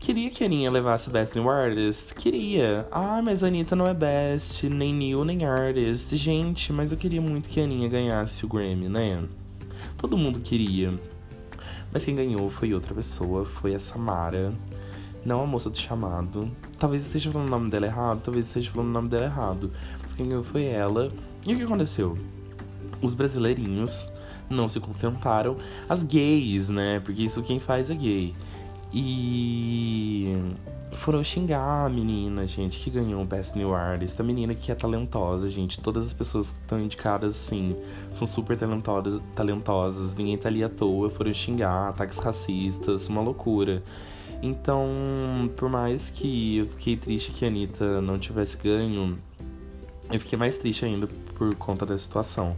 Queria 0.00 0.28
que 0.28 0.42
a 0.42 0.46
Aninha 0.46 0.70
levasse 0.70 1.08
Best 1.08 1.34
New 1.34 1.48
Artist? 1.48 2.14
Queria. 2.14 2.86
Ah, 2.90 3.22
mas 3.22 3.42
a 3.42 3.46
Anitta 3.46 3.74
não 3.74 3.86
é 3.86 3.94
Best, 3.94 4.68
nem 4.68 4.92
New, 4.92 5.24
nem 5.24 5.46
Artist. 5.46 6.14
Gente, 6.16 6.72
mas 6.72 6.92
eu 6.92 6.98
queria 6.98 7.22
muito 7.22 7.48
que 7.48 7.60
a 7.60 7.64
Aninha 7.64 7.88
ganhasse 7.88 8.44
o 8.44 8.48
Grammy, 8.48 8.88
né? 8.88 9.22
Todo 9.96 10.18
mundo 10.18 10.40
queria. 10.40 10.92
Mas 11.94 12.04
quem 12.04 12.16
ganhou 12.16 12.50
foi 12.50 12.74
outra 12.74 12.92
pessoa, 12.92 13.44
foi 13.44 13.72
a 13.72 13.78
Samara. 13.78 14.52
Não 15.24 15.40
a 15.42 15.46
moça 15.46 15.70
do 15.70 15.78
chamado. 15.78 16.50
Talvez 16.78 17.06
esteja 17.06 17.30
falando 17.30 17.46
o 17.46 17.50
nome 17.50 17.70
dela 17.70 17.86
errado, 17.86 18.20
talvez 18.22 18.46
esteja 18.46 18.70
falando 18.72 18.88
o 18.88 18.92
nome 18.92 19.08
dela 19.08 19.26
errado. 19.26 19.70
Mas 20.02 20.12
quem 20.12 20.28
ganhou 20.28 20.42
foi 20.42 20.64
ela. 20.64 21.12
E 21.46 21.54
o 21.54 21.56
que 21.56 21.62
aconteceu? 21.62 22.18
Os 23.00 23.14
brasileirinhos 23.14 24.08
não 24.50 24.66
se 24.66 24.80
contentaram. 24.80 25.56
As 25.88 26.02
gays, 26.02 26.68
né? 26.68 27.00
Porque 27.00 27.22
isso 27.22 27.42
quem 27.44 27.60
faz 27.60 27.88
é 27.88 27.94
gay. 27.94 28.34
E 28.92 30.36
foram 30.96 31.22
xingar 31.22 31.86
a 31.86 31.88
menina, 31.88 32.46
gente, 32.46 32.78
que 32.80 32.90
ganhou 32.90 33.22
o 33.22 33.24
Best 33.24 33.56
New 33.56 33.74
Artist. 33.74 34.20
A 34.20 34.24
menina 34.24 34.54
que 34.54 34.72
é 34.72 34.74
talentosa, 34.74 35.48
gente. 35.48 35.80
Todas 35.80 36.06
as 36.06 36.12
pessoas 36.12 36.50
que 36.50 36.58
estão 36.58 36.80
indicadas, 36.80 37.34
assim, 37.34 37.76
são 38.12 38.26
super 38.26 38.56
talentosas, 38.56 39.20
talentosas. 39.34 40.14
Ninguém 40.14 40.38
tá 40.38 40.48
ali 40.48 40.64
à 40.64 40.68
toa. 40.68 41.10
Foram 41.10 41.32
xingar, 41.32 41.88
ataques 41.88 42.18
racistas, 42.18 43.08
uma 43.08 43.20
loucura. 43.20 43.82
Então, 44.42 45.50
por 45.56 45.68
mais 45.68 46.10
que 46.10 46.58
eu 46.58 46.66
fiquei 46.66 46.96
triste 46.96 47.32
que 47.32 47.44
a 47.44 47.48
Anitta 47.48 48.00
não 48.00 48.18
tivesse 48.18 48.56
ganho, 48.58 49.18
eu 50.12 50.20
fiquei 50.20 50.38
mais 50.38 50.56
triste 50.58 50.84
ainda 50.84 51.06
por 51.34 51.54
conta 51.56 51.86
da 51.86 51.96
situação. 51.96 52.56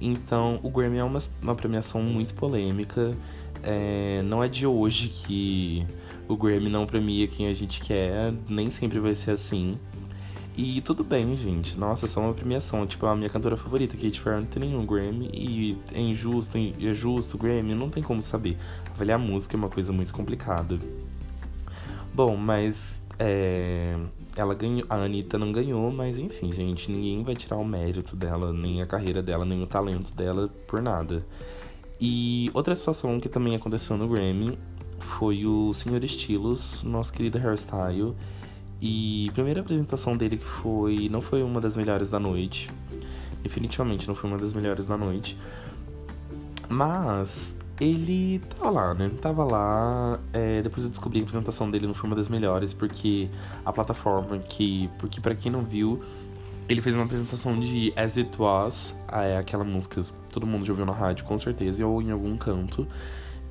Então, 0.00 0.58
o 0.62 0.70
Grammy 0.70 0.98
é 0.98 1.04
uma, 1.04 1.18
uma 1.42 1.54
premiação 1.54 2.02
muito 2.02 2.34
polêmica. 2.34 3.14
É, 3.62 4.22
não 4.22 4.42
é 4.42 4.48
de 4.48 4.66
hoje 4.66 5.08
que 5.08 5.86
o 6.28 6.36
Grammy 6.36 6.68
não 6.68 6.86
premia 6.86 7.26
quem 7.28 7.46
a 7.48 7.52
gente 7.52 7.80
quer, 7.80 8.32
nem 8.48 8.70
sempre 8.70 8.98
vai 8.98 9.14
ser 9.14 9.32
assim. 9.32 9.78
E 10.56 10.80
tudo 10.80 11.04
bem, 11.04 11.36
gente. 11.36 11.78
Nossa, 11.78 12.06
é 12.06 12.08
só 12.08 12.20
uma 12.20 12.32
premiação. 12.32 12.86
Tipo, 12.86 13.04
a 13.06 13.14
minha 13.14 13.28
cantora 13.28 13.58
favorita, 13.58 13.94
Katy 13.94 14.20
Perry, 14.22 14.36
não 14.36 14.46
tem 14.46 14.62
nenhum 14.62 14.86
Grammy. 14.86 15.28
E 15.32 15.78
é 15.92 16.00
injusto, 16.00 16.56
é 16.56 16.94
justo 16.94 17.36
Grammy, 17.36 17.74
não 17.74 17.90
tem 17.90 18.02
como 18.02 18.22
saber. 18.22 18.56
Avaliar 18.90 19.18
música 19.18 19.54
é 19.54 19.58
uma 19.58 19.68
coisa 19.68 19.92
muito 19.92 20.14
complicada. 20.14 20.78
Bom, 22.14 22.34
mas 22.36 23.04
é, 23.18 23.98
ela 24.34 24.54
ganhou, 24.54 24.86
a 24.88 24.96
Anitta 24.96 25.38
não 25.38 25.52
ganhou, 25.52 25.90
mas 25.90 26.16
enfim, 26.16 26.50
gente, 26.52 26.90
ninguém 26.90 27.22
vai 27.22 27.34
tirar 27.34 27.58
o 27.58 27.64
mérito 27.64 28.16
dela, 28.16 28.50
nem 28.50 28.80
a 28.80 28.86
carreira 28.86 29.22
dela, 29.22 29.44
nem 29.44 29.62
o 29.62 29.66
talento 29.66 30.14
dela 30.14 30.48
por 30.66 30.80
nada. 30.80 31.22
E 32.00 32.50
outra 32.54 32.74
situação 32.74 33.20
que 33.20 33.28
também 33.28 33.54
aconteceu 33.54 33.98
no 33.98 34.08
Grammy 34.08 34.58
foi 35.06 35.46
o 35.46 35.72
Senhor 35.72 36.02
Estilos, 36.04 36.82
nosso 36.82 37.12
querido 37.12 37.38
hairstyle. 37.38 38.14
E 38.80 39.28
a 39.30 39.32
primeira 39.32 39.60
apresentação 39.60 40.16
dele 40.16 40.36
que 40.36 40.44
foi. 40.44 41.08
não 41.08 41.20
foi 41.20 41.42
uma 41.42 41.60
das 41.60 41.76
melhores 41.76 42.10
da 42.10 42.20
noite. 42.20 42.70
Definitivamente 43.42 44.06
não 44.06 44.14
foi 44.14 44.28
uma 44.28 44.38
das 44.38 44.52
melhores 44.52 44.86
da 44.86 44.96
noite. 44.96 45.38
Mas 46.68 47.56
ele 47.80 48.40
tava 48.40 48.70
lá, 48.70 48.94
né? 48.94 49.10
Tava 49.20 49.44
lá. 49.44 50.20
É, 50.32 50.62
depois 50.62 50.84
eu 50.84 50.90
descobri 50.90 51.20
que 51.20 51.24
a 51.24 51.28
apresentação 51.28 51.70
dele 51.70 51.86
não 51.86 51.94
foi 51.94 52.08
uma 52.10 52.16
das 52.16 52.28
melhores, 52.28 52.72
porque 52.72 53.28
a 53.64 53.72
plataforma 53.72 54.38
que. 54.38 54.90
Porque 54.98 55.20
para 55.20 55.34
quem 55.34 55.50
não 55.50 55.62
viu, 55.62 56.02
ele 56.68 56.82
fez 56.82 56.96
uma 56.96 57.04
apresentação 57.04 57.58
de 57.58 57.92
As 57.96 58.18
It 58.18 58.30
Was, 58.40 58.94
é 59.10 59.38
aquela 59.38 59.64
música 59.64 60.00
que 60.02 60.12
todo 60.30 60.46
mundo 60.46 60.64
já 60.64 60.72
ouviu 60.72 60.84
na 60.84 60.92
rádio, 60.92 61.24
com 61.24 61.38
certeza, 61.38 61.86
ou 61.86 62.02
em 62.02 62.10
algum 62.10 62.36
canto. 62.36 62.86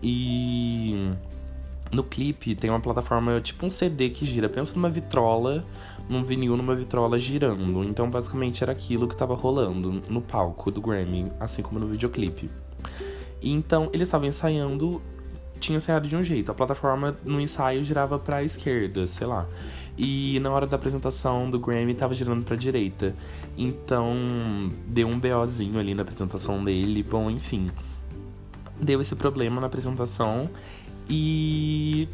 E 0.03 1.11
no 1.91 2.03
clipe 2.03 2.55
tem 2.55 2.69
uma 2.69 2.79
plataforma, 2.79 3.39
tipo 3.41 3.65
um 3.65 3.69
CD 3.69 4.09
que 4.09 4.25
gira. 4.25 4.49
Pensa 4.49 4.73
numa 4.75 4.89
vitrola, 4.89 5.65
num 6.09 6.23
vinil 6.23 6.57
numa 6.57 6.75
vitrola 6.75 7.17
girando. 7.19 7.83
Então, 7.83 8.09
basicamente, 8.09 8.63
era 8.63 8.71
aquilo 8.71 9.07
que 9.07 9.15
tava 9.15 9.35
rolando 9.35 10.01
no 10.09 10.21
palco 10.21 10.71
do 10.71 10.81
Grammy, 10.81 11.31
assim 11.39 11.61
como 11.61 11.79
no 11.79 11.87
videoclipe. 11.87 12.49
Então, 13.41 13.89
eles 13.93 14.07
estavam 14.07 14.27
ensaiando, 14.27 15.01
tinha 15.59 15.77
ensaiado 15.77 16.07
de 16.07 16.15
um 16.15 16.23
jeito. 16.23 16.51
A 16.51 16.55
plataforma 16.55 17.17
no 17.23 17.39
ensaio 17.39 17.83
girava 17.83 18.17
pra 18.17 18.43
esquerda, 18.43 19.07
sei 19.07 19.27
lá. 19.27 19.47
E 19.97 20.39
na 20.41 20.51
hora 20.51 20.67
da 20.67 20.75
apresentação 20.75 21.49
do 21.49 21.57
Grammy 21.59 21.93
tava 21.93 22.13
girando 22.13 22.43
pra 22.43 22.55
direita. 22.55 23.15
Então, 23.57 24.13
deu 24.87 25.07
um 25.07 25.17
BOzinho 25.17 25.79
ali 25.79 25.93
na 25.93 26.01
apresentação 26.01 26.63
dele. 26.63 27.01
Bom, 27.01 27.29
enfim. 27.29 27.69
Deu 28.81 28.99
esse 28.99 29.15
problema 29.15 29.61
na 29.61 29.67
apresentação 29.67 30.49
e 31.09 32.07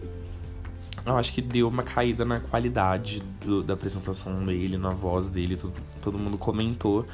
eu 1.06 1.18
acho 1.18 1.34
que 1.34 1.42
deu 1.42 1.68
uma 1.68 1.84
caída 1.84 2.24
na 2.24 2.40
qualidade 2.40 3.24
do, 3.44 3.64
da 3.64 3.74
apresentação 3.74 4.44
dele, 4.46 4.78
na 4.78 4.90
voz 4.90 5.30
dele, 5.30 5.58
todo, 5.58 5.74
todo 6.02 6.18
mundo 6.18 6.38
comentou. 6.38 7.06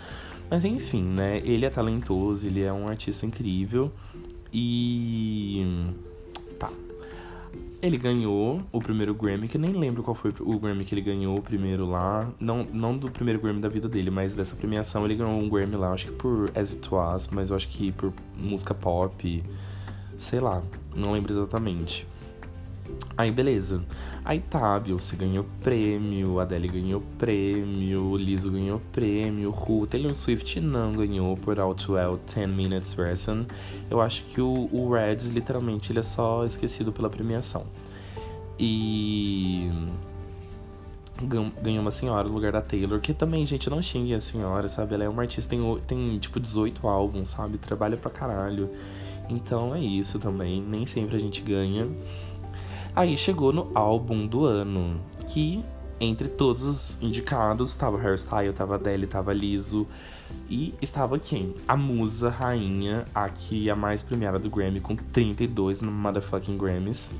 Mas 0.50 0.66
enfim, 0.66 1.04
né? 1.04 1.38
Ele 1.40 1.66
é 1.66 1.70
talentoso, 1.70 2.46
ele 2.46 2.62
é 2.62 2.72
um 2.72 2.88
artista 2.88 3.26
incrível. 3.26 3.92
E. 4.52 5.86
Tá. 6.60 6.70
Ele 7.82 7.98
ganhou 7.98 8.62
o 8.72 8.80
primeiro 8.80 9.14
Grammy, 9.14 9.48
que 9.48 9.58
nem 9.58 9.72
lembro 9.72 10.02
qual 10.02 10.16
foi 10.16 10.34
o 10.40 10.60
Grammy 10.60 10.84
que 10.84 10.96
ele 10.96 11.02
ganhou 11.02 11.38
o 11.38 11.42
primeiro 11.42 11.86
lá. 11.86 12.30
Não, 12.40 12.64
não 12.64 12.98
do 12.98 13.10
primeiro 13.12 13.40
Grammy 13.40 13.62
da 13.62 13.70
vida 13.70 13.88
dele, 13.88 14.10
mas 14.10 14.34
dessa 14.34 14.56
premiação 14.56 15.06
ele 15.06 15.16
ganhou 15.16 15.40
um 15.40 15.48
Grammy 15.48 15.76
lá, 15.76 15.92
acho 15.92 16.08
que 16.08 16.14
por 16.14 16.50
As 16.56 16.74
It 16.74 16.90
Was, 16.92 17.28
mas 17.28 17.52
eu 17.52 17.56
acho 17.56 17.68
que 17.68 17.92
por 17.92 18.12
música 18.36 18.74
pop. 18.74 19.44
Sei 20.18 20.40
lá, 20.40 20.62
não 20.96 21.12
lembro 21.12 21.32
exatamente. 21.32 22.08
Aí 23.18 23.32
beleza. 23.32 23.84
Aí 24.24 24.40
tá, 24.40 24.76
a 24.76 24.80
Beyoncé 24.80 25.16
ganhou 25.16 25.46
prêmio, 25.62 26.40
a 26.40 26.44
Adele 26.44 26.68
ganhou 26.68 27.02
prêmio, 27.18 28.04
o 28.04 28.18
Lizzo 28.18 28.52
ganhou 28.52 28.82
prêmio, 28.92 29.54
o 29.68 29.88
Taylor 29.88 30.14
Swift 30.14 30.60
não 30.60 30.94
ganhou 30.94 31.36
por 31.38 31.60
Outwell 31.60 32.20
10 32.34 32.50
Minutes 32.50 32.94
Version. 32.94 33.44
Eu 33.90 34.02
acho 34.02 34.24
que 34.26 34.42
o, 34.42 34.70
o 34.72 34.92
Red, 34.92 35.30
literalmente, 35.32 35.92
ele 35.92 36.00
é 36.00 36.04
só 36.04 36.46
esquecido 36.46 36.92
pela 36.92 37.10
premiação. 37.10 37.66
E 38.60 39.72
ganhou 41.62 41.82
uma 41.82 41.92
senhora 41.92 42.28
no 42.28 42.34
lugar 42.34 42.52
da 42.52 42.62
Taylor, 42.62 43.00
que 43.00 43.14
também, 43.14 43.46
gente, 43.46 43.70
não 43.70 43.82
xingue 43.82 44.14
a 44.14 44.20
senhora, 44.20 44.70
sabe? 44.70 44.94
Ela 44.94 45.06
é 45.06 45.10
uma 45.10 45.24
artista, 45.24 45.50
tem, 45.50 45.80
tem 45.88 46.18
tipo 46.20 46.40
18 46.40 46.88
álbuns, 46.88 47.30
sabe? 47.30 47.58
Trabalha 47.58 47.98
pra 47.98 48.12
caralho. 48.12 48.70
Então 49.30 49.76
é 49.76 49.80
isso 49.80 50.20
também, 50.20 50.62
nem 50.62 50.86
sempre 50.86 51.16
a 51.16 51.20
gente 51.20 51.42
ganha. 51.42 51.88
Aí 52.96 53.16
chegou 53.16 53.54
no 53.54 53.70
álbum 53.76 54.26
do 54.26 54.46
ano, 54.46 55.00
que 55.28 55.64
entre 56.00 56.28
todos 56.28 56.64
os 56.64 57.02
indicados 57.02 57.76
tava 57.76 58.00
Hairstyle, 58.00 58.54
tava 58.54 58.76
Adele, 58.76 59.08
tava 59.08 59.34
Liso. 59.34 59.88
E 60.50 60.74
estava 60.82 61.18
quem? 61.18 61.56
A 61.68 61.76
musa 61.76 62.30
rainha, 62.30 63.06
aqui 63.16 63.70
a 63.70 63.76
mais 63.76 64.04
premiada 64.04 64.38
do 64.38 64.50
Grammy, 64.50 64.80
com 64.80 64.96
32 64.96 65.82
no 65.82 65.92
motherfucking 65.92 66.58
Grammys. 66.58 67.14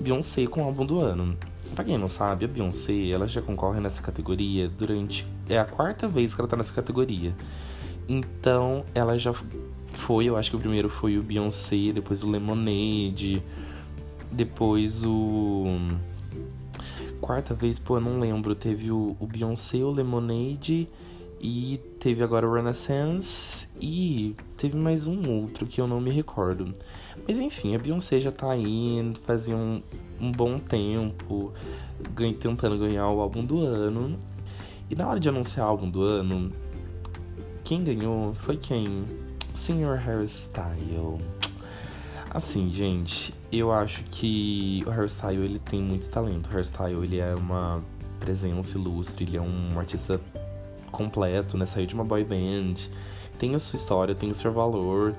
Beyoncé 0.00 0.46
com 0.46 0.62
o 0.62 0.64
álbum 0.64 0.86
do 0.86 1.00
ano. 1.00 1.36
Pra 1.74 1.84
quem 1.84 1.98
não 1.98 2.08
sabe, 2.08 2.44
a 2.44 2.48
Beyoncé, 2.48 3.10
ela 3.10 3.26
já 3.26 3.42
concorre 3.42 3.80
nessa 3.80 4.00
categoria 4.00 4.68
durante... 4.68 5.26
É 5.48 5.58
a 5.58 5.64
quarta 5.64 6.08
vez 6.08 6.34
que 6.34 6.40
ela 6.40 6.48
tá 6.48 6.56
nessa 6.56 6.72
categoria. 6.72 7.34
Então 8.08 8.84
ela 8.94 9.18
já 9.18 9.34
foi, 9.96 10.26
eu 10.26 10.36
acho 10.36 10.50
que 10.50 10.56
o 10.56 10.60
primeiro 10.60 10.88
foi 10.88 11.18
o 11.18 11.22
Beyoncé, 11.22 11.92
depois 11.92 12.22
o 12.22 12.30
Lemonade, 12.30 13.42
depois 14.30 15.04
o. 15.04 15.78
Quarta 17.20 17.54
vez, 17.54 17.78
pô, 17.78 17.96
eu 17.96 18.00
não 18.00 18.20
lembro. 18.20 18.54
Teve 18.54 18.90
o, 18.90 19.16
o 19.18 19.26
Beyoncé, 19.26 19.78
o 19.78 19.90
Lemonade 19.90 20.88
e 21.40 21.80
teve 22.00 22.22
agora 22.22 22.48
o 22.48 22.52
Renaissance 22.52 23.68
e 23.80 24.34
teve 24.56 24.76
mais 24.76 25.06
um 25.06 25.28
outro 25.30 25.66
que 25.66 25.80
eu 25.80 25.86
não 25.86 26.00
me 26.00 26.10
recordo. 26.10 26.72
Mas 27.26 27.40
enfim, 27.40 27.74
a 27.74 27.78
Beyoncé 27.78 28.20
já 28.20 28.32
tá 28.32 28.50
aí, 28.50 29.12
fazia 29.24 29.56
um, 29.56 29.80
um 30.20 30.30
bom 30.30 30.58
tempo, 30.58 31.52
ganha, 32.14 32.34
tentando 32.34 32.78
ganhar 32.78 33.08
o 33.10 33.20
álbum 33.20 33.44
do 33.44 33.60
ano. 33.60 34.18
E 34.88 34.94
na 34.94 35.08
hora 35.08 35.18
de 35.18 35.28
anunciar 35.28 35.66
o 35.66 35.70
álbum 35.70 35.90
do 35.90 36.02
ano, 36.02 36.52
quem 37.64 37.82
ganhou 37.82 38.34
foi 38.34 38.56
quem? 38.56 39.04
Sr. 39.56 39.98
Hairstyle. 40.06 41.18
Assim, 42.30 42.70
gente, 42.70 43.32
eu 43.50 43.72
acho 43.72 44.04
que 44.04 44.84
o 44.86 44.90
Hairstyle 44.90 45.42
ele 45.42 45.58
tem 45.58 45.80
muito 45.80 46.08
talento. 46.08 46.50
O 46.50 46.54
Hairstyle 46.54 47.02
ele 47.02 47.18
é 47.18 47.34
uma 47.34 47.82
presença 48.20 48.76
ilustre, 48.76 49.24
ele 49.24 49.36
é 49.36 49.40
um 49.40 49.78
artista 49.78 50.20
completo, 50.90 51.56
né? 51.56 51.64
Saiu 51.66 51.86
de 51.86 51.94
uma 51.94 52.04
boy 52.04 52.24
band, 52.24 52.74
tem 53.38 53.54
a 53.54 53.58
sua 53.58 53.76
história, 53.76 54.14
tem 54.14 54.30
o 54.30 54.34
seu 54.34 54.52
valor. 54.52 55.14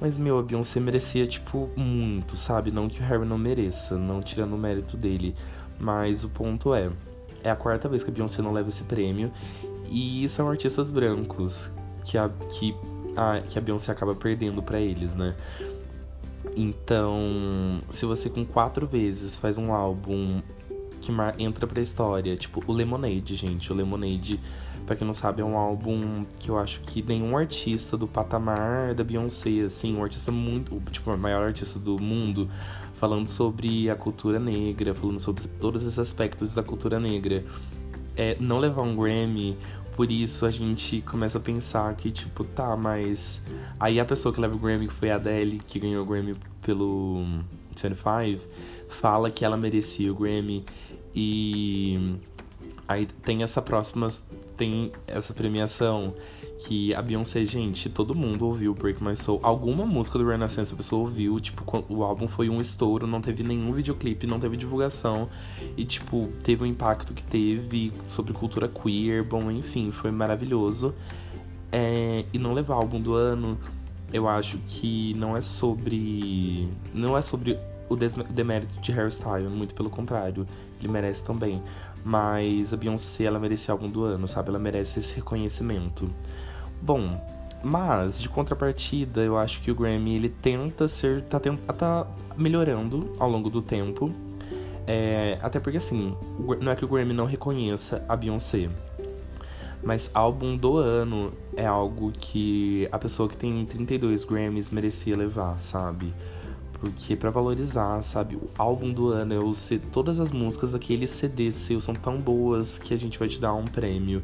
Mas, 0.00 0.18
meu, 0.18 0.38
a 0.38 0.42
Beyoncé 0.42 0.80
merecia, 0.80 1.26
tipo, 1.26 1.70
muito, 1.76 2.36
sabe? 2.36 2.72
Não 2.72 2.88
que 2.88 3.00
o 3.00 3.04
Harry 3.04 3.24
não 3.24 3.38
mereça, 3.38 3.96
não 3.96 4.20
tirando 4.20 4.54
o 4.54 4.58
mérito 4.58 4.96
dele. 4.96 5.34
Mas 5.78 6.24
o 6.24 6.28
ponto 6.28 6.74
é, 6.74 6.90
é 7.42 7.50
a 7.50 7.56
quarta 7.56 7.88
vez 7.88 8.02
que 8.02 8.10
a 8.10 8.12
Beyoncé 8.12 8.42
não 8.42 8.52
leva 8.52 8.68
esse 8.68 8.82
prêmio. 8.82 9.30
E 9.88 10.28
são 10.28 10.48
artistas 10.48 10.90
brancos 10.90 11.70
que 12.04 12.18
a, 12.18 12.28
que 12.50 12.74
a, 13.16 13.40
que 13.40 13.58
a 13.58 13.62
Beyoncé 13.62 13.92
acaba 13.92 14.14
perdendo 14.14 14.62
para 14.62 14.80
eles, 14.80 15.14
né? 15.14 15.34
Então, 16.56 17.80
se 17.88 18.04
você 18.04 18.28
com 18.28 18.44
quatro 18.44 18.86
vezes 18.86 19.36
faz 19.36 19.58
um 19.58 19.72
álbum 19.72 20.42
que 21.02 21.12
entra 21.42 21.66
pra 21.66 21.82
história. 21.82 22.36
Tipo, 22.36 22.62
o 22.66 22.72
Lemonade, 22.72 23.34
gente. 23.34 23.72
O 23.72 23.74
Lemonade, 23.74 24.40
pra 24.86 24.94
quem 24.94 25.06
não 25.06 25.12
sabe, 25.12 25.42
é 25.42 25.44
um 25.44 25.58
álbum 25.58 26.24
que 26.38 26.48
eu 26.48 26.58
acho 26.58 26.80
que 26.82 27.02
nenhum 27.02 27.36
artista 27.36 27.96
do 27.96 28.06
patamar 28.06 28.94
da 28.94 29.02
Beyoncé, 29.02 29.62
assim, 29.62 29.96
um 29.96 30.02
artista 30.02 30.30
muito. 30.30 30.80
Tipo, 30.90 31.12
o 31.12 31.18
maior 31.18 31.44
artista 31.44 31.78
do 31.78 32.00
mundo, 32.00 32.48
falando 32.94 33.28
sobre 33.28 33.90
a 33.90 33.96
cultura 33.96 34.38
negra, 34.38 34.94
falando 34.94 35.20
sobre 35.20 35.42
todos 35.60 35.82
esses 35.82 35.98
aspectos 35.98 36.54
da 36.54 36.62
cultura 36.62 37.00
negra. 37.00 37.44
É, 38.14 38.36
não 38.38 38.58
levar 38.58 38.82
um 38.82 38.94
Grammy, 38.94 39.56
por 39.94 40.10
isso 40.10 40.46
a 40.46 40.50
gente 40.50 41.02
começa 41.02 41.38
a 41.38 41.40
pensar 41.40 41.94
que, 41.94 42.10
tipo, 42.10 42.44
tá, 42.44 42.76
mas. 42.76 43.42
Aí 43.78 44.00
a 44.00 44.04
pessoa 44.04 44.32
que 44.34 44.40
leva 44.40 44.54
o 44.54 44.58
Grammy, 44.58 44.88
que 44.88 44.92
foi 44.92 45.10
a 45.10 45.16
Adele, 45.16 45.58
que 45.58 45.78
ganhou 45.78 46.02
o 46.02 46.06
Grammy 46.06 46.36
pelo 46.62 47.24
25, 47.76 48.42
fala 48.88 49.30
que 49.30 49.44
ela 49.44 49.56
merecia 49.56 50.10
o 50.12 50.14
Grammy 50.14 50.64
e 51.14 52.16
aí 52.86 53.06
tem 53.06 53.42
essa 53.42 53.62
próxima 53.62 54.08
tem 54.56 54.92
essa 55.06 55.32
premiação 55.32 56.14
que 56.66 56.94
a 56.94 57.02
Beyoncé, 57.02 57.44
gente, 57.44 57.88
todo 57.88 58.14
mundo 58.14 58.46
ouviu 58.46 58.74
Break 58.74 59.02
My 59.02 59.16
Soul. 59.16 59.40
Alguma 59.42 59.84
música 59.84 60.18
do 60.18 60.28
Renaissance 60.28 60.72
a 60.72 60.76
pessoa 60.76 61.02
ouviu, 61.02 61.38
tipo, 61.40 61.64
o 61.88 62.04
álbum 62.04 62.28
foi 62.28 62.48
um 62.48 62.60
estouro, 62.60 63.06
não 63.06 63.20
teve 63.20 63.42
nenhum 63.42 63.72
videoclipe, 63.72 64.26
não 64.26 64.38
teve 64.38 64.56
divulgação. 64.56 65.28
E, 65.76 65.84
tipo, 65.84 66.28
teve 66.42 66.62
o 66.62 66.66
impacto 66.66 67.12
que 67.12 67.24
teve 67.24 67.92
sobre 68.06 68.32
cultura 68.32 68.68
queer, 68.68 69.24
bom, 69.24 69.50
enfim, 69.50 69.90
foi 69.90 70.10
maravilhoso. 70.10 70.94
É, 71.72 72.24
e 72.32 72.38
não 72.38 72.52
levar 72.52 72.74
álbum 72.74 73.00
do 73.00 73.14
ano, 73.14 73.58
eu 74.12 74.28
acho 74.28 74.58
que 74.66 75.14
não 75.14 75.36
é 75.36 75.40
sobre. 75.40 76.68
Não 76.94 77.16
é 77.16 77.22
sobre 77.22 77.58
o 77.88 77.96
demérito 77.96 78.80
de 78.80 78.92
hairstyle, 78.92 79.48
muito 79.48 79.74
pelo 79.74 79.90
contrário, 79.90 80.46
ele 80.78 80.88
merece 80.88 81.22
também. 81.22 81.62
Mas 82.04 82.72
a 82.72 82.76
Beyoncé, 82.76 83.24
ela 83.24 83.38
merece 83.38 83.70
álbum 83.70 83.88
do 83.88 84.04
ano, 84.04 84.26
sabe? 84.26 84.48
Ela 84.48 84.58
merece 84.58 84.98
esse 84.98 85.14
reconhecimento. 85.14 86.10
Bom, 86.80 87.20
mas 87.62 88.20
de 88.20 88.28
contrapartida, 88.28 89.20
eu 89.20 89.38
acho 89.38 89.60
que 89.60 89.70
o 89.70 89.74
Grammy 89.74 90.16
ele 90.16 90.28
tenta 90.28 90.88
ser, 90.88 91.22
tá, 91.22 91.38
tá 91.38 92.06
melhorando 92.36 93.12
ao 93.18 93.30
longo 93.30 93.48
do 93.48 93.62
tempo. 93.62 94.12
É, 94.84 95.38
até 95.40 95.60
porque 95.60 95.76
assim, 95.76 96.16
não 96.60 96.72
é 96.72 96.74
que 96.74 96.84
o 96.84 96.88
Grammy 96.88 97.14
não 97.14 97.24
reconheça 97.24 98.04
a 98.08 98.16
Beyoncé, 98.16 98.68
mas 99.82 100.10
álbum 100.14 100.56
do 100.56 100.76
ano 100.76 101.32
é 101.56 101.66
algo 101.66 102.12
que 102.12 102.88
a 102.90 102.98
pessoa 102.98 103.28
que 103.28 103.36
tem 103.36 103.64
32 103.66 104.24
Grammys 104.24 104.70
merecia 104.70 105.16
levar, 105.16 105.58
sabe? 105.58 106.12
Porque 106.82 107.14
para 107.14 107.30
valorizar, 107.30 108.02
sabe, 108.02 108.34
o 108.34 108.50
álbum 108.58 108.92
do 108.92 109.10
ano, 109.10 109.32
eu 109.32 109.54
sei, 109.54 109.78
todas 109.78 110.18
as 110.18 110.32
músicas 110.32 110.72
daquele 110.72 111.06
CD 111.06 111.52
seu 111.52 111.78
são 111.78 111.94
tão 111.94 112.20
boas 112.20 112.76
que 112.76 112.92
a 112.92 112.96
gente 112.96 113.20
vai 113.20 113.28
te 113.28 113.40
dar 113.40 113.54
um 113.54 113.64
prêmio. 113.64 114.20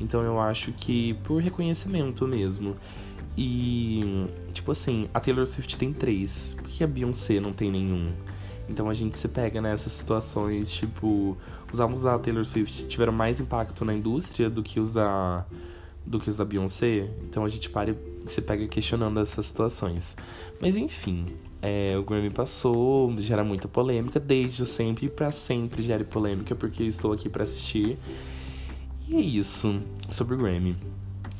Então 0.00 0.22
eu 0.22 0.40
acho 0.40 0.72
que 0.72 1.12
por 1.24 1.42
reconhecimento 1.42 2.26
mesmo. 2.26 2.74
E, 3.36 4.26
tipo 4.54 4.70
assim, 4.70 5.06
a 5.12 5.20
Taylor 5.20 5.46
Swift 5.46 5.76
tem 5.76 5.92
três, 5.92 6.54
por 6.54 6.66
que 6.66 6.82
a 6.82 6.86
Beyoncé 6.86 7.40
não 7.40 7.52
tem 7.52 7.70
nenhum? 7.70 8.08
Então 8.70 8.88
a 8.88 8.94
gente 8.94 9.14
se 9.14 9.28
pega 9.28 9.60
nessas 9.60 9.92
situações, 9.92 10.72
tipo, 10.72 11.36
os 11.70 11.78
álbuns 11.78 12.00
da 12.00 12.18
Taylor 12.18 12.46
Swift 12.46 12.88
tiveram 12.88 13.12
mais 13.12 13.38
impacto 13.38 13.84
na 13.84 13.92
indústria 13.92 14.48
do 14.48 14.62
que 14.62 14.80
os 14.80 14.92
da 14.92 15.44
do 16.06 16.18
que 16.18 16.30
os 16.30 16.38
da 16.38 16.44
Beyoncé. 16.46 17.10
Então 17.22 17.44
a 17.44 17.48
gente 17.50 17.68
para 17.68 17.94
se 18.32 18.40
pega 18.40 18.66
questionando 18.66 19.20
essas 19.20 19.46
situações. 19.46 20.16
Mas 20.60 20.76
enfim, 20.76 21.26
é, 21.60 21.96
o 21.98 22.02
Grammy 22.02 22.30
passou, 22.30 23.14
gera 23.20 23.42
muita 23.42 23.66
polêmica, 23.66 24.20
desde 24.20 24.64
sempre 24.64 25.06
e 25.06 25.08
pra 25.08 25.30
sempre 25.30 25.82
gera 25.82 26.04
polêmica, 26.04 26.54
porque 26.54 26.82
eu 26.82 26.86
estou 26.86 27.12
aqui 27.12 27.28
para 27.28 27.44
assistir. 27.44 27.98
E 29.08 29.16
é 29.16 29.20
isso 29.20 29.80
sobre 30.10 30.34
o 30.34 30.38
Grammy. 30.38 30.76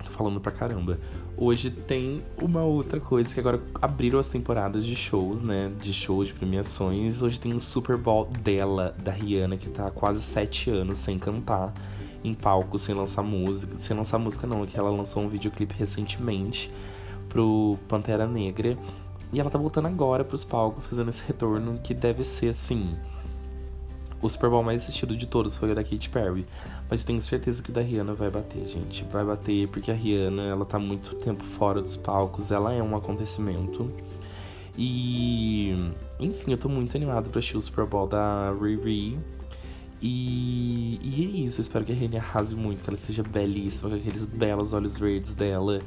Tô 0.05 0.11
falando 0.13 0.41
pra 0.41 0.51
caramba. 0.51 0.99
Hoje 1.37 1.71
tem 1.71 2.21
uma 2.43 2.65
outra 2.65 2.99
coisa 2.99 3.33
que 3.33 3.39
agora 3.39 3.63
abriram 3.81 4.19
as 4.19 4.29
temporadas 4.29 4.85
de 4.85 4.97
shows, 4.97 5.41
né? 5.41 5.71
De 5.81 5.93
shows, 5.93 6.29
de 6.29 6.35
premiações. 6.35 7.23
Hoje 7.23 7.39
tem 7.39 7.53
o 7.55 7.61
Super 7.61 7.97
Bowl 7.97 8.25
dela, 8.25 8.93
da 9.01 9.13
Rihanna, 9.13 9.57
que 9.57 9.69
tá 9.69 9.87
há 9.87 9.91
quase 9.91 10.21
sete 10.21 10.69
anos 10.69 10.99
sem 10.99 11.17
cantar 11.17 11.73
em 12.23 12.35
palco 12.35 12.79
sem 12.79 12.95
lançar 12.95 13.23
música. 13.23 13.79
Sem 13.79 13.97
lançar 13.97 14.19
música 14.19 14.47
não, 14.47 14.65
é 14.65 14.67
que 14.67 14.79
ela 14.79 14.91
lançou 14.91 15.23
um 15.23 15.29
videoclipe 15.29 15.75
recentemente 15.75 16.71
pro 17.29 17.79
Pantera 17.89 18.27
Negra. 18.27 18.77
E 19.33 19.41
ela 19.41 19.51
tá 19.51 19.59
voltando 19.59 19.89
agora 19.89 20.25
pros 20.25 20.45
palcos, 20.45 20.87
fazendo 20.87 21.11
esse 21.11 21.25
retorno 21.27 21.79
que 21.83 21.93
deve 21.93 22.25
ser 22.25 22.49
assim. 22.49 22.97
O 24.21 24.29
Super 24.29 24.51
Bowl 24.51 24.65
mais 24.65 24.83
assistido 24.83 25.17
de 25.17 25.27
todos 25.27 25.57
foi 25.57 25.71
o 25.71 25.75
da 25.75 25.85
Katy 25.85 26.09
Perry. 26.09 26.45
Mas 26.91 27.05
tenho 27.05 27.21
certeza 27.21 27.63
que 27.63 27.71
o 27.71 27.73
da 27.73 27.81
Rihanna 27.81 28.15
vai 28.15 28.31
bater, 28.31 28.67
gente. 28.67 29.05
Vai 29.05 29.25
bater 29.25 29.69
porque 29.69 29.91
a 29.91 29.95
Rihanna, 29.95 30.43
ela 30.43 30.65
tá 30.65 30.79
muito 30.79 31.15
tempo 31.17 31.45
fora 31.45 31.81
dos 31.81 31.97
palcos, 31.97 32.51
ela 32.51 32.73
é 32.73 32.83
um 32.83 32.97
acontecimento. 32.97 33.89
E. 34.77 35.93
Enfim, 36.19 36.53
eu 36.53 36.59
tô 36.59 36.69
muito 36.69 36.97
animado 36.97 37.31
pra 37.31 37.39
assistir 37.39 37.57
o 37.57 37.61
Super 37.61 37.85
Bowl 37.85 38.07
da 38.07 38.53
Riri. 38.53 39.19
E, 40.01 41.01
e 41.03 41.25
é 41.25 41.45
isso, 41.47 41.61
eu 41.61 41.63
espero 41.63 41.85
que 41.85 41.93
a 41.93 41.95
Rene 41.95 42.17
arrase 42.19 42.55
muito, 42.55 42.85
que 42.85 42.91
ela 42.91 42.97
esteja 42.97 43.23
belíssima, 43.23 43.91
com 43.91 43.97
aqueles 43.97 44.25
belos 44.25 44.73
olhos 44.73 44.97
verdes 44.97 45.33
dela. 45.33 45.81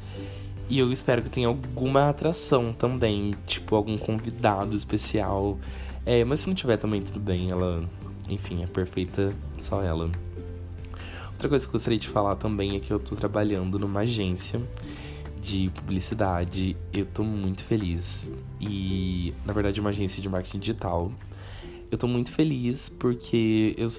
E 0.69 0.79
eu 0.79 0.91
espero 0.91 1.21
que 1.21 1.29
tenha 1.29 1.47
alguma 1.47 2.09
atração 2.09 2.73
também, 2.73 3.35
tipo 3.45 3.75
algum 3.75 3.97
convidado 3.97 4.75
especial. 4.75 5.57
É, 6.05 6.23
mas 6.23 6.41
se 6.41 6.47
não 6.47 6.55
tiver 6.55 6.77
também, 6.77 7.01
tudo 7.01 7.19
bem, 7.19 7.51
ela, 7.51 7.83
enfim, 8.29 8.63
é 8.63 8.67
perfeita, 8.67 9.33
só 9.59 9.81
ela. 9.83 10.09
Outra 11.31 11.49
coisa 11.49 11.65
que 11.65 11.69
eu 11.69 11.73
gostaria 11.73 11.99
de 11.99 12.07
falar 12.07 12.35
também 12.35 12.75
é 12.75 12.79
que 12.79 12.91
eu 12.91 12.99
tô 12.99 13.15
trabalhando 13.15 13.79
numa 13.79 14.01
agência 14.01 14.61
de 15.41 15.69
publicidade. 15.73 16.77
Eu 16.93 17.05
tô 17.05 17.23
muito 17.23 17.63
feliz. 17.63 18.31
E, 18.59 19.33
na 19.45 19.51
verdade, 19.51 19.79
é 19.79 19.81
uma 19.81 19.89
agência 19.89 20.21
de 20.21 20.29
marketing 20.29 20.59
digital 20.59 21.11
eu 21.91 21.97
tô 21.97 22.07
muito 22.07 22.31
feliz 22.31 22.87
porque 22.87 23.75
eu 23.77 23.89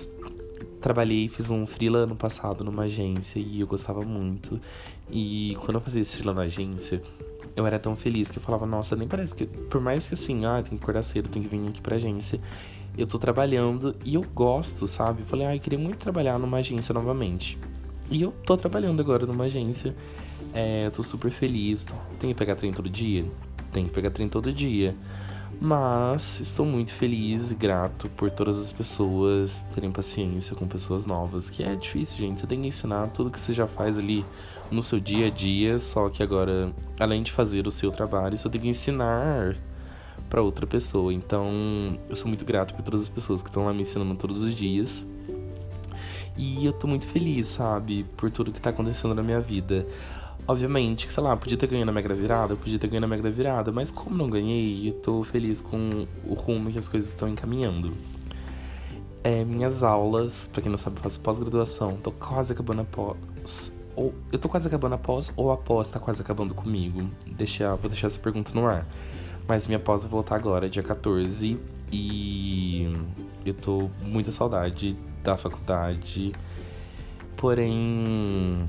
trabalhei, 0.81 1.29
fiz 1.29 1.51
um 1.51 1.67
freela 1.67 1.99
ano 1.99 2.17
passado 2.17 2.65
numa 2.65 2.85
agência 2.85 3.39
e 3.39 3.61
eu 3.61 3.67
gostava 3.67 4.03
muito. 4.03 4.59
E 5.11 5.57
quando 5.61 5.75
eu 5.75 5.81
fazia 5.81 6.01
esse 6.01 6.17
freela 6.17 6.35
na 6.35 6.43
agência, 6.43 7.03
eu 7.55 7.67
era 7.67 7.79
tão 7.79 7.95
feliz 7.95 8.31
que 8.31 8.39
eu 8.39 8.43
falava, 8.43 8.67
nossa, 8.67 8.97
nem 8.97 9.07
parece 9.07 9.35
que. 9.35 9.47
Por 9.47 9.81
mais 9.81 10.09
que 10.09 10.15
assim, 10.15 10.45
ah, 10.47 10.63
tem 10.63 10.77
que 10.77 10.83
acordar 10.83 11.03
cedo, 11.03 11.29
tem 11.29 11.43
que 11.43 11.49
vir 11.49 11.69
aqui 11.69 11.81
pra 11.81 11.97
agência. 11.97 12.41
Eu 12.97 13.07
tô 13.07 13.19
trabalhando 13.19 13.95
e 14.05 14.15
eu 14.15 14.23
gosto, 14.35 14.87
sabe? 14.87 15.23
Eu 15.23 15.27
falei, 15.27 15.47
ah, 15.47 15.57
eu 15.57 15.61
queria 15.61 15.79
muito 15.79 15.99
trabalhar 15.99 16.39
numa 16.39 16.59
agência 16.59 16.93
novamente. 16.93 17.59
E 18.11 18.23
eu 18.23 18.33
tô 18.45 18.57
trabalhando 18.57 19.01
agora 19.01 19.27
numa 19.27 19.45
agência. 19.45 19.95
É, 20.53 20.87
eu 20.87 20.91
tô 20.91 21.03
super 21.03 21.31
feliz. 21.31 21.87
Tem 22.19 22.31
que 22.31 22.37
pegar 22.37 22.57
trem 22.57 22.73
todo 22.73 22.89
dia? 22.89 23.25
Tem 23.71 23.87
que 23.87 23.91
pegar 23.91 24.11
trem 24.11 24.29
todo 24.29 24.53
dia. 24.53 24.95
Mas 25.65 26.41
estou 26.41 26.67
muito 26.67 26.93
feliz 26.93 27.53
e 27.53 27.55
grato 27.55 28.09
por 28.17 28.29
todas 28.33 28.59
as 28.59 28.73
pessoas 28.73 29.65
terem 29.73 29.93
paciência 29.93 30.57
com 30.57 30.67
pessoas 30.67 31.07
novas, 31.07 31.49
que 31.49 31.63
é 31.63 31.77
difícil, 31.77 32.19
gente. 32.19 32.41
Você 32.41 32.49
tem 32.49 32.63
que 32.63 32.67
ensinar 32.67 33.07
tudo 33.11 33.31
que 33.31 33.39
você 33.39 33.55
já 33.55 33.69
faz 33.69 33.97
ali 33.97 34.25
no 34.73 34.83
seu 34.83 34.99
dia 34.99 35.29
a 35.29 35.31
dia, 35.31 35.79
só 35.79 36.09
que 36.09 36.21
agora, 36.21 36.73
além 36.99 37.23
de 37.23 37.31
fazer 37.31 37.65
o 37.65 37.71
seu 37.71 37.93
trabalho, 37.93 38.37
você 38.37 38.49
tem 38.51 38.61
que 38.61 38.67
ensinar 38.67 39.57
para 40.29 40.43
outra 40.43 40.67
pessoa. 40.67 41.15
Então, 41.15 41.47
eu 42.11 42.17
sou 42.17 42.27
muito 42.27 42.45
grato 42.45 42.75
por 42.75 42.83
todas 42.83 43.03
as 43.03 43.09
pessoas 43.09 43.41
que 43.41 43.49
estão 43.49 43.65
lá 43.65 43.73
me 43.73 43.83
ensinando 43.83 44.17
todos 44.17 44.43
os 44.43 44.57
dias. 44.57 45.07
E 46.37 46.67
eu 46.67 46.73
tô 46.73 46.89
muito 46.89 47.07
feliz, 47.07 47.47
sabe, 47.47 48.05
por 48.17 48.33
tudo 48.33 48.51
que 48.51 48.61
tá 48.61 48.71
acontecendo 48.71 49.15
na 49.15 49.23
minha 49.23 49.41
vida. 49.41 49.87
Obviamente, 50.47 51.11
sei 51.11 51.23
lá, 51.23 51.37
podia 51.37 51.57
ter 51.57 51.69
ganho 51.69 51.85
na 51.87 51.93
Mega 51.93 52.13
Virada, 52.15 52.57
podia 52.57 52.79
ter 52.79 52.89
ganho 52.89 53.01
na 53.01 53.07
Mega 53.07 53.31
Virada, 53.31 53.71
mas 53.71 53.91
como 53.91 54.17
não 54.17 54.29
ganhei, 54.29 54.89
eu 54.89 54.93
tô 54.95 55.23
feliz 55.23 55.61
com 55.61 56.07
o 56.27 56.35
rumo 56.35 56.71
que 56.71 56.79
as 56.79 56.89
coisas 56.89 57.11
estão 57.11 57.29
encaminhando. 57.29 57.93
É, 59.23 59.45
minhas 59.45 59.85
aulas, 59.85 60.49
para 60.53 60.63
quem 60.63 60.71
não 60.71 60.77
sabe, 60.77 60.97
eu 60.97 61.03
faço 61.03 61.21
pós-graduação, 61.21 61.97
tô 61.97 62.11
quase 62.11 62.53
acabando 62.53 62.81
a 62.81 62.85
pós. 62.85 63.73
Ou, 63.95 64.13
eu 64.33 64.39
tô 64.39 64.49
quase 64.49 64.67
acabando 64.67 64.97
a 64.97 64.99
pós, 64.99 65.33
ou 65.37 65.53
a 65.53 65.57
pós 65.57 65.91
tá 65.91 66.01
quase 66.01 66.21
acabando 66.21 66.55
comigo. 66.55 67.09
Deixa, 67.27 67.77
vou 67.77 67.89
deixar 67.89 68.09
essa 68.09 68.19
pergunta 68.19 68.51
no 68.53 68.67
ar. 68.67 68.85
Mas 69.47 69.69
minha 69.69 69.79
pós 69.79 70.03
vai 70.03 70.11
voltar 70.11 70.37
agora, 70.37 70.69
dia 70.69 70.83
14, 70.83 71.59
e 71.93 72.93
eu 73.45 73.55
tô 73.55 73.89
muita 74.03 74.33
saudade 74.33 74.97
da 75.23 75.37
faculdade. 75.37 76.33
Porém, 77.37 78.67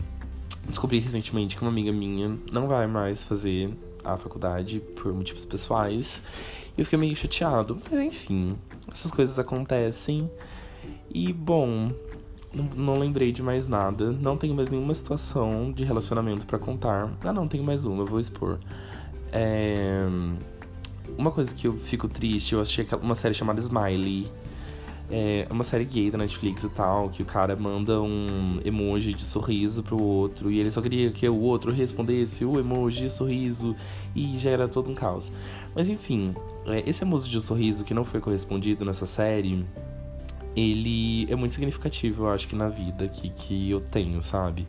descobri 0.67 0.99
recentemente 0.99 1.55
que 1.55 1.61
uma 1.61 1.71
amiga 1.71 1.91
minha 1.91 2.37
não 2.51 2.67
vai 2.67 2.87
mais 2.87 3.23
fazer 3.23 3.71
a 4.03 4.17
faculdade 4.17 4.79
por 4.79 5.13
motivos 5.13 5.45
pessoais. 5.45 6.21
E 6.77 6.81
eu 6.81 6.85
fiquei 6.85 6.99
meio 6.99 7.15
chateado. 7.15 7.79
Mas 7.89 7.99
enfim, 7.99 8.57
essas 8.91 9.11
coisas 9.11 9.37
acontecem. 9.39 10.29
E 11.09 11.31
bom, 11.31 11.91
não, 12.75 12.97
lembrei 12.97 13.31
de 13.31 13.41
mais 13.41 13.67
nada. 13.67 14.11
Não 14.11 14.37
tenho 14.37 14.53
mais 14.53 14.69
nenhuma 14.69 14.93
situação 14.93 15.71
de 15.71 15.83
relacionamento 15.83 16.45
para 16.45 16.59
contar. 16.59 17.11
Ah, 17.23 17.33
não, 17.33 17.47
tenho 17.47 17.63
mais 17.63 17.85
uma, 17.85 18.05
vou 18.05 18.19
expor. 18.19 18.59
É... 19.31 20.05
Uma 21.17 21.31
coisa 21.31 21.53
que 21.53 21.67
eu 21.67 21.73
fico 21.73 22.07
triste, 22.07 22.53
eu 22.53 22.61
achei 22.61 22.87
uma 23.01 23.15
série 23.15 23.33
chamada 23.33 23.59
Smiley 23.59 24.31
é 25.09 25.47
uma 25.49 25.63
série 25.63 25.85
gay 25.85 26.09
da 26.09 26.17
Netflix 26.17 26.63
e 26.63 26.69
tal, 26.69 27.09
que 27.09 27.21
o 27.21 27.25
cara 27.25 27.55
manda 27.55 28.01
um 28.01 28.59
emoji 28.63 29.13
de 29.13 29.23
sorriso 29.23 29.83
pro 29.83 30.01
outro 30.01 30.49
e 30.49 30.59
ele 30.59 30.71
só 30.71 30.81
queria 30.81 31.11
que 31.11 31.27
o 31.27 31.39
outro 31.39 31.71
respondesse 31.71 32.45
o 32.45 32.59
emoji 32.59 33.01
de 33.01 33.09
sorriso 33.09 33.75
e 34.15 34.37
já 34.37 34.51
era 34.51 34.67
todo 34.67 34.89
um 34.89 34.95
caos. 34.95 35.31
Mas 35.75 35.89
enfim, 35.89 36.33
é, 36.65 36.87
esse 36.89 37.03
emoji 37.03 37.29
de 37.29 37.41
sorriso 37.41 37.83
que 37.83 37.93
não 37.93 38.05
foi 38.05 38.19
correspondido 38.19 38.85
nessa 38.85 39.05
série, 39.05 39.65
ele 40.55 41.31
é 41.31 41.35
muito 41.35 41.53
significativo, 41.53 42.23
eu 42.23 42.29
acho 42.29 42.47
que 42.47 42.55
na 42.55 42.69
vida 42.69 43.07
que, 43.07 43.29
que 43.29 43.69
eu 43.69 43.81
tenho, 43.81 44.21
sabe? 44.21 44.67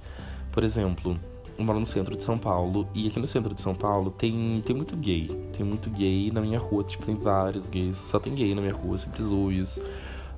Por 0.51 0.65
exemplo, 0.65 1.19
eu 1.59 1.65
moro 1.65 1.79
no 1.79 1.87
centro 1.87 2.17
de 2.17 2.25
São 2.25 2.39
Paulo 2.39 2.89
e 2.95 3.07
aqui 3.07 3.21
no 3.21 3.27
centro 3.27 3.55
de 3.55 3.61
São 3.61 3.75
Paulo 3.75 4.11
tem, 4.11 4.63
tem 4.65 4.75
muito 4.75 4.97
gay. 4.97 5.29
Tem 5.57 5.65
muito 5.65 5.89
gay 5.91 6.31
na 6.33 6.41
minha 6.41 6.59
rua, 6.59 6.83
tipo, 6.83 7.05
tem 7.05 7.15
vários 7.15 7.69
gays, 7.69 7.97
só 7.97 8.19
tem 8.19 8.35
gay 8.35 8.55
na 8.55 8.61
minha 8.61 8.75
rua, 8.75 8.99
sempre 8.99 9.23
zoios. 9.23 9.79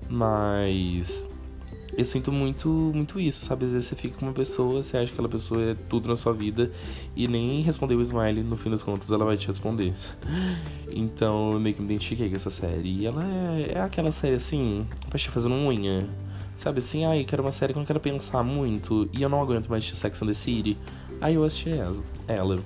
Mas 0.08 1.28
eu 1.96 2.04
sinto 2.04 2.30
muito, 2.30 2.68
muito 2.68 3.18
isso, 3.18 3.44
sabe? 3.44 3.64
Às 3.64 3.72
vezes 3.72 3.88
você 3.88 3.96
fica 3.96 4.18
com 4.18 4.26
uma 4.26 4.34
pessoa, 4.34 4.82
você 4.82 4.98
acha 4.98 5.06
que 5.06 5.12
aquela 5.14 5.28
pessoa 5.28 5.62
é 5.62 5.74
tudo 5.88 6.08
na 6.08 6.16
sua 6.16 6.32
vida 6.32 6.70
e 7.14 7.26
nem 7.26 7.62
respondeu 7.62 7.98
o 7.98 8.02
smile, 8.02 8.42
no 8.42 8.56
fim 8.56 8.70
das 8.70 8.82
contas 8.82 9.10
ela 9.10 9.24
vai 9.24 9.36
te 9.36 9.46
responder. 9.46 9.94
Então 10.98 11.52
eu 11.52 11.60
meio 11.60 11.74
que 11.74 11.82
me 11.82 11.88
identifiquei 11.88 12.30
com 12.30 12.36
essa 12.36 12.48
série. 12.48 13.00
E 13.00 13.06
ela 13.06 13.22
é, 13.22 13.72
é 13.74 13.80
aquela 13.80 14.10
série 14.10 14.36
assim, 14.36 14.86
pra 15.10 15.18
te 15.18 15.28
fazendo 15.28 15.54
unha. 15.54 16.08
Sabe 16.56 16.78
assim, 16.78 17.04
ai, 17.04 17.20
eu 17.20 17.24
quero 17.26 17.42
uma 17.42 17.52
série 17.52 17.74
que 17.74 17.78
eu 17.78 17.80
não 17.80 17.86
quero 17.86 18.00
pensar 18.00 18.42
muito 18.42 19.06
e 19.12 19.20
eu 19.20 19.28
não 19.28 19.42
aguento 19.42 19.68
mais 19.68 19.84
de 19.84 19.94
Sex 19.94 20.22
and 20.22 20.26
the 20.26 20.32
City. 20.32 20.78
Aí 21.20 21.34
eu 21.34 21.44
assisti 21.44 21.70
ela. 22.26 22.58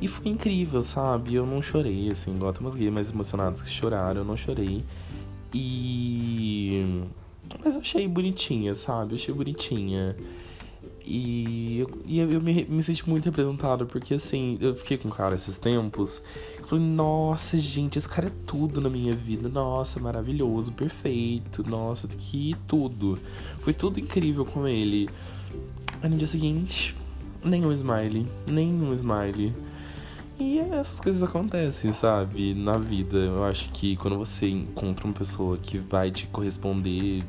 E 0.00 0.08
foi 0.08 0.28
incrível, 0.28 0.80
sabe? 0.80 1.34
Eu 1.34 1.44
não 1.44 1.60
chorei, 1.60 2.10
assim, 2.10 2.34
igual 2.34 2.52
tem 2.52 2.60
umas 2.60 2.74
gays 2.74 2.92
mais 2.92 3.10
emocionadas 3.10 3.60
que 3.60 3.70
choraram, 3.70 4.20
eu 4.20 4.24
não 4.24 4.36
chorei. 4.36 4.84
E. 5.52 7.04
Mas 7.64 7.74
eu 7.74 7.80
achei 7.80 8.06
bonitinha, 8.06 8.74
sabe? 8.74 9.12
Eu 9.12 9.16
achei 9.16 9.34
bonitinha. 9.34 10.16
E 11.04 11.80
eu, 11.80 11.90
e 12.06 12.18
eu 12.20 12.40
me, 12.40 12.64
me 12.64 12.82
senti 12.82 13.08
muito 13.08 13.24
representado, 13.24 13.84
porque 13.84 14.14
assim, 14.14 14.56
eu 14.60 14.74
fiquei 14.76 14.96
com 14.96 15.08
o 15.08 15.10
cara 15.10 15.34
esses 15.34 15.58
tempos. 15.58 16.22
Eu 16.58 16.66
falei, 16.66 16.84
nossa, 16.84 17.58
gente, 17.58 17.98
esse 17.98 18.08
cara 18.08 18.28
é 18.28 18.32
tudo 18.46 18.80
na 18.80 18.88
minha 18.88 19.14
vida. 19.14 19.48
Nossa, 19.48 19.98
maravilhoso, 19.98 20.72
perfeito. 20.72 21.68
Nossa, 21.68 22.06
que 22.06 22.54
tudo. 22.68 23.18
Foi 23.60 23.72
tudo 23.72 23.98
incrível 23.98 24.44
com 24.44 24.68
ele. 24.68 25.08
Aí 26.00 26.08
no 26.08 26.16
dia 26.16 26.28
seguinte, 26.28 26.94
nenhum 27.42 27.72
smile. 27.72 28.26
Nenhum 28.46 28.92
smile. 28.92 29.52
E 30.40 30.58
essas 30.58 30.98
coisas 30.98 31.22
acontecem, 31.22 31.92
sabe? 31.92 32.54
Na 32.54 32.78
vida. 32.78 33.18
Eu 33.18 33.44
acho 33.44 33.68
que 33.72 33.94
quando 33.96 34.16
você 34.16 34.48
encontra 34.48 35.04
uma 35.04 35.12
pessoa 35.12 35.58
que 35.58 35.76
vai 35.76 36.10
te 36.10 36.26
corresponder. 36.28 37.22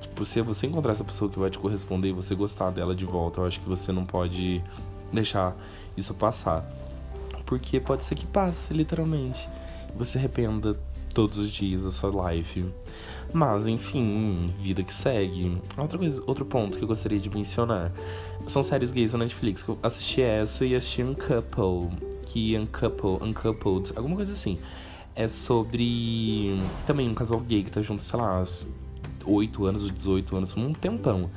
Tipo, 0.00 0.24
se 0.24 0.42
você 0.42 0.66
encontrar 0.66 0.90
essa 0.90 1.04
pessoa 1.04 1.30
que 1.30 1.38
vai 1.38 1.48
te 1.48 1.60
corresponder 1.60 2.08
e 2.08 2.12
você 2.12 2.34
gostar 2.34 2.70
dela 2.70 2.92
de 2.92 3.04
volta, 3.04 3.40
eu 3.40 3.46
acho 3.46 3.60
que 3.60 3.68
você 3.68 3.92
não 3.92 4.04
pode 4.04 4.60
deixar 5.12 5.56
isso 5.96 6.12
passar. 6.14 6.68
Porque 7.46 7.78
pode 7.78 8.02
ser 8.02 8.16
que 8.16 8.26
passe, 8.26 8.74
literalmente. 8.74 9.48
Você 9.96 10.18
arrependa 10.18 10.76
todos 11.14 11.38
os 11.38 11.52
dias 11.52 11.84
da 11.84 11.92
sua 11.92 12.32
life. 12.32 12.64
Mas, 13.32 13.68
enfim, 13.68 14.52
vida 14.60 14.82
que 14.82 14.92
segue. 14.92 15.56
Outra 15.78 15.98
coisa, 15.98 16.20
outro 16.26 16.44
ponto 16.44 16.78
que 16.78 16.82
eu 16.82 16.88
gostaria 16.88 17.20
de 17.20 17.30
mencionar 17.30 17.92
são 18.48 18.60
séries 18.60 18.90
gays 18.90 19.12
da 19.12 19.18
Netflix. 19.18 19.64
Eu 19.68 19.78
assisti 19.84 20.20
essa 20.20 20.66
e 20.66 20.74
assisti 20.74 21.04
Uncouple 21.04 22.15
que 22.36 22.54
Uncoupled, 22.58 23.24
Uncoupled, 23.24 23.92
alguma 23.96 24.16
coisa 24.16 24.34
assim. 24.34 24.58
É 25.14 25.26
sobre 25.26 26.60
também 26.86 27.08
um 27.08 27.14
casal 27.14 27.40
gay 27.40 27.62
que 27.62 27.70
tá 27.70 27.80
junto, 27.80 28.02
sei 28.02 28.20
lá, 28.20 28.44
8 29.24 29.64
anos 29.64 29.84
ou 29.84 29.90
18 29.90 30.36
anos, 30.36 30.54
um 30.54 30.74
tempão. 30.74 31.30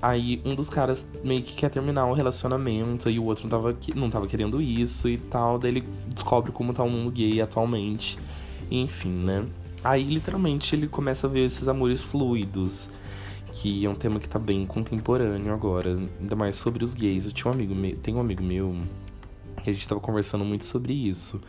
Aí 0.00 0.42
um 0.44 0.56
dos 0.56 0.68
caras 0.68 1.08
meio 1.22 1.44
que 1.44 1.54
quer 1.54 1.70
terminar 1.70 2.06
o 2.06 2.12
relacionamento 2.12 3.08
e 3.08 3.20
o 3.20 3.24
outro 3.24 3.44
não 3.44 3.50
tava, 3.50 3.76
não 3.94 4.10
tava 4.10 4.26
querendo 4.26 4.60
isso 4.60 5.08
e 5.08 5.16
tal. 5.16 5.60
Daí 5.60 5.70
ele 5.70 5.84
descobre 6.08 6.50
como 6.50 6.74
tá 6.74 6.82
o 6.82 6.90
mundo 6.90 7.12
gay 7.12 7.40
atualmente. 7.40 8.18
Enfim, 8.68 9.10
né? 9.10 9.46
Aí 9.84 10.02
literalmente 10.02 10.74
ele 10.74 10.88
começa 10.88 11.28
a 11.28 11.30
ver 11.30 11.44
esses 11.44 11.68
amores 11.68 12.02
fluidos. 12.02 12.90
Que 13.52 13.86
é 13.86 13.88
um 13.88 13.94
tema 13.94 14.18
que 14.18 14.28
tá 14.28 14.40
bem 14.40 14.66
contemporâneo 14.66 15.54
agora. 15.54 15.96
Ainda 16.20 16.34
mais 16.34 16.56
sobre 16.56 16.82
os 16.82 16.94
gays. 16.94 17.26
Eu 17.26 17.32
tinha 17.32 17.48
um 17.48 17.54
amigo 17.54 17.74
meu. 17.76 17.96
Tem 17.98 18.12
um 18.12 18.20
amigo 18.20 18.42
meu 18.42 18.74
que 19.62 19.70
a 19.70 19.72
gente 19.72 19.82
estava 19.82 20.00
conversando 20.00 20.44
muito 20.44 20.64
sobre 20.64 20.92
isso. 20.92 21.40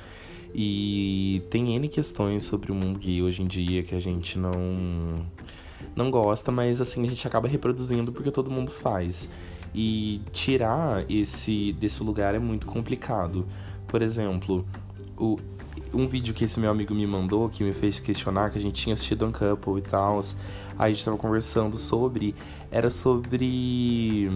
E 0.54 1.42
tem 1.50 1.76
N 1.76 1.88
questões 1.90 2.44
sobre 2.44 2.72
o 2.72 2.76
mundo 2.76 3.00
gay 3.00 3.22
hoje 3.24 3.42
em 3.42 3.48
dia 3.48 3.82
que 3.82 3.96
a 3.96 4.00
gente 4.00 4.38
não 4.38 5.26
não 5.96 6.10
gosta, 6.10 6.52
mas 6.52 6.80
assim 6.80 7.06
a 7.06 7.10
gente 7.10 7.28
acaba 7.28 7.48
reproduzindo 7.48 8.12
porque 8.12 8.32
todo 8.32 8.52
mundo 8.52 8.72
faz. 8.72 9.30
E 9.74 10.22
tirar 10.32 11.10
esse 11.10 11.74
desse 11.74 12.04
lugar 12.04 12.36
é 12.36 12.40
muito 12.40 12.68
complicado. 12.68 13.46
Por 13.88 14.02
exemplo, 14.02 14.66
o, 15.18 15.38
um 15.94 16.08
vídeo 16.08 16.34
que 16.34 16.46
esse 16.46 16.60
meu 16.60 16.70
amigo 16.70 16.94
me 16.94 17.06
mandou 17.08 17.50
que 17.50 17.64
me 17.64 17.74
fez 17.74 18.00
questionar 18.00 18.52
que 18.52 18.58
a 18.58 18.62
gente 18.62 18.76
tinha 18.76 18.94
assistido 18.94 19.26
Uncouple 19.26 19.80
e 19.80 19.82
tal. 19.82 20.20
Aí 20.78 20.92
a 20.92 20.94
gente 20.94 21.04
tava 21.04 21.18
conversando 21.18 21.78
sobre 21.78 22.36
era 22.72 22.90
sobre 22.90 24.30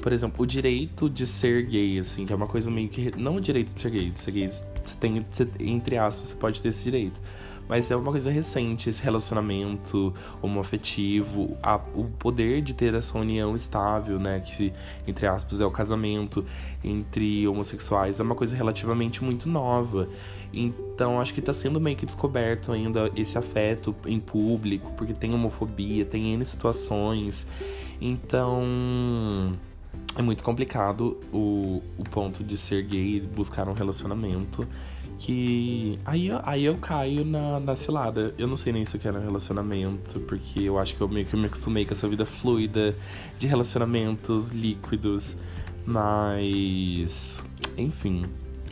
por 0.00 0.12
exemplo, 0.12 0.42
o 0.42 0.46
direito 0.46 1.08
de 1.08 1.26
ser 1.26 1.64
gay, 1.66 1.98
assim, 1.98 2.26
que 2.26 2.32
é 2.32 2.36
uma 2.36 2.46
coisa 2.46 2.70
meio 2.70 2.88
que. 2.88 3.16
Não 3.16 3.36
o 3.36 3.40
direito 3.40 3.74
de 3.74 3.80
ser 3.80 3.90
gay, 3.90 4.10
de 4.10 4.18
ser 4.18 4.30
gay, 4.32 4.48
você 4.48 4.94
tem, 4.98 5.24
você, 5.30 5.48
entre 5.60 5.98
aspas, 5.98 6.26
você 6.26 6.34
pode 6.34 6.62
ter 6.62 6.68
esse 6.68 6.84
direito. 6.84 7.20
Mas 7.68 7.88
é 7.88 7.94
uma 7.94 8.10
coisa 8.10 8.32
recente, 8.32 8.88
esse 8.88 9.00
relacionamento 9.00 10.12
homoafetivo, 10.42 11.56
a, 11.62 11.76
o 11.94 12.04
poder 12.18 12.62
de 12.62 12.74
ter 12.74 12.94
essa 12.94 13.16
união 13.16 13.54
estável, 13.54 14.18
né? 14.18 14.40
Que, 14.40 14.72
entre 15.06 15.28
aspas, 15.28 15.60
é 15.60 15.66
o 15.66 15.70
casamento 15.70 16.44
entre 16.82 17.46
homossexuais, 17.46 18.18
é 18.18 18.24
uma 18.24 18.34
coisa 18.34 18.56
relativamente 18.56 19.22
muito 19.22 19.48
nova. 19.48 20.08
Então, 20.52 21.20
acho 21.20 21.32
que 21.32 21.40
tá 21.40 21.52
sendo 21.52 21.80
meio 21.80 21.96
que 21.96 22.04
descoberto 22.04 22.72
ainda 22.72 23.08
esse 23.14 23.38
afeto 23.38 23.94
em 24.04 24.18
público, 24.18 24.92
porque 24.96 25.12
tem 25.12 25.32
homofobia, 25.32 26.04
tem 26.04 26.34
N 26.34 26.44
situações. 26.44 27.46
Então 28.00 29.56
é 30.16 30.22
muito 30.22 30.42
complicado 30.42 31.18
o, 31.32 31.82
o 31.96 32.04
ponto 32.04 32.42
de 32.42 32.56
ser 32.56 32.82
gay 32.82 33.16
e 33.16 33.20
buscar 33.20 33.68
um 33.68 33.72
relacionamento. 33.72 34.66
Que 35.18 35.98
aí, 36.04 36.30
aí 36.44 36.64
eu 36.64 36.76
caio 36.78 37.24
na, 37.24 37.60
na 37.60 37.76
cilada. 37.76 38.34
Eu 38.38 38.48
não 38.48 38.56
sei 38.56 38.72
nem 38.72 38.84
se 38.84 38.96
eu 38.96 39.00
quero 39.00 39.18
um 39.18 39.22
relacionamento, 39.22 40.18
porque 40.20 40.62
eu 40.62 40.78
acho 40.78 40.94
que 40.94 41.00
eu 41.00 41.08
meio 41.08 41.26
que 41.26 41.36
me 41.36 41.44
acostumei 41.46 41.84
com 41.84 41.92
essa 41.92 42.08
vida 42.08 42.24
fluida 42.24 42.96
de 43.38 43.46
relacionamentos 43.46 44.48
líquidos. 44.48 45.36
Mas. 45.84 47.44
Enfim. 47.76 48.24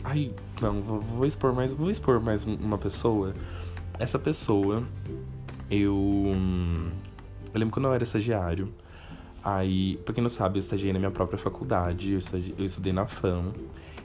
Ai, 0.03 0.31
Não, 0.59 0.81
vou, 0.81 1.01
vou 1.01 1.25
expor 1.25 1.53
mais. 1.53 1.73
Vou 1.73 1.89
expor 1.89 2.19
mais 2.19 2.45
uma 2.45 2.77
pessoa. 2.79 3.33
Essa 3.99 4.17
pessoa, 4.17 4.83
eu. 5.69 6.33
Eu 7.53 7.59
lembro 7.59 7.73
quando 7.73 7.85
eu 7.85 7.93
era 7.93 8.03
estagiário. 8.03 8.73
Aí, 9.43 9.97
pra 10.03 10.13
quem 10.13 10.21
não 10.21 10.29
sabe, 10.29 10.57
eu 10.57 10.59
estagiei 10.59 10.91
na 10.91 10.99
minha 10.99 11.11
própria 11.11 11.37
faculdade, 11.37 12.13
eu, 12.13 12.19
eu 12.57 12.65
estudei 12.65 12.91
na 12.91 13.05
FAM. 13.05 13.53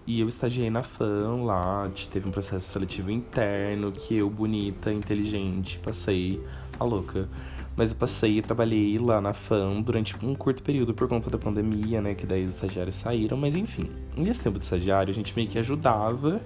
E 0.07 0.21
eu 0.21 0.29
estagiei 0.29 0.69
na 0.69 0.83
FAM 0.83 1.45
lá, 1.45 1.91
teve 2.13 2.29
um 2.29 2.31
processo 2.31 2.69
seletivo 2.69 3.11
interno 3.11 3.91
que 3.91 4.17
eu, 4.17 4.29
bonita, 4.29 4.93
inteligente, 4.93 5.79
passei 5.79 6.41
a 6.79 6.85
louca. 6.85 7.29
Mas 7.77 7.91
eu 7.91 7.97
passei 7.97 8.39
e 8.39 8.43
trabalhei 8.43 8.99
lá 8.99 9.21
na 9.21 9.33
FAM 9.33 9.81
durante 9.81 10.15
um 10.25 10.35
curto 10.35 10.63
período 10.63 10.95
por 10.95 11.09
conta 11.09 11.29
da 11.29 11.39
pandemia, 11.39 12.01
né? 12.01 12.15
Que 12.15 12.25
daí 12.25 12.45
os 12.45 12.55
estagiários 12.55 12.95
saíram, 12.95 13.37
mas 13.37 13.57
enfim. 13.57 13.91
Nesse 14.17 14.43
tempo 14.43 14.59
de 14.59 14.65
estagiário, 14.65 15.11
a 15.11 15.15
gente 15.15 15.35
meio 15.35 15.49
que 15.49 15.59
ajudava. 15.59 16.41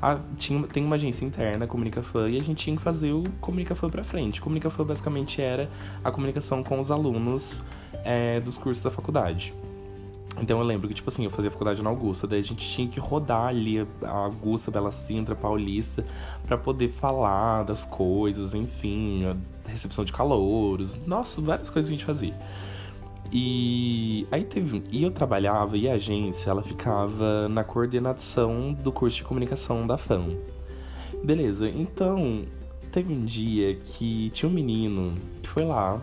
A, 0.00 0.18
tinha, 0.36 0.62
tem 0.62 0.84
uma 0.84 0.96
agência 0.96 1.24
interna, 1.24 1.64
a 1.64 1.68
Comunicafan, 1.68 2.30
e 2.30 2.38
a 2.38 2.42
gente 2.42 2.64
tinha 2.64 2.76
que 2.76 2.82
fazer 2.82 3.12
o 3.12 3.24
Comunicafan 3.40 3.90
pra 3.90 4.04
frente. 4.04 4.40
Comunicafan 4.40 4.84
basicamente 4.84 5.42
era 5.42 5.68
a 6.02 6.10
comunicação 6.10 6.62
com 6.62 6.78
os 6.80 6.90
alunos 6.90 7.62
é, 8.04 8.40
dos 8.40 8.56
cursos 8.56 8.82
da 8.82 8.90
faculdade. 8.90 9.54
Então 10.40 10.58
eu 10.58 10.64
lembro 10.64 10.88
que, 10.88 10.94
tipo 10.94 11.08
assim, 11.08 11.24
eu 11.24 11.30
fazia 11.30 11.50
faculdade 11.50 11.82
na 11.82 11.90
Augusta, 11.90 12.26
daí 12.26 12.40
a 12.40 12.42
gente 12.42 12.68
tinha 12.68 12.88
que 12.88 12.98
rodar 12.98 13.48
ali 13.48 13.86
a 14.02 14.10
Augusta, 14.10 14.70
Bela 14.70 14.90
Sintra, 14.90 15.34
Paulista, 15.34 16.04
para 16.46 16.58
poder 16.58 16.88
falar 16.88 17.62
das 17.62 17.84
coisas, 17.84 18.52
enfim, 18.52 19.24
a 19.26 19.36
recepção 19.70 20.04
de 20.04 20.12
calouros, 20.12 20.98
nossa, 21.06 21.40
várias 21.40 21.70
coisas 21.70 21.88
que 21.88 21.94
a 21.94 21.98
gente 21.98 22.04
fazia. 22.04 22.34
E 23.32 24.26
aí 24.30 24.44
teve. 24.44 24.82
E 24.90 25.02
eu 25.02 25.10
trabalhava 25.10 25.76
e 25.76 25.88
a 25.88 25.94
agência 25.94 26.50
ela 26.50 26.62
ficava 26.62 27.48
na 27.48 27.64
coordenação 27.64 28.72
do 28.72 28.92
curso 28.92 29.16
de 29.16 29.24
comunicação 29.24 29.86
da 29.86 29.96
FAM. 29.96 30.36
Beleza, 31.22 31.68
então 31.68 32.44
teve 32.92 33.12
um 33.12 33.24
dia 33.24 33.74
que 33.76 34.30
tinha 34.30 34.48
um 34.48 34.52
menino 34.52 35.14
que 35.42 35.48
foi 35.48 35.64
lá 35.64 36.00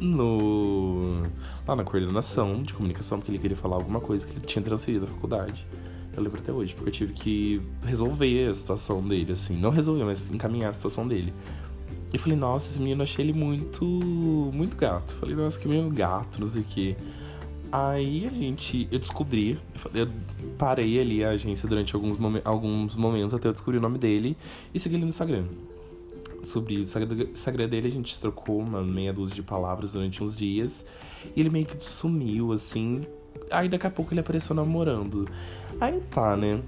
no 0.00 1.26
lá 1.66 1.74
na 1.76 1.84
coordenação 1.84 2.62
de 2.62 2.74
comunicação, 2.74 3.18
porque 3.18 3.30
ele 3.30 3.38
queria 3.38 3.56
falar 3.56 3.76
alguma 3.76 4.00
coisa 4.00 4.26
que 4.26 4.32
ele 4.32 4.40
tinha 4.40 4.62
transferido 4.62 5.06
da 5.06 5.12
faculdade. 5.12 5.66
Eu 6.16 6.22
lembro 6.22 6.38
até 6.40 6.52
hoje, 6.52 6.74
porque 6.74 6.90
eu 6.90 6.92
tive 6.92 7.12
que 7.12 7.62
resolver 7.84 8.48
a 8.48 8.54
situação 8.54 9.06
dele, 9.06 9.32
assim. 9.32 9.56
Não 9.56 9.70
resolver, 9.70 10.04
mas 10.04 10.30
encaminhar 10.30 10.70
a 10.70 10.72
situação 10.72 11.06
dele. 11.08 11.32
E 12.12 12.18
falei, 12.18 12.38
nossa, 12.38 12.70
esse 12.70 12.78
menino 12.78 13.02
achei 13.02 13.24
ele 13.24 13.32
muito. 13.32 13.84
muito 13.84 14.76
gato. 14.76 15.14
Falei, 15.14 15.34
nossa, 15.34 15.58
que 15.58 15.66
menino 15.66 15.90
gato, 15.90 16.40
não 16.40 16.46
sei 16.46 16.62
o 16.62 16.64
quê. 16.64 16.96
Aí 17.72 18.26
a 18.26 18.30
gente. 18.30 18.86
Eu 18.92 19.00
descobri. 19.00 19.58
Eu 19.92 20.08
parei 20.56 21.00
ali 21.00 21.24
a 21.24 21.30
agência 21.30 21.68
durante 21.68 21.92
alguns, 21.96 22.16
momen 22.16 22.40
alguns 22.44 22.94
momentos 22.94 23.34
até 23.34 23.48
eu 23.48 23.52
descobrir 23.52 23.78
o 23.78 23.80
nome 23.80 23.98
dele 23.98 24.36
e 24.72 24.78
segui 24.78 24.94
ele 24.94 25.02
no 25.02 25.08
Instagram 25.08 25.46
sobre 26.48 26.76
o 26.76 26.80
Instagram 26.80 27.68
dele, 27.68 27.88
a 27.88 27.90
gente 27.90 28.18
trocou 28.18 28.58
uma 28.58 28.82
meia 28.82 29.12
dúzia 29.12 29.34
de 29.34 29.42
palavras 29.42 29.92
durante 29.92 30.22
uns 30.22 30.36
dias. 30.36 30.84
E 31.34 31.40
ele 31.40 31.50
meio 31.50 31.66
que 31.66 31.82
sumiu, 31.84 32.52
assim. 32.52 33.06
Aí 33.50 33.68
daqui 33.68 33.86
a 33.86 33.90
pouco 33.90 34.12
ele 34.12 34.20
apareceu 34.20 34.54
namorando. 34.54 35.28
Aí 35.80 36.00
tá, 36.10 36.36
né? 36.36 36.60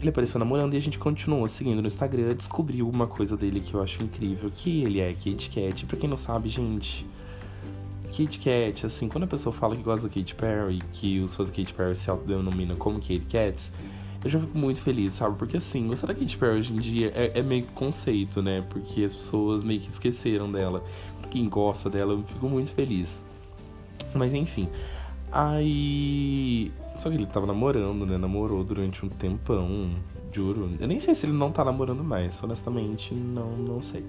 Ele 0.00 0.08
apareceu 0.08 0.38
namorando 0.38 0.74
e 0.74 0.76
a 0.76 0.80
gente 0.80 0.98
continuou 0.98 1.46
seguindo 1.46 1.80
no 1.80 1.86
Instagram. 1.86 2.34
Descobriu 2.34 2.88
uma 2.88 3.06
coisa 3.06 3.36
dele 3.36 3.60
que 3.60 3.74
eu 3.74 3.82
acho 3.82 4.02
incrível, 4.02 4.50
que 4.52 4.82
ele 4.82 5.00
é 5.00 5.12
Kate 5.12 5.48
Kat. 5.48 5.86
Pra 5.86 5.96
quem 5.96 6.08
não 6.08 6.16
sabe, 6.16 6.48
gente, 6.48 7.06
Kate 8.06 8.40
Kat, 8.40 8.84
assim, 8.84 9.08
quando 9.08 9.24
a 9.24 9.26
pessoa 9.26 9.52
fala 9.52 9.76
que 9.76 9.82
gosta 9.82 10.08
da 10.08 10.12
Kate 10.12 10.34
Perry, 10.34 10.82
que 10.92 11.20
os 11.20 11.34
fãs 11.34 11.50
da 11.50 11.56
Kate 11.56 11.72
Perry 11.72 11.94
se 11.94 12.10
autodenominam 12.10 12.76
como 12.76 12.98
Kate 12.98 13.26
Cats, 13.30 13.72
eu 14.24 14.30
já 14.30 14.38
fico 14.38 14.56
muito 14.56 14.80
feliz, 14.80 15.14
sabe? 15.14 15.36
Porque 15.36 15.56
assim, 15.56 15.88
gostar 15.88 16.08
da 16.08 16.14
Katy 16.14 16.38
Perry 16.38 16.58
hoje 16.58 16.72
em 16.72 16.76
dia 16.76 17.12
é, 17.14 17.38
é 17.38 17.42
meio 17.42 17.66
conceito, 17.74 18.40
né? 18.40 18.64
Porque 18.70 19.02
as 19.04 19.14
pessoas 19.14 19.64
meio 19.64 19.80
que 19.80 19.90
esqueceram 19.90 20.50
dela. 20.50 20.84
Quem 21.30 21.48
gosta 21.48 21.88
dela, 21.88 22.12
eu 22.12 22.22
fico 22.22 22.48
muito 22.48 22.70
feliz. 22.70 23.22
Mas 24.14 24.34
enfim. 24.34 24.68
Aí. 25.30 26.70
Só 26.94 27.08
que 27.08 27.16
ele 27.16 27.26
tava 27.26 27.46
namorando, 27.46 28.04
né? 28.04 28.18
Namorou 28.18 28.62
durante 28.62 29.04
um 29.04 29.08
tempão, 29.08 29.90
juro. 30.30 30.70
Eu 30.78 30.86
nem 30.86 31.00
sei 31.00 31.14
se 31.14 31.26
ele 31.26 31.32
não 31.32 31.50
tá 31.50 31.64
namorando 31.64 32.04
mais, 32.04 32.42
honestamente, 32.42 33.14
não, 33.14 33.56
não 33.56 33.80
sei. 33.80 34.04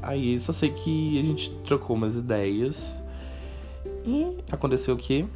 Aí 0.00 0.40
só 0.40 0.52
sei 0.52 0.70
que 0.70 1.18
a 1.18 1.22
gente 1.22 1.50
trocou 1.66 1.94
umas 1.94 2.16
ideias. 2.16 3.02
E 4.06 4.38
aconteceu 4.50 4.94
o 4.94 4.98
quê? 4.98 5.26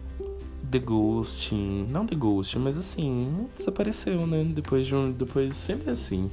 The 0.70 0.78
Ghosting. 0.78 1.86
Não 1.90 2.06
The 2.06 2.14
Ghosting, 2.14 2.58
mas 2.58 2.78
assim, 2.78 3.46
desapareceu, 3.56 4.26
né? 4.26 4.44
Depois 4.44 4.86
de 4.86 4.94
um. 4.94 5.12
Depois 5.12 5.56
sempre 5.56 5.90
assim. 5.90 6.30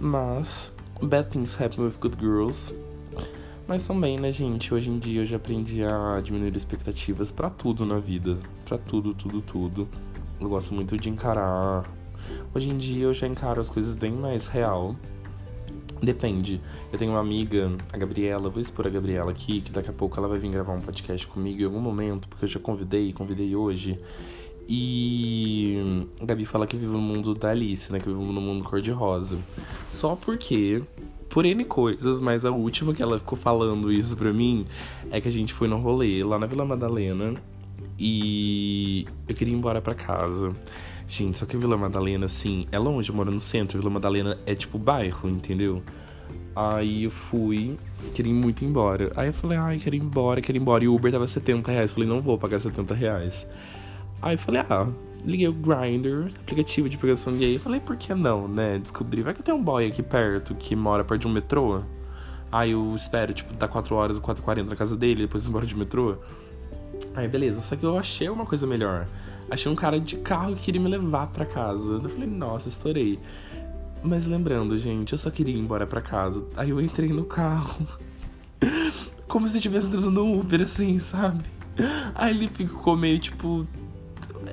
Mas. 0.00 0.72
Bad 1.02 1.30
things 1.30 1.60
happen 1.60 1.84
with 1.84 1.94
good 2.00 2.16
girls. 2.18 2.74
Mas 3.66 3.86
também, 3.86 4.18
né, 4.18 4.30
gente? 4.30 4.72
Hoje 4.72 4.90
em 4.90 4.98
dia 4.98 5.22
eu 5.22 5.26
já 5.26 5.36
aprendi 5.36 5.82
a 5.82 6.20
diminuir 6.22 6.54
expectativas 6.54 7.32
para 7.32 7.48
tudo 7.48 7.84
na 7.84 7.98
vida. 7.98 8.36
para 8.64 8.78
tudo, 8.78 9.14
tudo, 9.14 9.40
tudo. 9.40 9.88
Eu 10.40 10.48
gosto 10.48 10.74
muito 10.74 10.96
de 10.98 11.08
encarar. 11.08 11.84
Hoje 12.54 12.70
em 12.70 12.76
dia 12.76 13.04
eu 13.04 13.14
já 13.14 13.26
encaro 13.26 13.60
as 13.60 13.70
coisas 13.70 13.94
bem 13.94 14.12
mais 14.12 14.46
real. 14.46 14.94
Depende. 16.04 16.60
Eu 16.92 16.98
tenho 16.98 17.12
uma 17.12 17.20
amiga, 17.20 17.70
a 17.92 17.96
Gabriela, 17.96 18.50
vou 18.50 18.60
expor 18.60 18.86
a 18.86 18.90
Gabriela 18.90 19.30
aqui, 19.30 19.60
que 19.60 19.70
daqui 19.70 19.88
a 19.88 19.92
pouco 19.92 20.18
ela 20.18 20.28
vai 20.28 20.38
vir 20.38 20.50
gravar 20.50 20.74
um 20.74 20.80
podcast 20.80 21.26
comigo 21.26 21.62
em 21.62 21.64
algum 21.64 21.80
momento, 21.80 22.28
porque 22.28 22.44
eu 22.44 22.48
já 22.48 22.60
convidei, 22.60 23.12
convidei 23.12 23.56
hoje. 23.56 23.98
E 24.68 26.06
a 26.20 26.24
Gabi 26.24 26.44
fala 26.44 26.66
que 26.66 26.76
vive 26.76 26.92
no 26.92 27.00
mundo 27.00 27.34
da 27.34 27.50
Alice, 27.50 27.90
né? 27.92 27.98
Que 27.98 28.08
vive 28.08 28.18
no 28.18 28.40
mundo 28.40 28.64
cor-de-rosa. 28.64 29.38
Só 29.88 30.16
porque, 30.16 30.82
por 31.28 31.44
N 31.44 31.64
coisas, 31.64 32.20
mas 32.20 32.44
a 32.44 32.50
última 32.50 32.94
que 32.94 33.02
ela 33.02 33.18
ficou 33.18 33.38
falando 33.38 33.92
isso 33.92 34.16
pra 34.16 34.32
mim 34.32 34.66
é 35.10 35.20
que 35.20 35.28
a 35.28 35.32
gente 35.32 35.52
foi 35.52 35.68
no 35.68 35.78
rolê 35.78 36.22
lá 36.22 36.38
na 36.38 36.46
Vila 36.46 36.64
Madalena 36.64 37.34
e 37.98 39.06
eu 39.28 39.34
queria 39.34 39.54
ir 39.54 39.56
embora 39.56 39.80
pra 39.80 39.94
casa. 39.94 40.52
Gente, 41.16 41.38
só 41.38 41.46
que 41.46 41.56
Vila 41.56 41.76
Madalena, 41.76 42.26
assim, 42.26 42.66
é 42.72 42.78
longe, 42.78 43.08
eu 43.08 43.14
moro 43.14 43.30
no 43.30 43.38
centro. 43.38 43.78
Vila 43.78 43.88
Madalena 43.88 44.36
é 44.44 44.52
tipo 44.52 44.76
bairro, 44.76 45.28
entendeu? 45.28 45.80
Aí 46.56 47.04
eu 47.04 47.10
fui, 47.12 47.78
queria 48.16 48.34
muito 48.34 48.64
ir 48.64 48.66
embora. 48.66 49.12
Aí 49.14 49.28
eu 49.28 49.32
falei, 49.32 49.56
ai, 49.56 49.78
quero 49.78 49.94
ir 49.94 50.02
embora, 50.02 50.40
quero 50.40 50.58
ir 50.58 50.60
embora. 50.60 50.82
E 50.82 50.88
o 50.88 50.94
Uber 50.96 51.12
tava 51.12 51.24
70 51.24 51.70
reais. 51.70 51.92
Falei, 51.92 52.08
não 52.08 52.20
vou 52.20 52.36
pagar 52.36 52.58
70 52.58 52.92
reais. 52.94 53.46
Aí 54.20 54.34
eu 54.34 54.38
falei, 54.40 54.62
ah, 54.68 54.88
liguei 55.24 55.46
o 55.46 55.52
Grindr, 55.52 56.32
aplicativo 56.40 56.88
de 56.88 56.98
pegação 56.98 57.32
gay. 57.36 57.58
Falei, 57.58 57.78
por 57.78 57.96
que 57.96 58.12
não, 58.12 58.48
né? 58.48 58.80
Descobri, 58.80 59.22
vai 59.22 59.34
que 59.34 59.42
tem 59.44 59.54
um 59.54 59.62
boy 59.62 59.86
aqui 59.86 60.02
perto 60.02 60.52
que 60.56 60.74
mora 60.74 61.04
perto 61.04 61.20
de 61.20 61.28
um 61.28 61.32
metrô. 61.32 61.82
Aí 62.50 62.72
eu 62.72 62.92
espero, 62.92 63.32
tipo, 63.32 63.54
dá 63.54 63.68
4 63.68 63.94
horas 63.94 64.16
ou 64.16 64.22
4h40 64.22 64.64
na 64.64 64.74
casa 64.74 64.96
dele, 64.96 65.22
depois 65.22 65.46
embora 65.46 65.64
de 65.64 65.76
metrô. 65.76 66.16
Aí 67.14 67.28
beleza, 67.28 67.60
só 67.62 67.76
que 67.76 67.84
eu 67.84 67.98
achei 67.98 68.28
uma 68.28 68.46
coisa 68.46 68.66
melhor. 68.66 69.06
Achei 69.50 69.70
um 69.70 69.74
cara 69.74 70.00
de 70.00 70.16
carro 70.16 70.54
que 70.54 70.62
queria 70.62 70.80
me 70.80 70.88
levar 70.88 71.28
para 71.28 71.44
casa. 71.44 72.00
Eu 72.02 72.08
falei, 72.08 72.28
nossa, 72.28 72.68
estourei. 72.68 73.18
Mas 74.02 74.26
lembrando, 74.26 74.78
gente, 74.78 75.12
eu 75.12 75.18
só 75.18 75.30
queria 75.30 75.54
ir 75.54 75.58
embora 75.58 75.86
para 75.86 76.00
casa. 76.00 76.44
Aí 76.56 76.70
eu 76.70 76.80
entrei 76.80 77.08
no 77.08 77.24
carro. 77.24 77.86
Como 79.28 79.48
se 79.48 79.56
estivesse 79.56 79.88
entrando 79.88 80.10
no 80.10 80.38
Uber, 80.38 80.62
assim, 80.62 80.98
sabe? 80.98 81.44
Aí 82.14 82.34
ele 82.34 82.48
ficou 82.48 82.96
meio 82.96 83.18
tipo. 83.18 83.66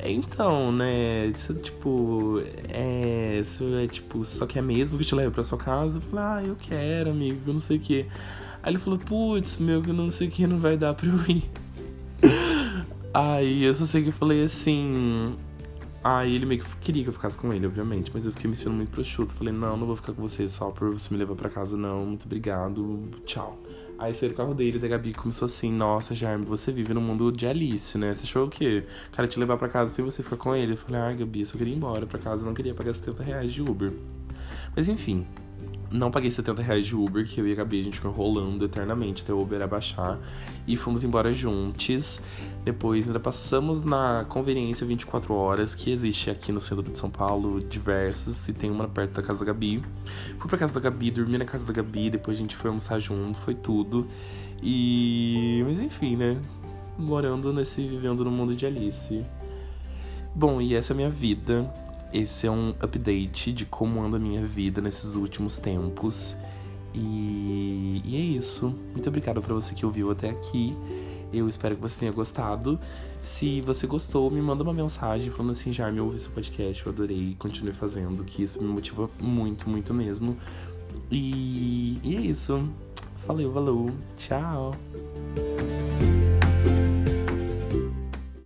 Então, 0.04 0.72
né? 0.72 1.28
Isso, 1.28 1.54
tipo. 1.56 2.42
É. 2.70 3.40
Isso 3.42 3.64
é 3.76 3.88
tipo. 3.88 4.24
Só 4.24 4.46
que 4.46 4.58
é 4.58 4.62
mesmo 4.62 4.98
que 4.98 5.04
te 5.04 5.14
leve 5.14 5.32
pra 5.32 5.44
sua 5.44 5.58
casa? 5.58 5.98
Eu 5.98 6.02
falei, 6.02 6.26
ah, 6.26 6.44
eu 6.48 6.56
quero, 6.56 7.12
amigo, 7.12 7.52
não 7.52 7.60
sei 7.60 7.78
o 7.78 7.80
que. 7.80 8.06
Aí 8.64 8.72
ele 8.72 8.80
falou, 8.80 9.00
putz, 9.00 9.58
meu, 9.58 9.82
que 9.82 9.92
não 9.92 10.10
sei 10.10 10.28
o 10.28 10.32
que, 10.32 10.46
não 10.48 10.60
vai 10.60 10.78
dar 10.78 10.94
pra 10.94 11.08
eu 11.10 11.20
ir. 11.28 11.44
Aí 13.14 13.64
eu 13.64 13.76
só 13.76 13.86
sei 13.86 14.04
que 14.04 14.10
eu 14.10 14.14
falei 14.14 14.44
assim. 14.44 15.38
Aí 16.04 16.34
ele 16.34 16.46
meio 16.46 16.64
que 16.64 16.78
queria 16.78 17.04
que 17.04 17.10
eu 17.10 17.14
ficasse 17.14 17.38
com 17.38 17.54
ele, 17.54 17.68
obviamente, 17.68 18.10
mas 18.12 18.26
eu 18.26 18.32
fiquei 18.32 18.50
me 18.50 18.56
sentindo 18.56 18.76
muito 18.76 18.90
prosciutto. 18.90 19.34
Falei, 19.34 19.54
não, 19.54 19.78
não 19.78 19.86
vou 19.86 19.96
ficar 19.96 20.14
com 20.14 20.22
você 20.22 20.48
só 20.48 20.72
por 20.72 20.92
você 20.92 21.14
me 21.14 21.20
levar 21.20 21.36
para 21.36 21.50
casa, 21.50 21.78
não. 21.78 22.06
Muito 22.06 22.26
obrigado, 22.26 23.10
tchau. 23.26 23.60
Aí 24.00 24.16
saiu 24.16 24.32
o 24.32 24.34
carro 24.34 24.56
dele 24.56 24.80
da 24.80 24.88
Gabi 24.88 25.14
começou 25.14 25.46
assim, 25.46 25.72
nossa, 25.72 26.16
Jaime, 26.16 26.44
você 26.44 26.72
vive 26.72 26.92
no 26.92 27.00
mundo 27.00 27.32
de 27.32 27.46
Alice, 27.46 27.96
né? 28.00 28.12
Você 28.12 28.24
achou 28.24 28.48
o 28.48 28.50
quê? 28.50 28.84
O 29.10 29.16
cara 29.16 29.28
te 29.28 29.40
levar 29.40 29.58
para 29.58 29.70
casa 29.70 29.92
sem 29.92 30.04
você 30.04 30.24
ficar 30.24 30.38
com 30.38 30.56
ele? 30.56 30.74
Eu 30.74 30.78
falei, 30.78 31.02
ah, 31.02 31.14
Gabi, 31.14 31.42
eu 31.42 31.46
só 31.46 31.56
queria 31.56 31.72
ir 31.72 31.78
embora 31.78 32.08
pra 32.08 32.18
casa, 32.18 32.44
não 32.44 32.56
queria 32.56 32.74
pagar 32.74 32.94
70 32.94 33.22
reais 33.22 33.54
de 33.54 33.62
Uber. 33.62 33.94
Mas 34.76 34.88
enfim, 34.88 35.28
não 35.92 36.10
paguei 36.10 36.32
70 36.32 36.62
reais 36.62 36.88
de 36.88 36.96
Uber, 36.96 37.28
que 37.28 37.42
eu 37.42 37.48
e 37.48 37.52
a 37.52 37.56
Gabi 37.56 37.82
a 37.82 37.84
gente 37.84 37.96
ficou 37.98 38.12
rolando 38.12 38.64
eternamente 38.64 39.24
até 39.24 39.34
o 39.34 39.42
Uber 39.42 39.62
abaixar. 39.62 40.18
E 40.66 40.78
fomos 40.78 41.04
embora 41.04 41.34
juntos. 41.34 42.22
Depois 42.64 43.08
ainda 43.08 43.20
passamos 43.20 43.84
na 43.84 44.26
conveniência 44.30 44.88
24 44.88 45.34
horas, 45.34 45.76
que 45.76 45.92
existe 45.92 46.30
aqui 46.30 46.52
no 46.52 46.62
centro 46.62 46.84
de 46.84 46.98
São 46.98 47.10
Paulo, 47.10 47.60
diversas, 47.60 48.48
e 48.48 48.54
tem 48.54 48.72
uma 48.72 48.88
perto 48.88 49.16
da 49.16 49.22
casa 49.22 49.40
da 49.40 49.46
Gabi. 49.46 49.84
Fui 50.40 50.48
pra 50.48 50.58
casa 50.58 50.74
da 50.74 50.80
Gabi, 50.80 51.12
dormi 51.12 51.38
na 51.38 51.46
casa 51.46 51.68
da 51.68 51.74
Gabi, 51.74 52.10
depois 52.10 52.38
a 52.38 52.42
gente 52.42 52.56
foi 52.56 52.70
almoçar 52.70 53.00
junto, 53.00 53.38
foi 53.40 53.56
tudo. 53.56 54.08
E. 54.64 55.62
Mas 55.66 55.80
enfim, 55.80 56.16
né? 56.16 56.40
Morando 56.98 57.52
nesse. 57.52 57.86
vivendo 57.86 58.24
no 58.24 58.32
mundo 58.32 58.56
de 58.56 58.66
Alice. 58.66 59.26
Bom, 60.34 60.62
e 60.62 60.74
essa 60.74 60.94
é 60.94 60.94
a 60.94 60.98
minha 60.98 61.10
vida 61.10 61.70
esse 62.14 62.48
é 62.48 62.52
um 62.52 62.70
update 62.80 63.52
de 63.52 63.66
como 63.66 64.02
anda 64.02 64.18
a 64.18 64.20
minha 64.20 64.46
vida 64.46 64.82
nesses 64.82 65.16
últimos 65.16 65.58
tempos. 65.58 66.36
E, 66.94 68.02
e 68.04 68.16
é 68.16 68.20
isso. 68.20 68.76
Muito 68.92 69.08
obrigado 69.08 69.42
para 69.42 69.54
você 69.54 69.74
que 69.74 69.86
ouviu 69.86 70.12
até 70.12 70.30
aqui. 70.30 70.76
Eu 71.34 71.48
espero 71.48 71.76
que 71.76 71.82
você 71.82 71.98
tenha 71.98 72.12
gostado. 72.12 72.80
Se 73.22 73.62
você 73.62 73.88
gostou, 73.88 74.30
me 74.30 74.42
manda 74.42 74.64
uma 74.64 74.74
mensagem 74.74 75.32
falando 75.32 75.52
assim, 75.52 75.72
já 75.72 75.90
me 75.92 76.02
ouvi 76.02 76.20
podcast, 76.28 76.86
eu 76.86 76.92
adorei, 76.92 77.36
continue 77.40 77.72
fazendo, 77.72 78.24
que 78.24 78.44
isso 78.44 78.62
me 78.62 78.68
motiva 78.68 79.10
muito, 79.20 79.70
muito 79.70 79.94
mesmo. 79.94 80.36
E, 81.10 82.00
e 82.04 82.16
é 82.18 82.20
isso. 82.20 82.68
Valeu, 83.26 83.52
valeu. 83.52 83.92
Tchau. 84.18 84.72